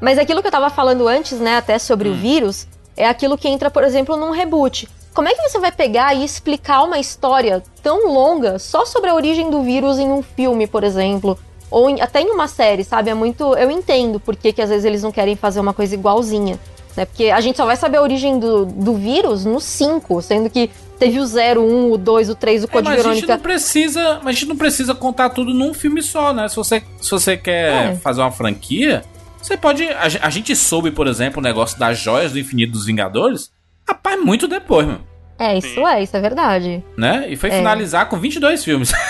[0.00, 2.12] Mas aquilo que eu tava falando antes, né, até sobre hum.
[2.12, 2.66] o vírus,
[2.96, 4.88] é aquilo que entra, por exemplo, num reboot.
[5.14, 9.14] Como é que você vai pegar e explicar uma história tão longa só sobre a
[9.14, 11.38] origem do vírus em um filme, por exemplo?
[11.70, 13.10] Ou em, até em uma série, sabe?
[13.10, 13.54] É muito.
[13.56, 16.58] Eu entendo porque que às vezes eles não querem fazer uma coisa igualzinha.
[16.96, 17.04] Né?
[17.04, 20.70] Porque a gente só vai saber a origem do, do vírus no 5, sendo que
[20.98, 23.10] teve o 0, 1, o 2, o 3, o Code é, mas Verônica.
[23.10, 26.48] A gente não precisa, mas a gente não precisa contar tudo num filme só, né?
[26.48, 27.96] Se você, se você quer é.
[27.96, 29.02] fazer uma franquia,
[29.40, 29.84] você pode.
[29.84, 33.50] A, a, gente soube, por exemplo, o negócio das joias do infinito dos Vingadores.
[33.88, 35.06] Rapaz, muito depois, mano.
[35.38, 35.86] É, isso Sim.
[35.86, 36.84] é, isso é verdade.
[36.96, 37.26] Né?
[37.28, 37.56] E foi é.
[37.56, 38.92] finalizar com 22 filmes.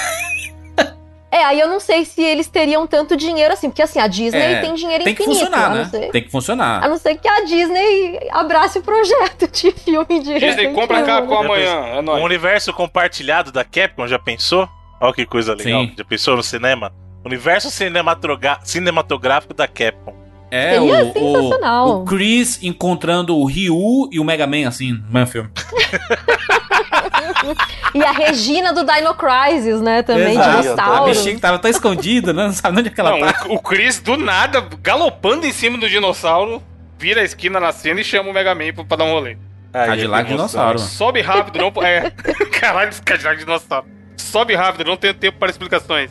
[1.32, 4.38] É, aí eu não sei se eles teriam tanto dinheiro assim, porque assim, a Disney
[4.38, 5.38] é, tem dinheiro tem infinito.
[5.38, 5.84] Tem que funcionar, né?
[5.86, 6.84] Ser, tem que funcionar.
[6.84, 11.38] A não ser que a Disney abrace o projeto de filme de Disney, compra Capcom
[11.38, 12.20] amanhã, é nóis.
[12.20, 14.68] Um universo compartilhado da Capcom, já pensou?
[15.00, 15.84] Olha que coisa legal.
[15.84, 15.94] Sim.
[15.96, 16.92] Já pensou no cinema?
[17.24, 20.14] Universo cinematográfico da Capcom.
[20.54, 20.84] É, o,
[21.18, 25.48] o, o, Chris encontrando o Ryu e o Mega Man, assim, no mesmo filme.
[27.94, 30.60] e a Regina do Dino Crisis, né, também, Exato.
[30.60, 31.04] dinossauro.
[31.04, 33.46] A bichinha que tava tão escondida, né, não sabe onde é que ela não, tá.
[33.48, 36.62] O Chris, do nada, galopando em cima do dinossauro,
[36.98, 39.38] vira a esquina na cena e chama o Mega Man pra, pra dar um rolê.
[39.72, 40.78] Cadillac dinossauro.
[40.78, 41.72] Sobe rápido, não...
[41.82, 42.10] É,
[42.60, 43.86] caralho, Cadillac dinossauro.
[44.18, 46.10] Sobe rápido, não tem tempo para explicações.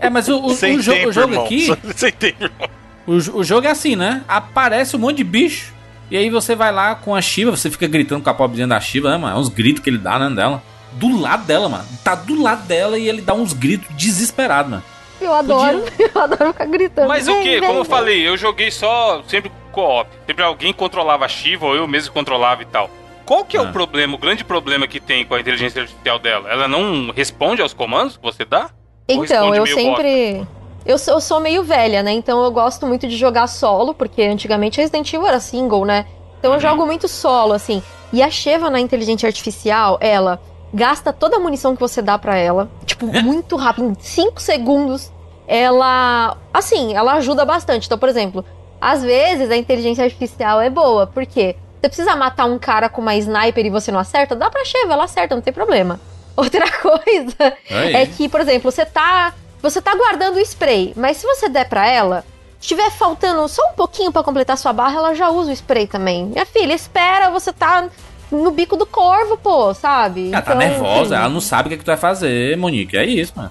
[0.00, 1.44] É, mas o, o, o, tempo, jo o jogo irmão.
[1.44, 1.68] aqui...
[1.94, 2.80] Sem tempo, irmão.
[3.10, 4.22] O, o jogo é assim, né?
[4.28, 5.74] Aparece um monte de bicho.
[6.12, 8.78] E aí você vai lá com a Shiva, você fica gritando com a pobrezinha da
[8.78, 9.36] Shiva, né, mano?
[9.36, 10.62] É uns gritos que ele dá, né, dela.
[10.92, 11.84] Do lado dela, mano.
[12.04, 14.84] Tá do lado dela e ele dá uns gritos desesperados, mano.
[15.20, 16.10] Eu adoro, Podia...
[16.14, 17.08] eu adoro ficar gritando.
[17.08, 17.60] Mas o que?
[17.60, 20.08] Como eu falei, eu joguei só sempre co-op.
[20.24, 22.88] Sempre alguém controlava a Shiva ou eu mesmo controlava e tal.
[23.26, 23.64] Qual que é ah.
[23.64, 26.48] o problema, o grande problema que tem com a inteligência artificial dela?
[26.48, 28.70] Ela não responde aos comandos que você dá?
[29.08, 30.34] Então, eu sempre.
[30.34, 30.59] Bosta?
[30.84, 32.12] Eu sou, eu sou meio velha, né?
[32.12, 36.06] Então eu gosto muito de jogar solo, porque antigamente Resident Evil era single, né?
[36.38, 36.60] Então eu uhum.
[36.60, 37.82] jogo muito solo, assim.
[38.12, 40.40] E a Sheva na inteligência artificial, ela
[40.72, 45.12] gasta toda a munição que você dá para ela, tipo, muito rápido, em 5 segundos.
[45.46, 47.86] Ela, assim, ela ajuda bastante.
[47.86, 48.44] Então, por exemplo,
[48.80, 53.16] às vezes a inteligência artificial é boa, porque você precisa matar um cara com uma
[53.16, 56.00] sniper e você não acerta, dá pra Sheva, ela acerta, não tem problema.
[56.36, 57.94] Outra coisa Aí.
[57.94, 61.68] é que, por exemplo, você tá você tá guardando o spray, mas se você der
[61.68, 62.24] para ela,
[62.60, 66.26] estiver faltando só um pouquinho para completar sua barra, ela já usa o spray também.
[66.26, 67.88] Minha filha, espera, você tá
[68.30, 70.28] no bico do corvo, pô, sabe?
[70.28, 71.14] Ela tá então, tá nervosa, enfim.
[71.14, 72.96] ela não sabe o que, é que tu vai fazer, Monique.
[72.96, 73.50] É isso, mano.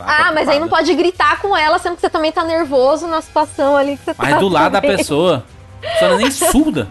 [0.00, 3.20] ah, mas aí não pode gritar com ela, sendo que você também tá nervoso na
[3.20, 4.30] situação ali que você mas tá.
[4.36, 4.90] Mas do lado também.
[4.90, 5.44] da pessoa.
[5.82, 6.88] A pessoa nem surda.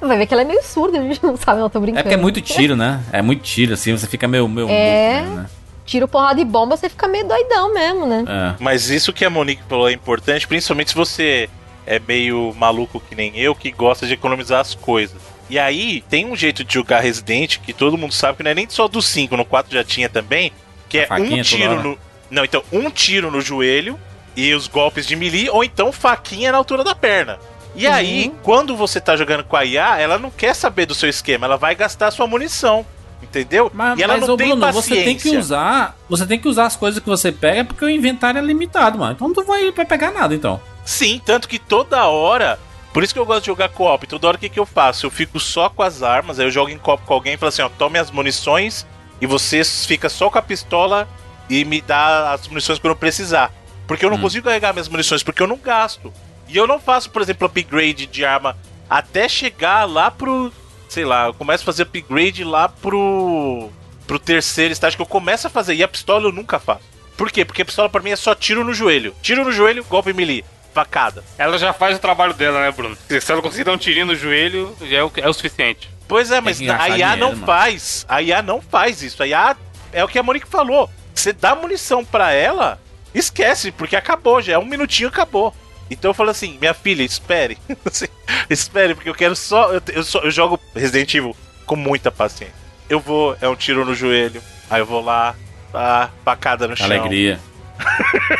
[0.00, 2.00] Vai ver que ela é meio surda, a gente não sabe, ela tô brincando.
[2.00, 3.02] É porque é muito tiro, né?
[3.12, 4.48] É muito tiro, assim, você fica meio.
[4.48, 5.22] meio é.
[5.22, 5.46] Mesmo, né?
[5.84, 8.24] Tiro, porrada e bomba, você fica meio doidão mesmo, né?
[8.26, 8.54] É.
[8.60, 11.50] Mas isso que a Monique falou é importante, principalmente se você
[11.86, 15.20] é meio maluco que nem eu, que gosta de economizar as coisas.
[15.50, 18.54] E aí, tem um jeito de jogar Resident que todo mundo sabe que não é
[18.54, 20.52] nem só do 5, no 4 já tinha também,
[20.88, 21.98] que a é um tiro no.
[22.30, 23.98] Não, então, um tiro no joelho
[24.34, 27.38] e os golpes de melee, ou então faquinha na altura da perna.
[27.74, 27.92] E uhum.
[27.92, 31.46] aí, quando você tá jogando com a IA, ela não quer saber do seu esquema,
[31.46, 32.86] ela vai gastar sua munição.
[33.22, 33.70] Entendeu?
[33.72, 34.96] Mas, e ela mas, não ô, tem Bruno, paciência.
[34.96, 35.96] você tem que usar.
[36.08, 39.12] Você tem que usar as coisas que você pega porque o inventário é limitado, mano.
[39.12, 40.60] Então não vai, vai pegar nada, então.
[40.84, 42.58] Sim, tanto que toda hora.
[42.92, 44.06] Por isso que eu gosto de jogar co-op.
[44.06, 45.06] Toda hora o que, que eu faço?
[45.06, 47.48] Eu fico só com as armas, aí eu jogo em co-op com alguém e falo
[47.48, 48.86] assim: ó, tome as munições
[49.20, 51.08] e você fica só com a pistola
[51.48, 53.52] e me dá as munições quando eu precisar.
[53.86, 54.22] Porque eu não hum.
[54.22, 56.12] consigo carregar minhas munições, porque eu não gasto.
[56.48, 58.56] E eu não faço, por exemplo, upgrade de arma
[58.88, 60.52] até chegar lá pro.
[60.92, 63.70] Sei lá, eu começo a fazer upgrade lá pro.
[64.06, 65.74] pro terceiro estágio que eu começo a fazer.
[65.74, 66.82] E a pistola eu nunca faço.
[67.16, 67.46] Por quê?
[67.46, 69.14] Porque a pistola pra mim é só tiro no joelho.
[69.22, 70.44] Tiro no joelho, golpe melee.
[70.74, 71.24] Facada.
[71.38, 72.94] Ela já faz o trabalho dela, né, Bruno?
[73.08, 75.88] Se ela conseguir dar um tirinho no joelho, já é o, é o suficiente.
[76.06, 77.46] Pois é, mas a IA não mano.
[77.46, 78.04] faz.
[78.06, 79.22] A IA não faz isso.
[79.22, 79.56] A IA
[79.94, 80.90] é o que a Monique falou.
[81.14, 82.78] Você dá munição para ela,
[83.14, 84.52] esquece, porque acabou já.
[84.52, 85.54] É um minutinho acabou.
[85.92, 87.58] Então eu falo assim, minha filha, espere.
[88.48, 90.20] espere, porque eu quero só eu, eu, só.
[90.20, 91.36] eu jogo Resident Evil
[91.66, 92.54] com muita paciência.
[92.88, 94.42] Eu vou, é um tiro no joelho.
[94.68, 95.34] Aí eu vou lá,
[95.72, 96.86] ah, pacada no chão.
[96.86, 97.38] Alegria.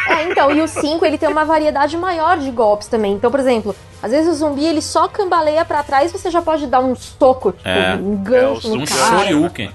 [0.08, 3.12] É, então, e o 5 ele tem uma variedade maior de golpes também.
[3.12, 6.42] Então, por exemplo, às vezes o zumbi ele só cambaleia para trás e você já
[6.42, 9.18] pode dar um soco, tipo, é, um gancho é, no um cara.
[9.18, 9.70] Shoryuken.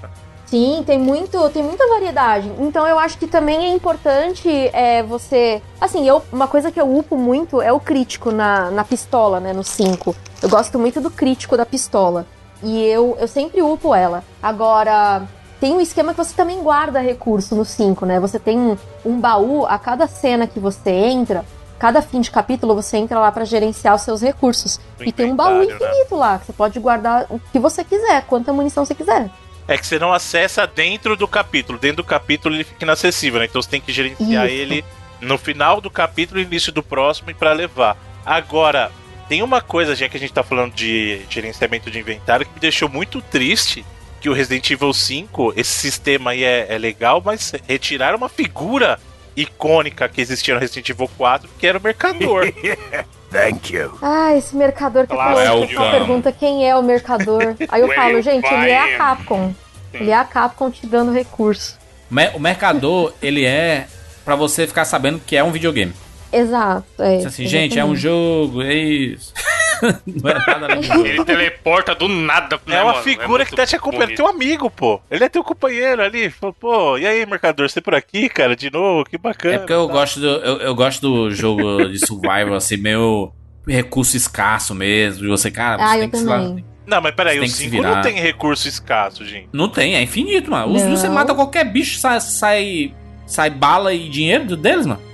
[0.50, 2.50] Sim, tem muito, tem muita variedade.
[2.58, 5.60] Então eu acho que também é importante é, você.
[5.78, 9.52] Assim, eu, uma coisa que eu upo muito é o crítico na, na pistola, né?
[9.52, 10.16] No 5.
[10.42, 12.26] Eu gosto muito do crítico da pistola.
[12.62, 14.24] E eu, eu sempre upo ela.
[14.42, 15.22] Agora,
[15.60, 18.18] tem um esquema que você também guarda recurso no 5, né?
[18.18, 21.44] Você tem um, um baú a cada cena que você entra.
[21.78, 24.80] Cada fim de capítulo você entra lá para gerenciar os seus recursos.
[24.98, 25.64] e tem um baú né?
[25.66, 26.16] infinito né?
[26.16, 29.30] lá, que você pode guardar o que você quiser, quanta munição você quiser
[29.68, 31.78] é que você não acessa dentro do capítulo.
[31.78, 33.44] Dentro do capítulo ele fica inacessível, né?
[33.44, 34.54] Então você tem que gerenciar Isso.
[34.54, 34.84] ele
[35.20, 37.96] no final do capítulo e início do próximo para levar.
[38.24, 38.90] Agora,
[39.28, 42.60] tem uma coisa, já que a gente tá falando de gerenciamento de inventário, que me
[42.60, 43.84] deixou muito triste.
[44.20, 48.98] Que o Resident Evil 5, esse sistema aí é, é legal, mas retiraram uma figura
[49.36, 52.52] icônica que existia no Resident Evil 4, que era o mercador.
[53.30, 53.98] Thank you.
[54.00, 57.54] Ah, esse mercador que claro, falou, é o pergunta quem é o mercador.
[57.68, 59.54] Aí eu falo, gente, ele é a Capcom.
[59.92, 59.98] Sim.
[59.98, 61.76] Ele é a Capcom te dando recurso.
[62.34, 63.86] O mercador, ele é
[64.24, 65.92] para você ficar sabendo que é um videogame.
[66.32, 67.02] Exato.
[67.02, 69.32] É, assim, gente, é um jogo, é isso.
[70.06, 72.60] não é nada Ele teleporta do nada.
[72.66, 73.04] Né, é uma mano?
[73.04, 74.14] figura é que tá te acompanhando.
[74.14, 75.00] Teu amigo, pô.
[75.10, 76.32] Ele é teu companheiro ali.
[76.60, 78.54] Pô, e aí, mercador, você por aqui, cara?
[78.54, 79.54] De novo, que bacana.
[79.54, 79.92] É porque eu, tá.
[79.92, 83.32] gosto, do, eu, eu, gosto do jogo de survival, assim, meio
[83.66, 85.24] recurso escasso mesmo.
[85.24, 86.56] E você, cara, você ah, tem que também.
[86.56, 89.48] se Não, mas peraí, o 5 não tem recurso escasso, gente.
[89.52, 90.72] Não tem, é infinito, mano.
[90.72, 90.96] Não.
[90.96, 92.94] Você mata qualquer bicho, sai, sai,
[93.26, 95.08] sai bala e dinheiro deles, mano.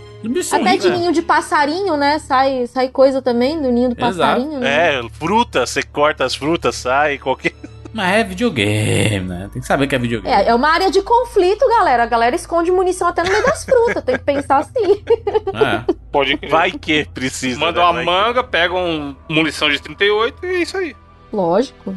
[0.53, 2.19] Até de ninho de passarinho, né?
[2.19, 4.61] Sai, sai coisa também do ninho do passarinho.
[4.61, 4.99] Né?
[4.99, 7.55] É, fruta, você corta as frutas, sai qualquer.
[7.95, 9.49] Mas é videogame, né?
[9.53, 10.35] Tem que saber que é videogame.
[10.35, 12.03] É, é uma área de conflito, galera.
[12.03, 14.03] A galera esconde munição até no meio das frutas.
[14.03, 15.05] Tem que pensar assim.
[15.55, 15.95] É.
[16.11, 17.61] Pode Vai que precisa.
[17.61, 17.87] Manda né?
[17.87, 18.51] uma Vai manga, que...
[18.51, 20.97] pega um munição de 38 e é isso aí.
[21.33, 21.95] Lógico.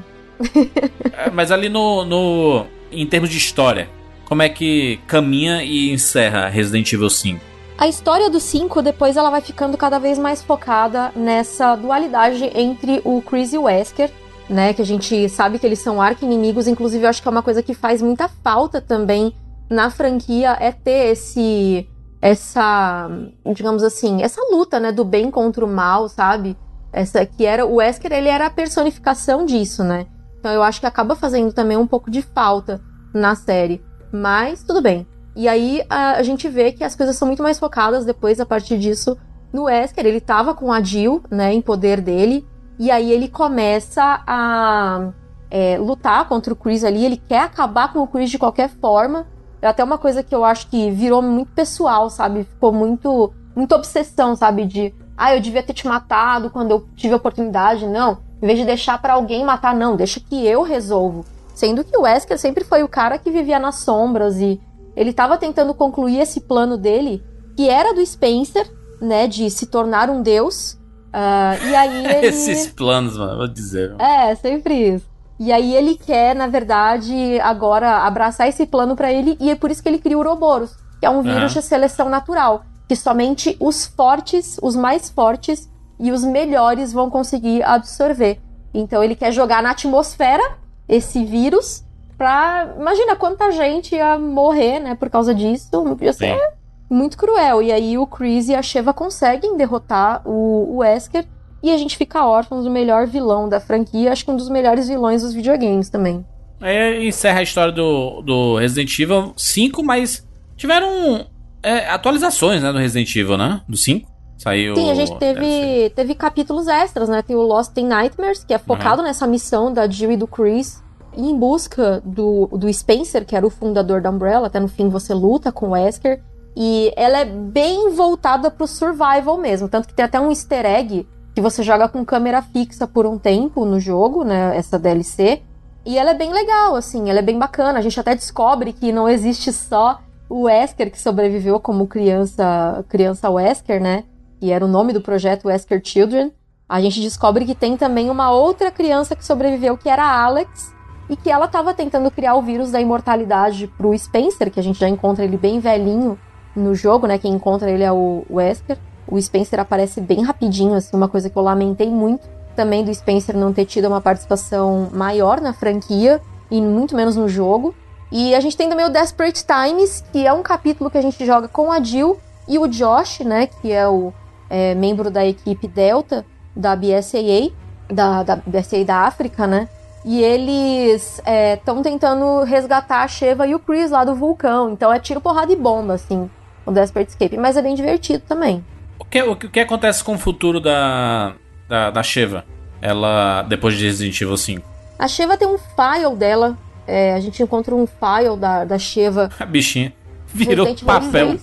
[1.13, 2.67] é, mas ali no, no.
[2.91, 3.89] Em termos de história,
[4.25, 7.43] como é que caminha e encerra Resident Evil 5?
[7.77, 13.01] A história do 5 depois ela vai ficando cada vez mais focada nessa dualidade entre
[13.05, 14.11] o Chris e o Wesker,
[14.49, 14.73] né?
[14.73, 17.61] Que a gente sabe que eles são arqui-inimigos, inclusive eu acho que é uma coisa
[17.61, 19.35] que faz muita falta também
[19.69, 21.87] na franquia é ter esse
[22.19, 23.09] essa,
[23.53, 26.57] digamos assim, essa luta, né, do bem contra o mal, sabe?
[26.91, 30.07] Essa que era o Wesker, ele era a personificação disso, né?
[30.39, 32.81] Então eu acho que acaba fazendo também um pouco de falta
[33.13, 33.83] na série.
[34.11, 35.05] Mas tudo bem.
[35.37, 38.45] E aí a, a, gente vê que as coisas são muito mais focadas depois, a
[38.45, 39.15] partir disso,
[39.53, 40.03] no Wesker.
[40.03, 42.43] Ele tava com a Jill, né, em poder dele.
[42.79, 45.11] E aí ele começa a
[45.51, 47.05] é, lutar contra o Chris ali.
[47.05, 49.27] Ele quer acabar com o Chris de qualquer forma.
[49.61, 52.43] É até uma coisa que eu acho que virou muito pessoal, sabe?
[52.43, 54.65] Ficou muito, muita obsessão, sabe?
[54.65, 57.85] De, ah, eu devia ter te matado quando eu tive a oportunidade.
[57.85, 58.17] Não.
[58.41, 59.95] Em vez de deixar para alguém matar, não.
[59.95, 61.23] Deixa que eu resolvo.
[61.53, 64.59] Sendo que o Wesker sempre foi o cara que vivia nas sombras e
[64.97, 67.23] ele tava tentando concluir esse plano dele,
[67.55, 68.67] que era do Spencer,
[68.99, 70.73] né, de se tornar um deus.
[71.13, 72.27] Uh, e aí ele...
[72.27, 73.95] Esses planos, mano, vou dizer.
[73.99, 75.05] É, sempre isso.
[75.39, 79.69] E aí ele quer, na verdade, agora abraçar esse plano para ele e é por
[79.69, 81.61] isso que ele cria o Ouroboros, que é um vírus uhum.
[81.61, 85.69] de seleção natural, que somente os fortes, os mais fortes
[85.99, 88.41] e os melhores vão conseguir absorver.
[88.73, 90.57] Então ele quer jogar na atmosfera
[90.89, 91.83] esse vírus
[92.17, 92.73] pra.
[92.77, 95.69] Imagina quanta gente ia morrer, né, por causa disso.
[96.01, 96.41] Ia ser Sim.
[96.89, 97.61] muito cruel.
[97.61, 101.25] E aí o Chris e a Sheva conseguem derrotar o, o Wesker
[101.61, 104.87] e a gente fica órfão do melhor vilão da franquia, acho que um dos melhores
[104.87, 106.25] vilões dos videogames também.
[106.61, 110.25] Aí encerra a história do, do Resident Evil 5, mas
[110.55, 111.25] tiveram
[111.61, 113.61] é, atualizações, né, do Resident Evil, né?
[113.67, 114.17] Do 5.
[114.37, 114.75] Saiu.
[114.75, 117.23] Sim, a gente teve, teve capítulos extras, né?
[117.23, 119.07] Tem o Lost in Nightmares, que é focado uhum.
[119.07, 120.81] nessa missão da Jill e do Chris
[121.17, 124.47] em busca do, do Spencer, que era o fundador da Umbrella.
[124.47, 126.21] Até no fim você luta com o Wesker.
[126.55, 129.67] E ela é bem voltada pro survival mesmo.
[129.67, 133.17] Tanto que tem até um easter egg que você joga com câmera fixa por um
[133.17, 134.55] tempo no jogo, né?
[134.55, 135.41] Essa DLC.
[135.85, 137.79] E ela é bem legal, assim, ela é bem bacana.
[137.79, 139.99] A gente até descobre que não existe só
[140.29, 144.03] o Wesker que sobreviveu como criança, criança Wesker, né?
[144.39, 146.31] que era o nome do projeto Wesker Children,
[146.69, 150.73] a gente descobre que tem também uma outra criança que sobreviveu, que era Alex,
[151.09, 154.79] e que ela estava tentando criar o vírus da imortalidade pro Spencer, que a gente
[154.79, 156.19] já encontra ele bem velhinho
[156.55, 157.17] no jogo, né?
[157.17, 158.77] Quem encontra ele é o Wesker.
[159.07, 162.27] O Spencer aparece bem rapidinho, assim, uma coisa que eu lamentei muito
[162.57, 166.19] também do Spencer não ter tido uma participação maior na franquia
[166.49, 167.73] e muito menos no jogo.
[168.11, 171.23] E a gente tem também o Desperate Times, que é um capítulo que a gente
[171.23, 172.17] joga com a Jill
[172.47, 174.11] e o Josh, né, que é o
[174.49, 176.25] é, membro da equipe Delta
[176.55, 177.51] da BSAA,
[177.87, 179.69] da, da BSAA da África, né?
[180.07, 181.21] E eles
[181.57, 184.71] estão é, tentando resgatar a Sheva e o Chris lá do vulcão.
[184.71, 186.29] Então é tiro, porrada e bomba, assim,
[186.65, 187.35] o Desperate Escape.
[187.35, 188.63] Mas é bem divertido também.
[188.97, 191.33] O que, o que, o que acontece com o futuro da,
[191.67, 192.45] da, da Sheva?
[192.81, 194.65] Ela, depois de Resident Evil 5?
[194.97, 196.57] A Sheva tem um file dela.
[196.87, 199.29] É, a gente encontra um file da, da Sheva.
[199.37, 199.91] A bichinha.
[200.27, 201.37] Virou papel.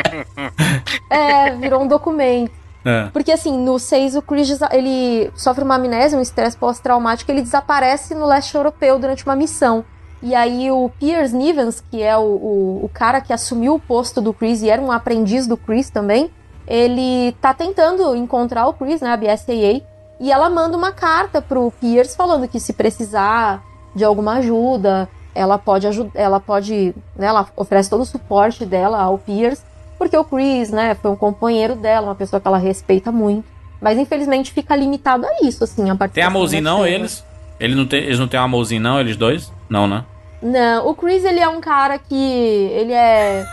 [1.10, 2.52] é, virou um documento.
[2.84, 3.08] É.
[3.12, 8.14] Porque assim, no 6 o Chris ele sofre uma amnésia, um estresse pós-traumático, ele desaparece
[8.14, 9.84] no leste europeu durante uma missão.
[10.22, 14.20] E aí o Piers Nivens, que é o, o, o, cara que assumiu o posto
[14.20, 16.30] do Chris e era um aprendiz do Chris também,
[16.66, 19.80] ele tá tentando encontrar o Chris, né, a BSAA,
[20.20, 23.62] e ela manda uma carta pro Piers falando que se precisar
[23.94, 29.00] de alguma ajuda, ela pode ajudar, ela pode, né, ela oferece todo o suporte dela
[29.00, 29.62] ao Pierce,
[29.98, 33.44] porque o Chris, né, foi um companheiro dela, uma pessoa que ela respeita muito.
[33.80, 37.24] Mas infelizmente fica limitado a isso, assim, a partir Tem amorzinho não, eles?
[37.60, 39.52] Ele não tem, eles não têm amorzinho não, eles dois?
[39.68, 40.04] Não, né?
[40.40, 43.44] Não, o Chris ele é um cara que ele é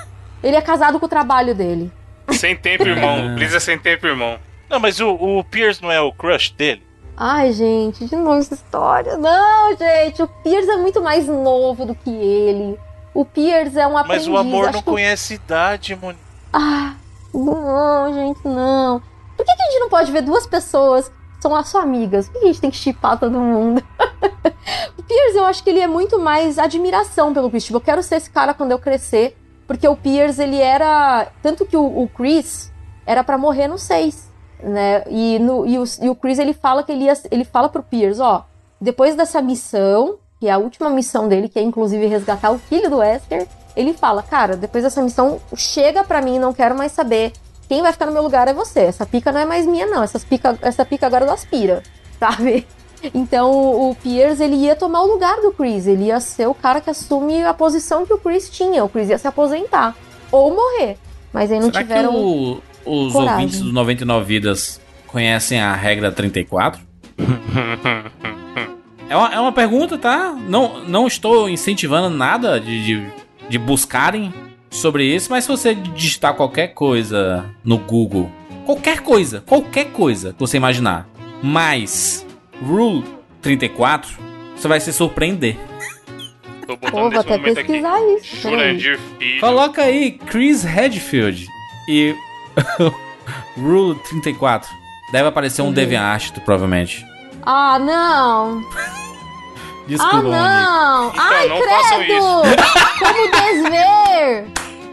[0.44, 1.92] ele é casado com o trabalho dele.
[2.30, 3.34] Sem tempo, irmão.
[3.34, 4.38] o Chris é sem tempo, irmão.
[4.70, 6.84] Não, mas o, o Pierce não é o crush dele?
[7.18, 9.16] Ai, gente, de novo essa história.
[9.16, 12.78] Não, gente, o Piers é muito mais novo do que ele.
[13.14, 14.28] O Piers é um aprendiz.
[14.28, 14.84] Mas o amor não que...
[14.84, 16.18] conhece idade, Moni.
[16.58, 16.96] Ah,
[17.34, 19.02] não, gente, não.
[19.36, 22.30] Por que, que a gente não pode ver duas pessoas que são as suas amigas?
[22.30, 23.84] Por que a gente tem que chipar todo mundo?
[24.98, 27.66] o Piers, eu acho que ele é muito mais admiração pelo Chris.
[27.66, 29.38] Tipo, eu quero ser esse cara quando eu crescer.
[29.68, 31.28] Porque o Piers, ele era.
[31.42, 32.72] Tanto que o, o Chris
[33.06, 35.04] era para morrer no 6 né?
[35.10, 37.84] E, no, e, o, e o Chris ele fala que ele, ia, ele fala pro
[37.84, 38.44] Pierce, ó,
[38.80, 42.90] depois dessa missão, que é a última missão dele, que é inclusive resgatar o filho
[42.90, 47.34] do Wesker, ele fala, cara, depois dessa missão, chega pra mim, não quero mais saber.
[47.68, 48.82] Quem vai ficar no meu lugar é você.
[48.82, 50.04] Essa pica não é mais minha, não.
[50.04, 51.82] Essa pica, essa pica agora do aspira,
[52.20, 52.66] sabe?
[53.14, 56.82] Então o Pierce ele ia tomar o lugar do Chris, ele ia ser o cara
[56.82, 58.84] que assume a posição que o Chris tinha.
[58.84, 59.96] O Chris ia se aposentar
[60.32, 60.98] ou morrer.
[61.32, 62.12] Mas aí não Será tiveram.
[62.12, 63.34] Que o, os Coragem.
[63.34, 66.82] ouvintes do 99 Vidas conhecem a regra 34?
[69.10, 70.34] é, uma, é uma pergunta, tá?
[70.34, 73.08] Não, não estou incentivando nada de, de,
[73.50, 74.34] de buscarem
[74.70, 78.30] sobre isso, mas se você digitar qualquer coisa no Google,
[78.66, 81.08] qualquer coisa, qualquer coisa que você imaginar,
[81.42, 82.26] mais
[82.62, 83.04] Rule
[83.42, 84.12] 34,
[84.56, 85.58] você vai se surpreender.
[86.66, 88.16] Tô botando Pô, vou até pesquisar aqui.
[88.16, 88.42] isso.
[88.42, 89.40] Jurandir Filho.
[89.40, 91.48] Coloca aí Chris Redfield
[91.88, 92.16] e
[93.56, 94.70] Rule 34.
[95.12, 95.74] Deve aparecer um uhum.
[95.74, 97.06] DeviantArt, provavelmente.
[97.44, 98.64] Ah, não!
[99.88, 101.10] Desculpa, Ah, não!
[101.10, 102.24] Então, Ai, não credo!
[103.00, 104.46] Como desver!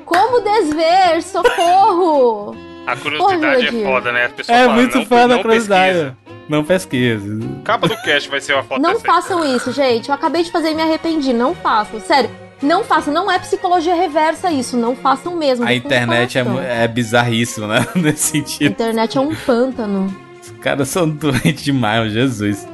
[0.05, 1.23] Como desver!
[1.23, 2.57] Socorro!
[2.87, 4.31] A curiosidade Porra, é foda, né?
[4.39, 5.93] é falam, muito não, foda a curiosidade.
[5.99, 6.17] Pesquisa.
[6.49, 7.39] Não pesquisa.
[7.65, 10.09] Capa do cast vai ser uma foto Não façam isso, gente.
[10.09, 11.33] Eu acabei de fazer e me arrependi.
[11.33, 12.01] Não façam.
[12.01, 12.29] Sério.
[12.61, 15.67] Não façam, não é psicologia reversa isso, não façam mesmo.
[15.67, 17.85] A internet é, é bizarríssimo, né?
[17.97, 18.69] Nesse sentido.
[18.69, 20.17] A internet é um pântano.
[20.41, 22.69] Os caras são doentes demais, Jesus.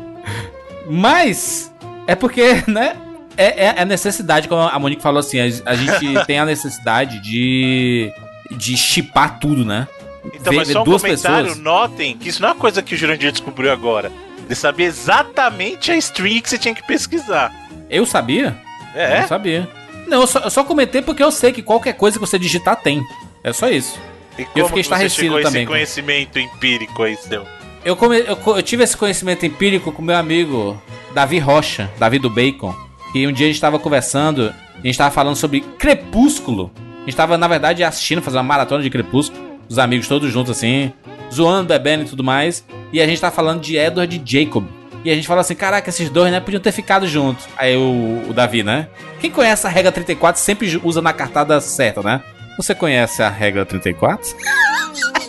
[0.86, 1.67] Mas,
[2.08, 2.96] é porque, né?
[3.36, 7.20] É, é a necessidade, como a Monique falou assim, a, a gente tem a necessidade
[7.20, 8.12] de
[8.50, 9.86] de chipar tudo, né?
[10.34, 11.62] Então, mas só um duas comentário, pessoas.
[11.62, 14.10] notem que isso não é uma coisa que o Jurandir descobriu agora.
[14.44, 17.52] Ele sabia exatamente a string que você tinha que pesquisar.
[17.90, 18.56] Eu sabia?
[18.94, 19.22] É?
[19.22, 19.68] Eu sabia.
[20.06, 22.76] Não, eu só, eu só comentei porque eu sei que qualquer coisa que você digitar
[22.76, 23.02] tem.
[23.44, 23.98] É só isso.
[24.38, 25.62] E como eu fiquei estarrecido também.
[25.62, 27.46] esse conhecimento empírico aí, seu?
[27.84, 30.80] Eu, come, eu, eu, tive esse conhecimento empírico com meu amigo
[31.18, 32.74] Davi Rocha, Davi do Bacon.
[33.14, 36.70] E um dia a gente estava conversando, a gente estava falando sobre Crepúsculo
[37.08, 40.92] gente tava, na verdade, assistindo, fazendo uma maratona de Crepúsculo, os amigos todos juntos assim,
[41.32, 42.64] zoando, bebendo e tudo mais.
[42.92, 44.66] E a gente tá falando de Edward e Jacob.
[45.04, 47.46] E a gente fala assim: caraca, esses dois, né, podiam ter ficado juntos.
[47.56, 48.88] Aí o, o Davi, né?
[49.20, 52.22] Quem conhece a regra 34 sempre usa na cartada certa, né?
[52.56, 54.36] Você conhece a regra 34?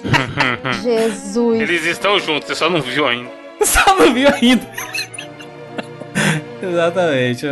[0.83, 1.61] Jesus.
[1.61, 3.29] Eles estão juntos, você só não viu ainda.
[3.61, 4.65] Só não viu ainda.
[6.61, 7.45] Exatamente.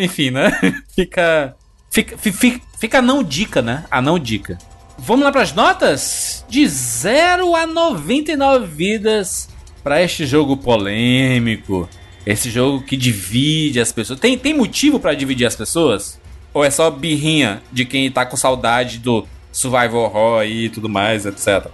[0.00, 0.50] Enfim, né?
[0.94, 1.56] Fica.
[1.90, 3.84] Fica, fica, fica a não dica, né?
[3.90, 4.56] A não dica.
[4.96, 6.44] Vamos lá para as notas?
[6.48, 9.48] De 0 a 99 vidas
[9.82, 11.88] para este jogo polêmico.
[12.24, 14.20] Esse jogo que divide as pessoas.
[14.20, 16.20] Tem, tem motivo para dividir as pessoas?
[16.52, 21.26] Ou é só birrinha de quem tá com saudade do survival horror e tudo mais,
[21.26, 21.66] etc?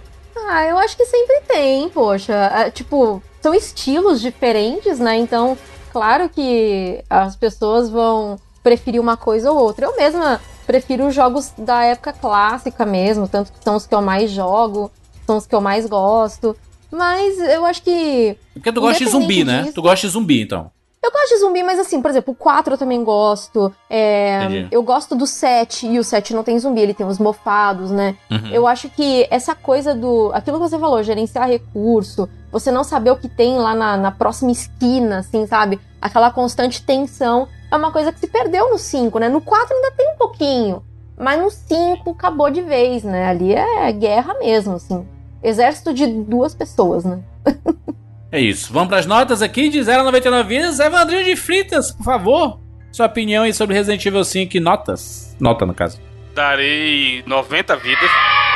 [0.49, 2.33] Ah, eu acho que sempre tem, poxa.
[2.33, 5.17] É, tipo, são estilos diferentes, né?
[5.17, 5.57] Então,
[5.97, 9.87] claro que as pessoas vão preferir uma coisa ou outra.
[9.87, 14.01] Eu mesma prefiro os jogos da época clássica mesmo, tanto que são os que eu
[14.01, 14.91] mais jogo,
[15.25, 16.55] são os que eu mais gosto.
[16.91, 18.37] Mas eu acho que.
[18.53, 19.61] Porque tu gosta de zumbi, né?
[19.63, 20.69] Disso, tu gosta de zumbi, então.
[21.03, 23.73] Eu gosto de zumbi, mas assim, por exemplo, o 4 eu também gosto.
[23.89, 27.89] É, eu gosto do 7, e o 7 não tem zumbi, ele tem os mofados,
[27.89, 28.17] né?
[28.29, 28.49] Uhum.
[28.51, 30.31] Eu acho que essa coisa do.
[30.33, 34.11] Aquilo que você falou, gerenciar recurso, você não saber o que tem lá na, na
[34.11, 35.79] próxima esquina, assim, sabe?
[36.01, 39.29] Aquela constante tensão é uma coisa que se perdeu no 5, né?
[39.29, 40.83] No 4 ainda tem um pouquinho.
[41.17, 43.27] Mas no 5 acabou de vez, né?
[43.27, 45.07] Ali é guerra mesmo, assim.
[45.41, 47.19] Exército de duas pessoas, né?
[48.31, 48.71] é isso.
[48.71, 50.79] Vamos para as notas aqui de 0 a 99 vidas.
[50.79, 52.59] Evandrinho de Fritas, por favor.
[52.91, 55.35] Sua opinião aí sobre Resident Evil 5 e notas.
[55.39, 55.99] Nota, no caso.
[56.35, 58.09] Darei 90 vidas.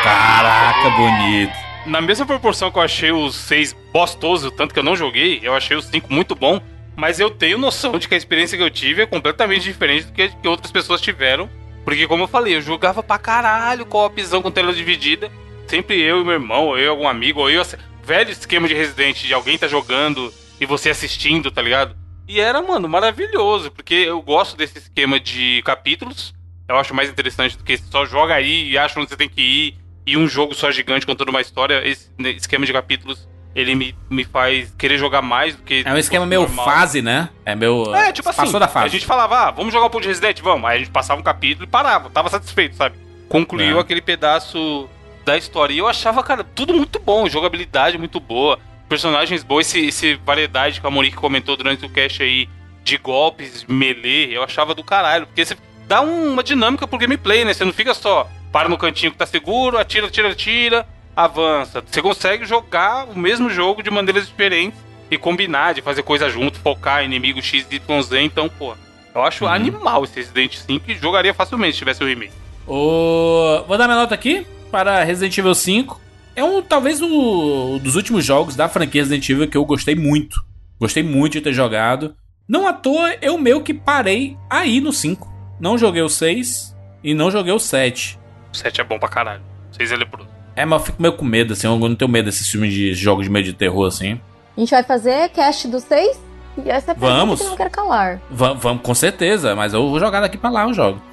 [0.03, 1.53] Caraca, bonito.
[1.85, 5.55] Na mesma proporção que eu achei os 6 bostoso, tanto que eu não joguei, eu
[5.55, 6.61] achei os 5 muito bom
[6.95, 10.13] mas eu tenho noção de que a experiência que eu tive é completamente diferente do
[10.13, 11.49] que, que outras pessoas tiveram.
[11.83, 15.31] Porque, como eu falei, eu jogava pra caralho co-opzão com tela dividida.
[15.67, 17.63] Sempre eu e meu irmão, ou eu e algum amigo, ou eu.
[18.03, 21.95] Velho esquema de Resident, de alguém tá jogando e você assistindo, tá ligado?
[22.27, 26.33] E era, mano, maravilhoso, porque eu gosto desse esquema de capítulos.
[26.67, 29.41] Eu acho mais interessante do que só joga aí e acha onde você tem que
[29.41, 29.77] ir.
[30.05, 31.85] E um jogo só gigante contando uma história.
[31.87, 35.83] Esse esquema de capítulos ele me, me faz querer jogar mais do que.
[35.85, 36.65] É um esquema meio normal.
[36.65, 37.29] fase, né?
[37.45, 37.93] É meu.
[37.93, 38.41] É, tipo assim.
[38.41, 38.85] Passou da fase.
[38.85, 40.69] A gente falava, ah, vamos jogar um pouco de Resident, vamos.
[40.69, 42.95] Aí a gente passava um capítulo e parava, tava satisfeito, sabe?
[43.27, 43.81] Concluiu é.
[43.81, 44.89] aquele pedaço
[45.25, 45.73] da história.
[45.73, 48.57] E eu achava, cara, tudo muito bom, jogabilidade muito boa,
[48.87, 52.49] personagens bons, esse, esse variedade que a Monique comentou durante o cast aí
[52.83, 55.27] de golpes, melee, eu achava do caralho.
[55.27, 55.57] Porque você
[55.87, 57.53] dá uma dinâmica pro gameplay, né?
[57.53, 61.83] Você não fica só para no cantinho que tá seguro, atira, atira, atira avança.
[61.85, 64.79] Você consegue jogar o mesmo jogo de maneiras diferentes
[65.09, 68.21] e combinar, de fazer coisa junto, focar inimigo X, Y, Z.
[68.21, 68.75] Então, pô,
[69.13, 69.51] eu acho uhum.
[69.51, 72.33] animal esse Resident 5 e jogaria facilmente se tivesse o remake.
[72.67, 73.63] O...
[73.67, 75.99] Vou dar minha nota aqui para Resident Evil 5.
[76.33, 80.41] É um, talvez, um dos últimos jogos da franquia Resident Evil que eu gostei muito.
[80.79, 82.15] Gostei muito de ter jogado.
[82.47, 85.29] Não à toa, eu meio que parei aí no 5.
[85.59, 88.17] Não joguei o 6 e não joguei o 7.
[88.51, 89.41] O 7 é bom pra caralho.
[89.71, 90.30] O 6 é leproso.
[90.55, 91.67] É, mas eu fico meio com medo, assim.
[91.67, 94.19] Eu não tenho medo desses filmes de jogos de meio de terror, assim.
[94.55, 96.19] A gente vai fazer cast do 6?
[96.65, 97.39] E essa é a vamos.
[97.39, 98.21] que não quero calar.
[98.29, 101.01] Vamos, vamos, com certeza, mas eu vou jogar daqui pra lá o jogo.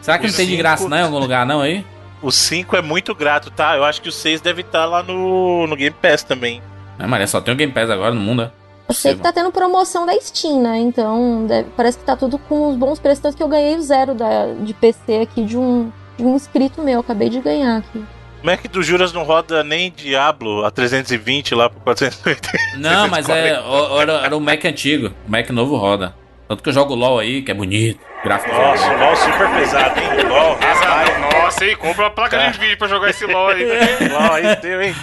[0.00, 1.84] Será que o não tem de graça, não, em algum lugar, não, aí?
[2.22, 3.76] O 5 é muito grato, tá?
[3.76, 6.62] Eu acho que o 6 deve estar tá lá no, no Game Pass também.
[6.98, 8.50] É, Maria, só tem o Game Pass agora no mundo, né?
[8.88, 10.78] Eu sei que tá tendo promoção da Steam, né?
[10.78, 13.20] Então, deve, parece que tá tudo com os bons preços.
[13.20, 17.00] Tanto que eu ganhei o zero da, de PC aqui de um, um inscrito meu,
[17.00, 18.04] acabei de ganhar aqui.
[18.38, 22.78] Como é que do Juras não roda nem Diablo a 320 lá pro 480?
[22.78, 23.58] Não, mas é,
[24.00, 25.14] era, era o Mac antigo.
[25.26, 26.14] O Mac novo roda.
[26.46, 27.98] Tanto que eu jogo LOL aí, que é bonito.
[28.22, 28.54] Gráfico.
[28.54, 30.28] Nossa, o LOL super pesado, hein?
[30.28, 31.34] LOL, rapaz.
[31.34, 31.76] Nossa, hein?
[31.76, 32.50] Compra uma placa é.
[32.50, 33.64] de vídeo pra jogar esse LOL aí.
[34.12, 34.94] LOL aí, teu, hein?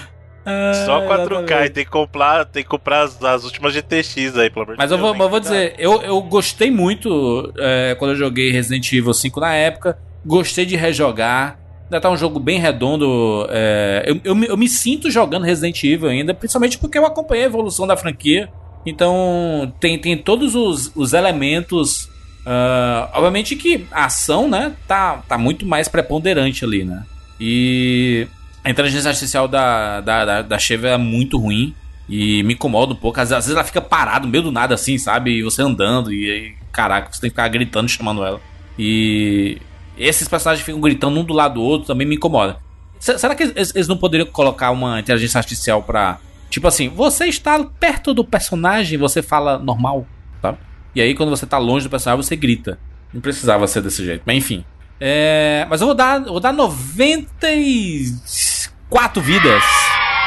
[0.46, 4.50] Ah, Só 4K, e tem que comprar, tem que comprar as, as últimas GTX aí,
[4.50, 8.18] pelo amor Mas eu vou, eu vou dizer, eu, eu gostei muito é, quando eu
[8.18, 9.98] joguei Resident Evil 5 na época.
[10.26, 11.60] Gostei de rejogar.
[11.86, 13.48] Ainda tá um jogo bem redondo.
[13.50, 17.48] É, eu, eu, eu, me sinto jogando Resident Evil ainda, principalmente porque eu acompanhei a
[17.48, 18.50] evolução da franquia.
[18.86, 22.06] Então tem, tem todos os, os elementos.
[22.42, 27.04] Uh, obviamente que a ação, né, tá, tá muito mais preponderante ali, né?
[27.40, 28.28] E
[28.64, 31.76] a inteligência artificial da, da, da, da Sheva é muito ruim.
[32.08, 33.20] E me incomoda um pouco.
[33.20, 35.32] Às, vezes ela fica parada no meio do nada, assim, sabe?
[35.32, 38.42] E você andando, e, e caraca, você tem que ficar gritando, chamando ela.
[38.78, 39.58] E
[39.98, 42.58] esses personagens ficam gritando um do lado do outro, também me incomoda.
[43.00, 46.20] Será que eles, eles, não poderiam colocar uma inteligência artificial pra.
[46.50, 50.06] Tipo assim, você está perto do personagem, você fala normal,
[50.42, 50.56] tá?
[50.94, 52.78] E aí quando você tá longe do personagem, você grita.
[53.14, 54.64] Não precisava ser desse jeito, mas enfim.
[55.00, 59.64] É, mas eu vou dar, vou dar 94 vidas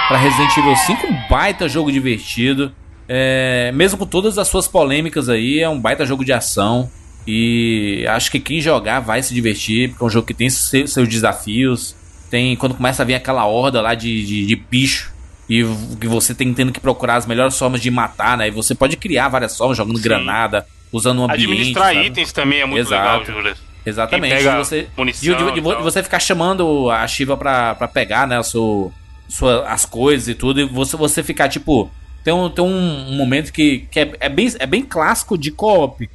[0.09, 1.07] para Resident Evil 5.
[1.07, 2.73] Um baita jogo divertido.
[3.09, 6.91] É, mesmo com todas as suas polêmicas aí, é um baita jogo de ação.
[7.27, 11.09] E acho que quem jogar vai se divertir, porque é um jogo que tem seus
[11.09, 11.97] desafios.
[12.31, 15.15] Tem quando começa a vir aquela horda lá de, de, de bicho
[15.49, 15.63] e
[16.01, 18.49] que você tem tendo que procurar as melhores formas de matar, né?
[18.49, 20.03] E você pode criar várias formas jogando Sim.
[20.03, 21.45] granada, usando um ambiente.
[21.45, 22.07] Administrar sabe?
[22.07, 23.21] itens também é muito Exato.
[23.21, 23.57] legal, Júlio.
[23.87, 24.35] Exatamente.
[24.35, 28.93] E você, munição, de você ficar chamando a Shiva pra, pra pegar, né, o seu,
[29.29, 31.91] sua, as coisas e tudo, e você, você ficar, tipo.
[32.23, 36.09] Tem um, tem um, momento que, que é, é, bem, é bem clássico de co-op.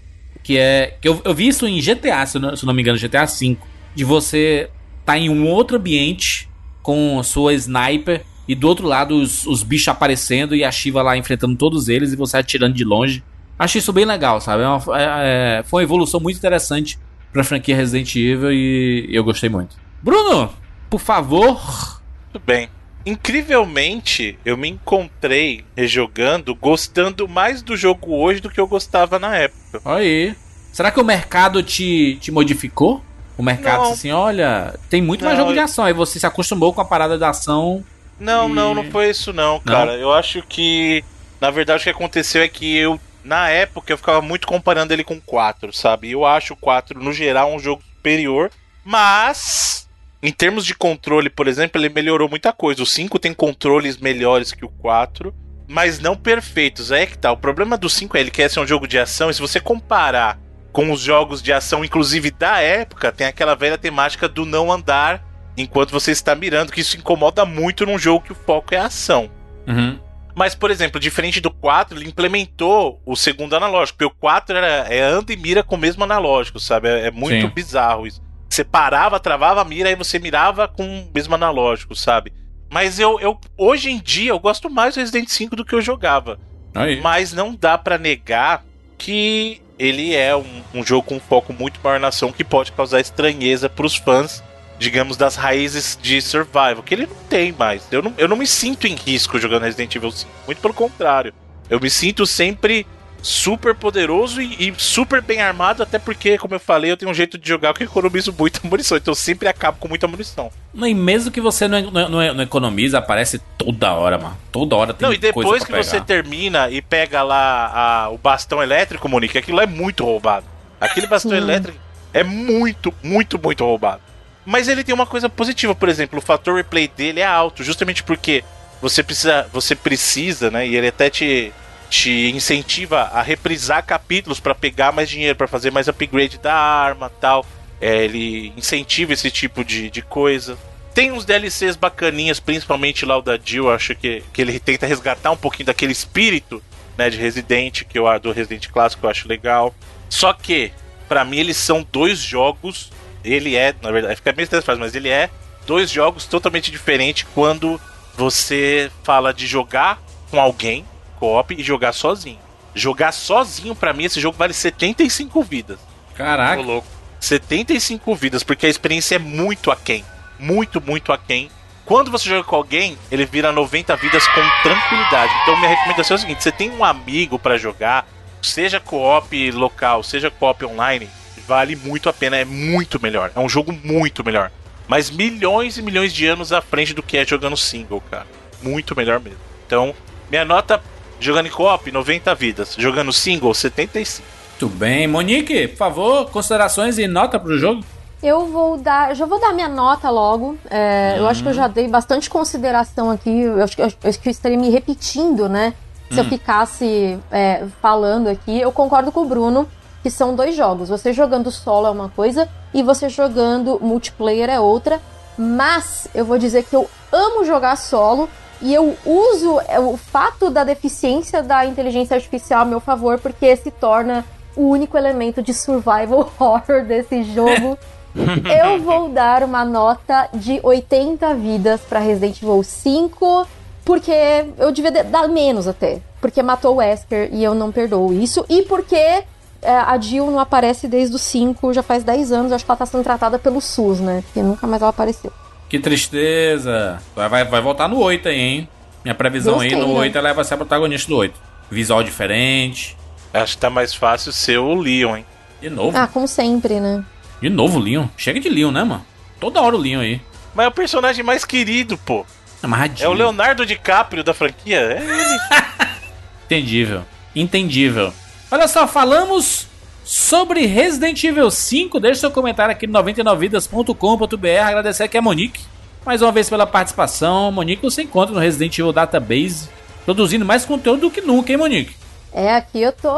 [0.49, 0.97] Que é.
[0.99, 3.55] Que eu, eu vi isso em GTA, se não, se não me engano, GTA V.
[3.93, 4.67] De você
[5.05, 6.49] tá em um outro ambiente
[6.81, 11.15] com sua sniper e do outro lado os, os bichos aparecendo e a Shiva lá
[11.15, 13.23] enfrentando todos eles e você atirando de longe.
[13.59, 14.63] Acho isso bem legal, sabe?
[14.63, 16.97] É uma, é, é, foi uma evolução muito interessante
[17.31, 19.75] pra franquia Resident Evil e eu gostei muito.
[20.01, 20.49] Bruno,
[20.89, 22.01] por favor.
[22.33, 22.69] Tudo bem.
[23.05, 29.35] Incrivelmente, eu me encontrei rejogando, gostando mais do jogo hoje do que eu gostava na
[29.35, 29.81] época.
[29.85, 30.35] Aí.
[30.71, 33.03] Será que o mercado te, te modificou?
[33.37, 35.85] O mercado disse assim: olha, tem muito não, mais jogo de ação.
[35.85, 37.83] Aí você se acostumou com a parada da ação.
[38.19, 38.53] Não, e...
[38.53, 39.93] não, não foi isso, não, cara.
[39.93, 39.99] Não?
[39.99, 41.03] Eu acho que.
[41.39, 45.03] Na verdade, o que aconteceu é que eu na época eu ficava muito comparando ele
[45.03, 46.11] com o 4, sabe?
[46.11, 48.51] Eu acho o 4 no geral um jogo superior,
[48.83, 49.88] mas
[50.21, 52.83] em termos de controle, por exemplo, ele melhorou muita coisa.
[52.83, 55.33] O 5 tem controles melhores que o 4,
[55.67, 56.91] mas não perfeitos.
[56.91, 57.31] É que tá.
[57.31, 59.59] O problema do 5 é ele quer ser um jogo de ação, e se você
[59.59, 60.39] comparar
[60.71, 65.25] com os jogos de ação, inclusive da época, tem aquela velha temática do não andar
[65.57, 68.85] enquanto você está mirando, que isso incomoda muito num jogo que o foco é a
[68.85, 69.29] ação.
[69.67, 69.99] Uhum.
[70.35, 73.97] Mas, por exemplo, diferente do 4, ele implementou o segundo analógico.
[73.97, 76.87] Porque o 4 era, é anda e mira com o mesmo analógico, sabe?
[76.87, 77.53] É, é muito Sim.
[77.53, 78.21] bizarro isso.
[78.49, 82.33] Você parava, travava a mira, aí você mirava com o mesmo analógico, sabe?
[82.69, 85.81] Mas eu, eu hoje em dia eu gosto mais do Resident 5 do que eu
[85.81, 86.39] jogava.
[86.73, 86.99] Aí.
[87.01, 88.63] Mas não dá para negar
[88.97, 92.71] que ele é um, um, jogo com um foco muito maior na ação que pode
[92.71, 94.43] causar estranheza pros fãs
[94.79, 97.85] digamos, das raízes de survival, que ele não tem mais.
[97.91, 101.33] Eu não, eu não me sinto em risco jogando Resident Evil 5, muito pelo contrário.
[101.69, 102.87] Eu me sinto sempre
[103.21, 107.13] super poderoso e, e, super bem armado, até porque, como eu falei, eu tenho um
[107.13, 110.51] jeito de jogar que economizo muita munição, então eu sempre acabo com muita munição.
[110.73, 114.37] E mesmo que você não, não, não economiza, aparece toda hora, mano.
[114.51, 115.83] Toda hora tem Não, e depois que pegar.
[115.83, 120.45] você termina e pega lá a, o bastão elétrico, Monique, aquilo é muito roubado.
[120.79, 121.77] Aquele bastão elétrico
[122.13, 124.01] é muito, muito, muito roubado.
[124.45, 128.01] Mas ele tem uma coisa positiva, por exemplo, o fator replay dele é alto, justamente
[128.03, 128.43] porque
[128.81, 130.67] você precisa, você precisa, né?
[130.67, 131.51] E ele até te,
[131.89, 137.09] te incentiva a reprisar capítulos para pegar mais dinheiro, para fazer mais upgrade da arma,
[137.09, 137.45] tal.
[137.81, 140.57] É, ele incentiva esse tipo de, de coisa.
[140.93, 145.31] Tem uns DLCs bacaninhas, principalmente lá o da Jill, acho que, que ele tenta resgatar
[145.31, 146.61] um pouquinho daquele espírito,
[146.97, 149.73] né, de Resident, que eu do Resident clássico eu acho legal.
[150.09, 150.71] Só que,
[151.07, 152.91] para mim, eles são dois jogos
[153.23, 155.29] ele é, na verdade, fica meio estranho, mas ele é
[155.65, 157.79] dois jogos totalmente diferentes quando
[158.15, 160.85] você fala de jogar com alguém,
[161.19, 162.39] co-op, e jogar sozinho.
[162.73, 165.79] Jogar sozinho, para mim, esse jogo vale 75 vidas.
[166.15, 166.61] Caraca.
[166.61, 166.87] louco.
[167.19, 170.05] 75 vidas, porque a experiência é muito aquém.
[170.39, 171.49] Muito, muito aquém.
[171.85, 175.33] Quando você joga com alguém, ele vira 90 vidas com tranquilidade.
[175.41, 178.07] Então, minha recomendação é o seguinte: você tem um amigo para jogar,
[178.41, 181.09] seja co-op local, seja co-op online,
[181.47, 183.31] vale muito a pena, é muito melhor.
[183.35, 184.51] É um jogo muito melhor.
[184.87, 188.27] Mas milhões e milhões de anos à frente do que é jogando single, cara.
[188.61, 189.39] Muito melhor mesmo.
[189.65, 189.95] Então,
[190.29, 190.81] minha nota
[191.19, 192.75] jogando em co-op, 90 vidas.
[192.77, 194.39] Jogando single, 75.
[194.61, 195.07] Muito bem.
[195.07, 197.83] Monique, por favor, considerações e nota pro jogo?
[198.21, 199.15] Eu vou dar.
[199.15, 200.57] Já vou dar minha nota logo.
[200.69, 201.19] É, uhum.
[201.19, 203.29] Eu acho que eu já dei bastante consideração aqui.
[203.29, 205.73] Eu acho que eu, acho que eu estaria me repetindo, né?
[206.09, 206.19] Se uhum.
[206.19, 206.29] eu hum.
[206.29, 208.59] ficasse é, falando aqui.
[208.59, 209.65] Eu concordo com o Bruno
[210.03, 210.89] que são dois jogos.
[210.89, 214.99] Você jogando solo é uma coisa e você jogando multiplayer é outra.
[215.37, 218.29] Mas eu vou dizer que eu amo jogar solo
[218.61, 223.55] e eu uso é, o fato da deficiência da inteligência artificial a meu favor porque
[223.55, 224.25] se torna
[224.55, 227.77] o único elemento de survival horror desse jogo.
[228.63, 233.47] eu vou dar uma nota de 80 vidas para Resident Evil 5,
[233.85, 234.11] porque
[234.57, 238.63] eu devia dar menos até, porque matou o Wesker e eu não perdoo isso, e
[238.63, 239.23] porque
[239.61, 242.77] é, a Jill não aparece desde os 5, já faz 10 anos, acho que ela
[242.77, 244.23] tá sendo tratada pelo SUS, né?
[244.25, 245.31] Porque nunca mais ela apareceu.
[245.69, 247.01] Que tristeza.
[247.15, 248.69] Vai, vai, voltar no 8 aí, hein?
[249.03, 249.99] Minha previsão Gostei, aí no né?
[249.99, 251.39] 8 ela vai ser a protagonista do 8.
[251.69, 252.97] Visual diferente.
[253.31, 255.25] Acho que tá mais fácil ser o Leon, hein?
[255.61, 255.95] De novo?
[255.95, 257.03] Ah, como sempre, né?
[257.39, 258.07] De novo, Leon.
[258.17, 259.05] Chega de Leon, né, mano?
[259.39, 260.21] Toda hora o Leon aí.
[260.55, 262.25] Mas é o personagem mais querido, pô.
[262.63, 263.05] Amarradinho.
[263.05, 264.79] É o Leonardo DiCaprio da franquia.
[264.79, 265.39] É ele.
[266.45, 267.03] Entendível.
[267.35, 268.11] Entendível.
[268.51, 269.68] Olha só, falamos
[270.09, 271.99] sobre Resident Evil 5.
[271.99, 274.63] Deixe seu comentário aqui no 99vidas.com.br.
[274.63, 275.61] Agradecer aqui a Monique
[276.03, 277.51] mais uma vez pela participação.
[277.51, 279.69] Monique, você encontra no Resident Evil Database
[280.05, 281.95] produzindo mais conteúdo do que nunca, hein, Monique?
[282.33, 283.11] É, aqui eu tô,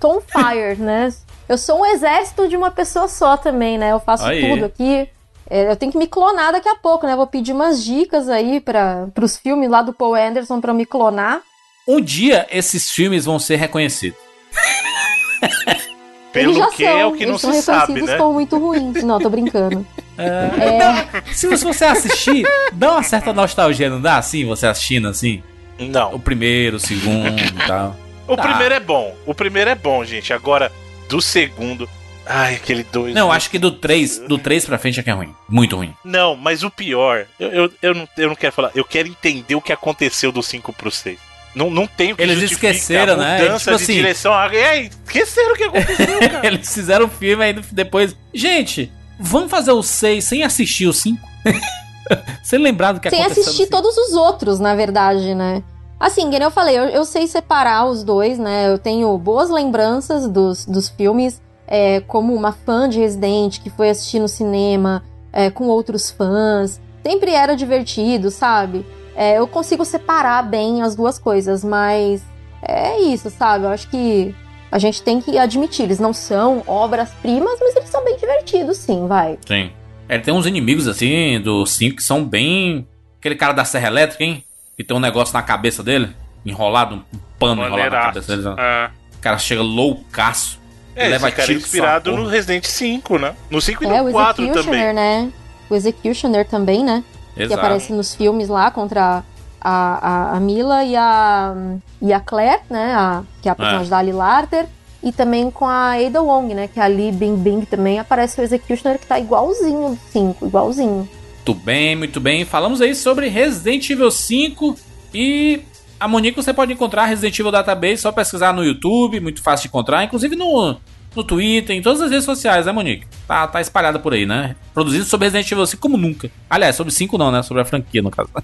[0.00, 1.14] tô on fire, né?
[1.48, 3.92] Eu sou um exército de uma pessoa só também, né?
[3.92, 4.50] Eu faço aí.
[4.50, 5.08] tudo aqui.
[5.48, 7.14] É, eu tenho que me clonar daqui a pouco, né?
[7.14, 11.40] Vou pedir umas dicas aí para os filmes lá do Paul Anderson para me clonar.
[11.86, 14.18] Um dia esses filmes vão ser reconhecidos.
[16.40, 18.16] Pelo que são, é o que não se sabe, né?
[18.16, 19.02] como muito ruins.
[19.02, 19.86] Não, tô brincando.
[20.18, 20.24] É...
[20.24, 21.34] é...
[21.34, 22.42] Se você assistir,
[22.72, 24.16] dá uma certa nostalgia, não dá?
[24.16, 25.42] Assim, você assistindo assim?
[25.78, 26.14] Não.
[26.14, 27.94] O primeiro, o segundo e tal.
[28.26, 29.14] O primeiro é bom.
[29.26, 30.32] O primeiro é bom, gente.
[30.32, 30.72] Agora,
[31.06, 31.86] do segundo.
[32.24, 33.14] Ai, aquele dois.
[33.14, 35.32] Não, acho que do 3, do 3 pra frente é que é ruim.
[35.48, 35.94] Muito ruim.
[36.04, 38.72] Não, mas o pior, eu, eu, eu, não, eu não quero falar.
[38.74, 41.20] Eu quero entender o que aconteceu do 5 pro 6.
[41.56, 43.40] Não, não tem o que Eles esqueceram, né?
[43.40, 44.34] Mudança tipo de assim, direção.
[44.34, 46.46] É, esqueceram o que aconteceu, cara.
[46.46, 48.14] Eles fizeram o filme aí depois.
[48.34, 51.18] Gente, vamos fazer o 6 sem assistir o 5?
[52.44, 53.42] sem lembrar do que sem aconteceu.
[53.42, 55.62] Sem assistir todos os outros, na verdade, né?
[55.98, 58.70] Assim, como eu falei, eu, eu, sei separar os dois, né?
[58.70, 63.88] Eu tenho boas lembranças dos, dos filmes, é, como uma fã de Resident que foi
[63.88, 65.02] assistir no cinema
[65.32, 66.78] é, com outros fãs.
[67.02, 68.84] Sempre era divertido, sabe?
[69.16, 72.22] É, eu consigo separar bem as duas coisas, mas
[72.62, 73.64] é isso, sabe?
[73.64, 74.34] Eu acho que
[74.70, 79.06] a gente tem que admitir, eles não são obras-primas, mas eles são bem divertidos, sim,
[79.06, 79.38] vai.
[79.46, 79.70] Sim.
[80.08, 82.86] É, tem uns inimigos, assim, do 5 que são bem.
[83.18, 84.44] Aquele cara da Serra Elétrica, hein?
[84.76, 86.14] Que tem um negócio na cabeça dele,
[86.44, 88.48] enrolado, um pano enrolado na cabeça dele.
[88.58, 88.90] É.
[89.16, 90.60] O cara chega loucaço.
[90.94, 93.34] É, leva esse cara é inspirado no Resident 5, né?
[93.50, 94.92] No 5 e é, no 4 também.
[94.92, 95.32] né?
[95.68, 97.02] O Executioner também, né?
[97.36, 97.48] Exato.
[97.48, 99.22] que aparece nos filmes lá contra
[99.60, 101.54] a, a, a, Mila e a,
[102.00, 102.94] e a Claire, né?
[102.94, 103.56] A, que é a é.
[103.56, 103.90] personagem é.
[103.90, 104.66] da Ali Larter.
[105.02, 106.68] E também com a Ada Wong, né?
[106.68, 110.46] Que é a Lee Bing Bing também aparece o Executioner que tá igualzinho do 5,
[110.46, 111.08] igualzinho.
[111.46, 112.44] Muito bem, muito bem.
[112.44, 114.76] Falamos aí sobre Resident Evil 5
[115.14, 115.62] e
[116.00, 119.68] a Monique você pode encontrar Resident Evil Database, só pesquisar no YouTube, muito fácil de
[119.68, 120.76] encontrar, inclusive no,
[121.16, 123.06] no Twitter, em todas as redes sociais, né, Monique?
[123.26, 124.54] Tá, tá espalhada por aí, né?
[124.74, 126.30] Produzido sobre Resident Evil 5 como nunca.
[126.48, 127.42] Aliás, sobre 5 não, né?
[127.42, 128.28] Sobre a franquia, no caso.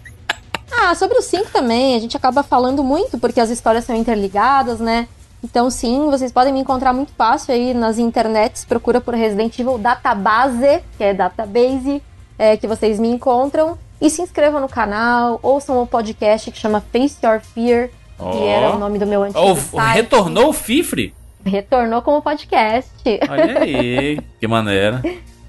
[0.74, 4.80] Ah, sobre o 5 também, a gente acaba falando muito, porque as histórias são interligadas,
[4.80, 5.06] né?
[5.44, 8.64] Então, sim, vocês podem me encontrar muito fácil aí nas internets.
[8.64, 12.02] Procura por Resident Evil Database, que é database,
[12.38, 13.76] é, que vocês me encontram.
[14.00, 18.30] E se inscrevam no canal, ouçam o podcast que chama Face Your Fear, oh.
[18.30, 19.94] que era o nome do meu antigo oh, site.
[19.94, 21.14] Retornou o Fifre?
[21.44, 22.92] Retornou como podcast.
[23.28, 25.02] Olha aí, que maneira.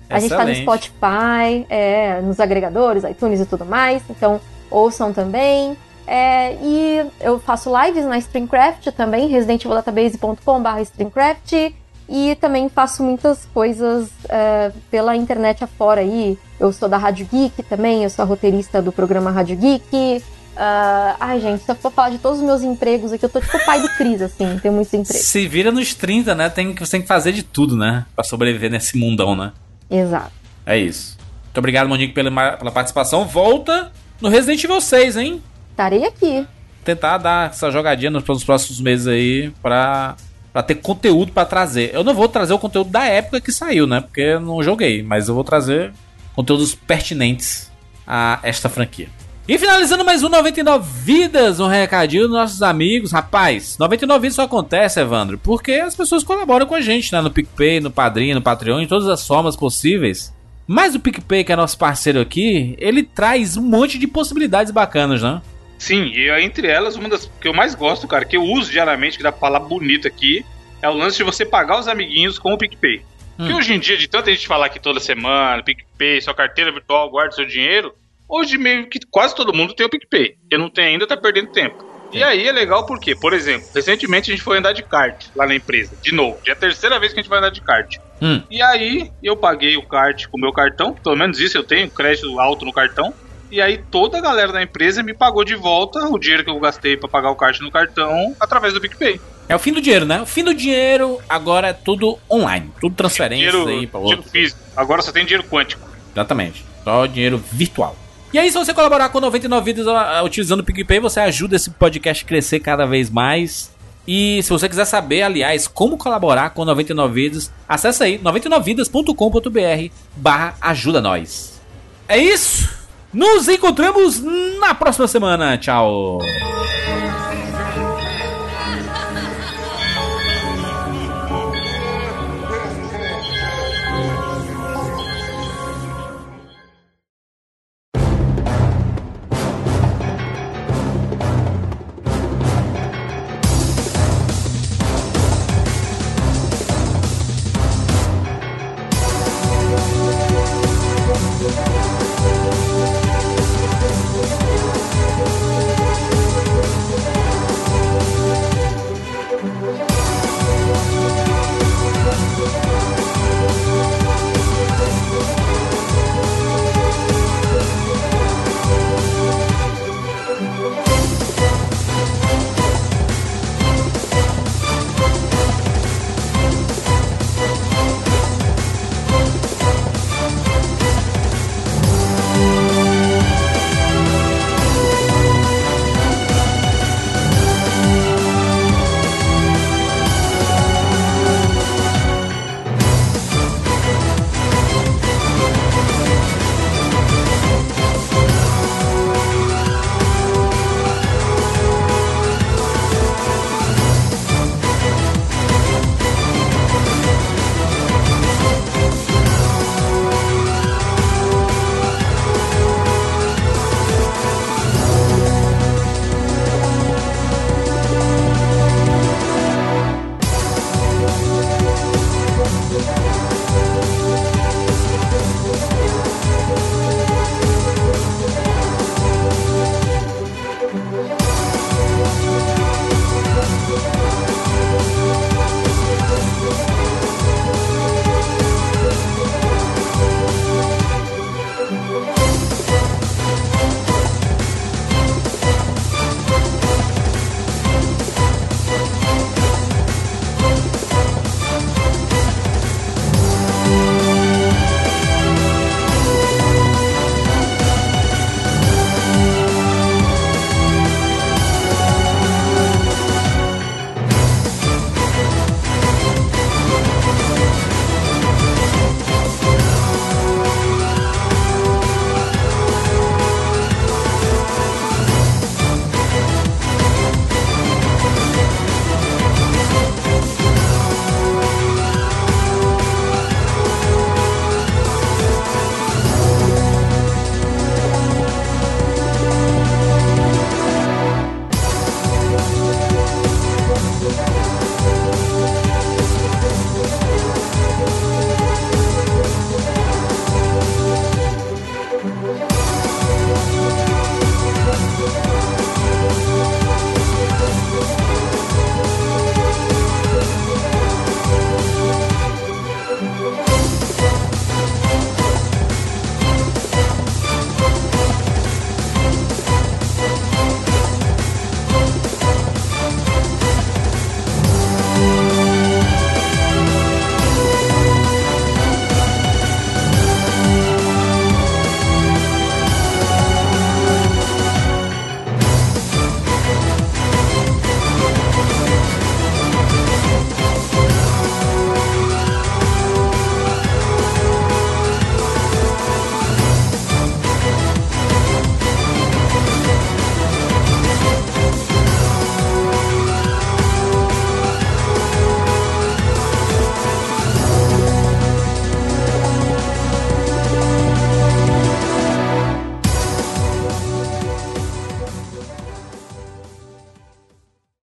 [0.10, 4.04] A gente tá no Spotify, é, nos agregadores, iTunes e tudo mais.
[4.10, 4.40] Então,
[4.70, 5.78] ouçam também.
[6.06, 11.74] É, e eu faço lives na Streamcraft também, residentevildatabase.com.br Streamcraft.
[12.10, 16.38] E também faço muitas coisas é, pela internet afora aí.
[16.60, 20.22] Eu sou da Rádio Geek também, eu sou a roteirista do programa Rádio Geek.
[20.54, 23.42] Uh, ai, gente, se eu for falar de todos os meus empregos aqui, eu tô
[23.42, 25.26] tipo pai do Cris, assim, tenho muitos empregos.
[25.26, 26.50] Se vira nos 30, né?
[26.50, 28.06] Tem, você tem que fazer de tudo, né?
[28.16, 29.52] Pra sobreviver nesse mundão, né?
[29.90, 30.32] Exato.
[30.66, 31.18] É isso.
[31.46, 33.26] Muito obrigado, Monique, pela, pela participação.
[33.26, 35.44] Volta no Resident Evil 6, hein?
[35.72, 36.46] Estarei aqui.
[36.84, 40.16] Tentar dar essa jogadinha nos, nos próximos meses aí pra,
[40.52, 41.92] pra ter conteúdo pra trazer.
[41.94, 44.02] Eu não vou trazer o conteúdo da época que saiu, né?
[44.02, 45.92] Porque eu não joguei, mas eu vou trazer
[46.36, 47.72] conteúdos pertinentes
[48.06, 49.10] a esta franquia.
[49.46, 53.12] E finalizando mais um 99 Vidas, um recadinho dos nossos amigos.
[53.12, 57.20] Rapaz, 99 Vidas só acontece, Evandro, porque as pessoas colaboram com a gente, né?
[57.20, 60.34] No PicPay, no Padrinho, no Patreon, em todas as formas possíveis.
[60.66, 65.22] Mas o PicPay, que é nosso parceiro aqui, ele traz um monte de possibilidades bacanas,
[65.22, 65.42] né?
[65.78, 69.18] Sim, e entre elas, uma das que eu mais gosto, cara, que eu uso diariamente,
[69.18, 70.46] que dá pra falar bonito aqui,
[70.82, 73.00] é o lance de você pagar os amiguinhos com o PicPay.
[73.00, 73.04] Hum.
[73.36, 77.10] Porque hoje em dia, de tanta gente falar aqui toda semana, PicPay, sua carteira virtual,
[77.10, 77.94] guarda seu dinheiro,
[78.28, 80.36] hoje meio que quase todo mundo tem o PicPay.
[80.50, 81.94] Quem não tem ainda tá perdendo tempo.
[82.14, 85.48] E aí é legal porque, por exemplo, recentemente a gente foi andar de kart lá
[85.48, 86.38] na empresa, de novo.
[86.46, 87.98] É a terceira vez que a gente vai andar de kart.
[88.22, 88.42] Hum.
[88.52, 91.90] E aí eu paguei o kart com o meu cartão, pelo menos isso eu tenho,
[91.90, 93.12] crédito alto no cartão.
[93.50, 96.60] E aí toda a galera da empresa me pagou de volta o dinheiro que eu
[96.60, 99.20] gastei para pagar o kart no cartão através do PicPay.
[99.50, 100.22] É o fim do dinheiro, né?
[100.22, 104.24] O fim do dinheiro agora é tudo online, tudo transferência dinheiro, aí para outro.
[104.24, 104.60] Físico.
[104.76, 105.88] Agora só tem dinheiro quântico.
[106.14, 106.64] Exatamente.
[106.84, 107.96] Só dinheiro virtual.
[108.34, 109.86] E aí, se você colaborar com 99 Vidas
[110.26, 113.72] utilizando o PicPay, você ajuda esse podcast a crescer cada vez mais.
[114.08, 120.56] E se você quiser saber, aliás, como colaborar com 99 Vidas, acessa aí 99vidas.com.br barra
[120.60, 121.62] ajuda nós.
[122.08, 122.68] É isso!
[123.14, 124.20] Nos encontramos
[124.60, 125.56] na próxima semana.
[125.56, 126.18] Tchau!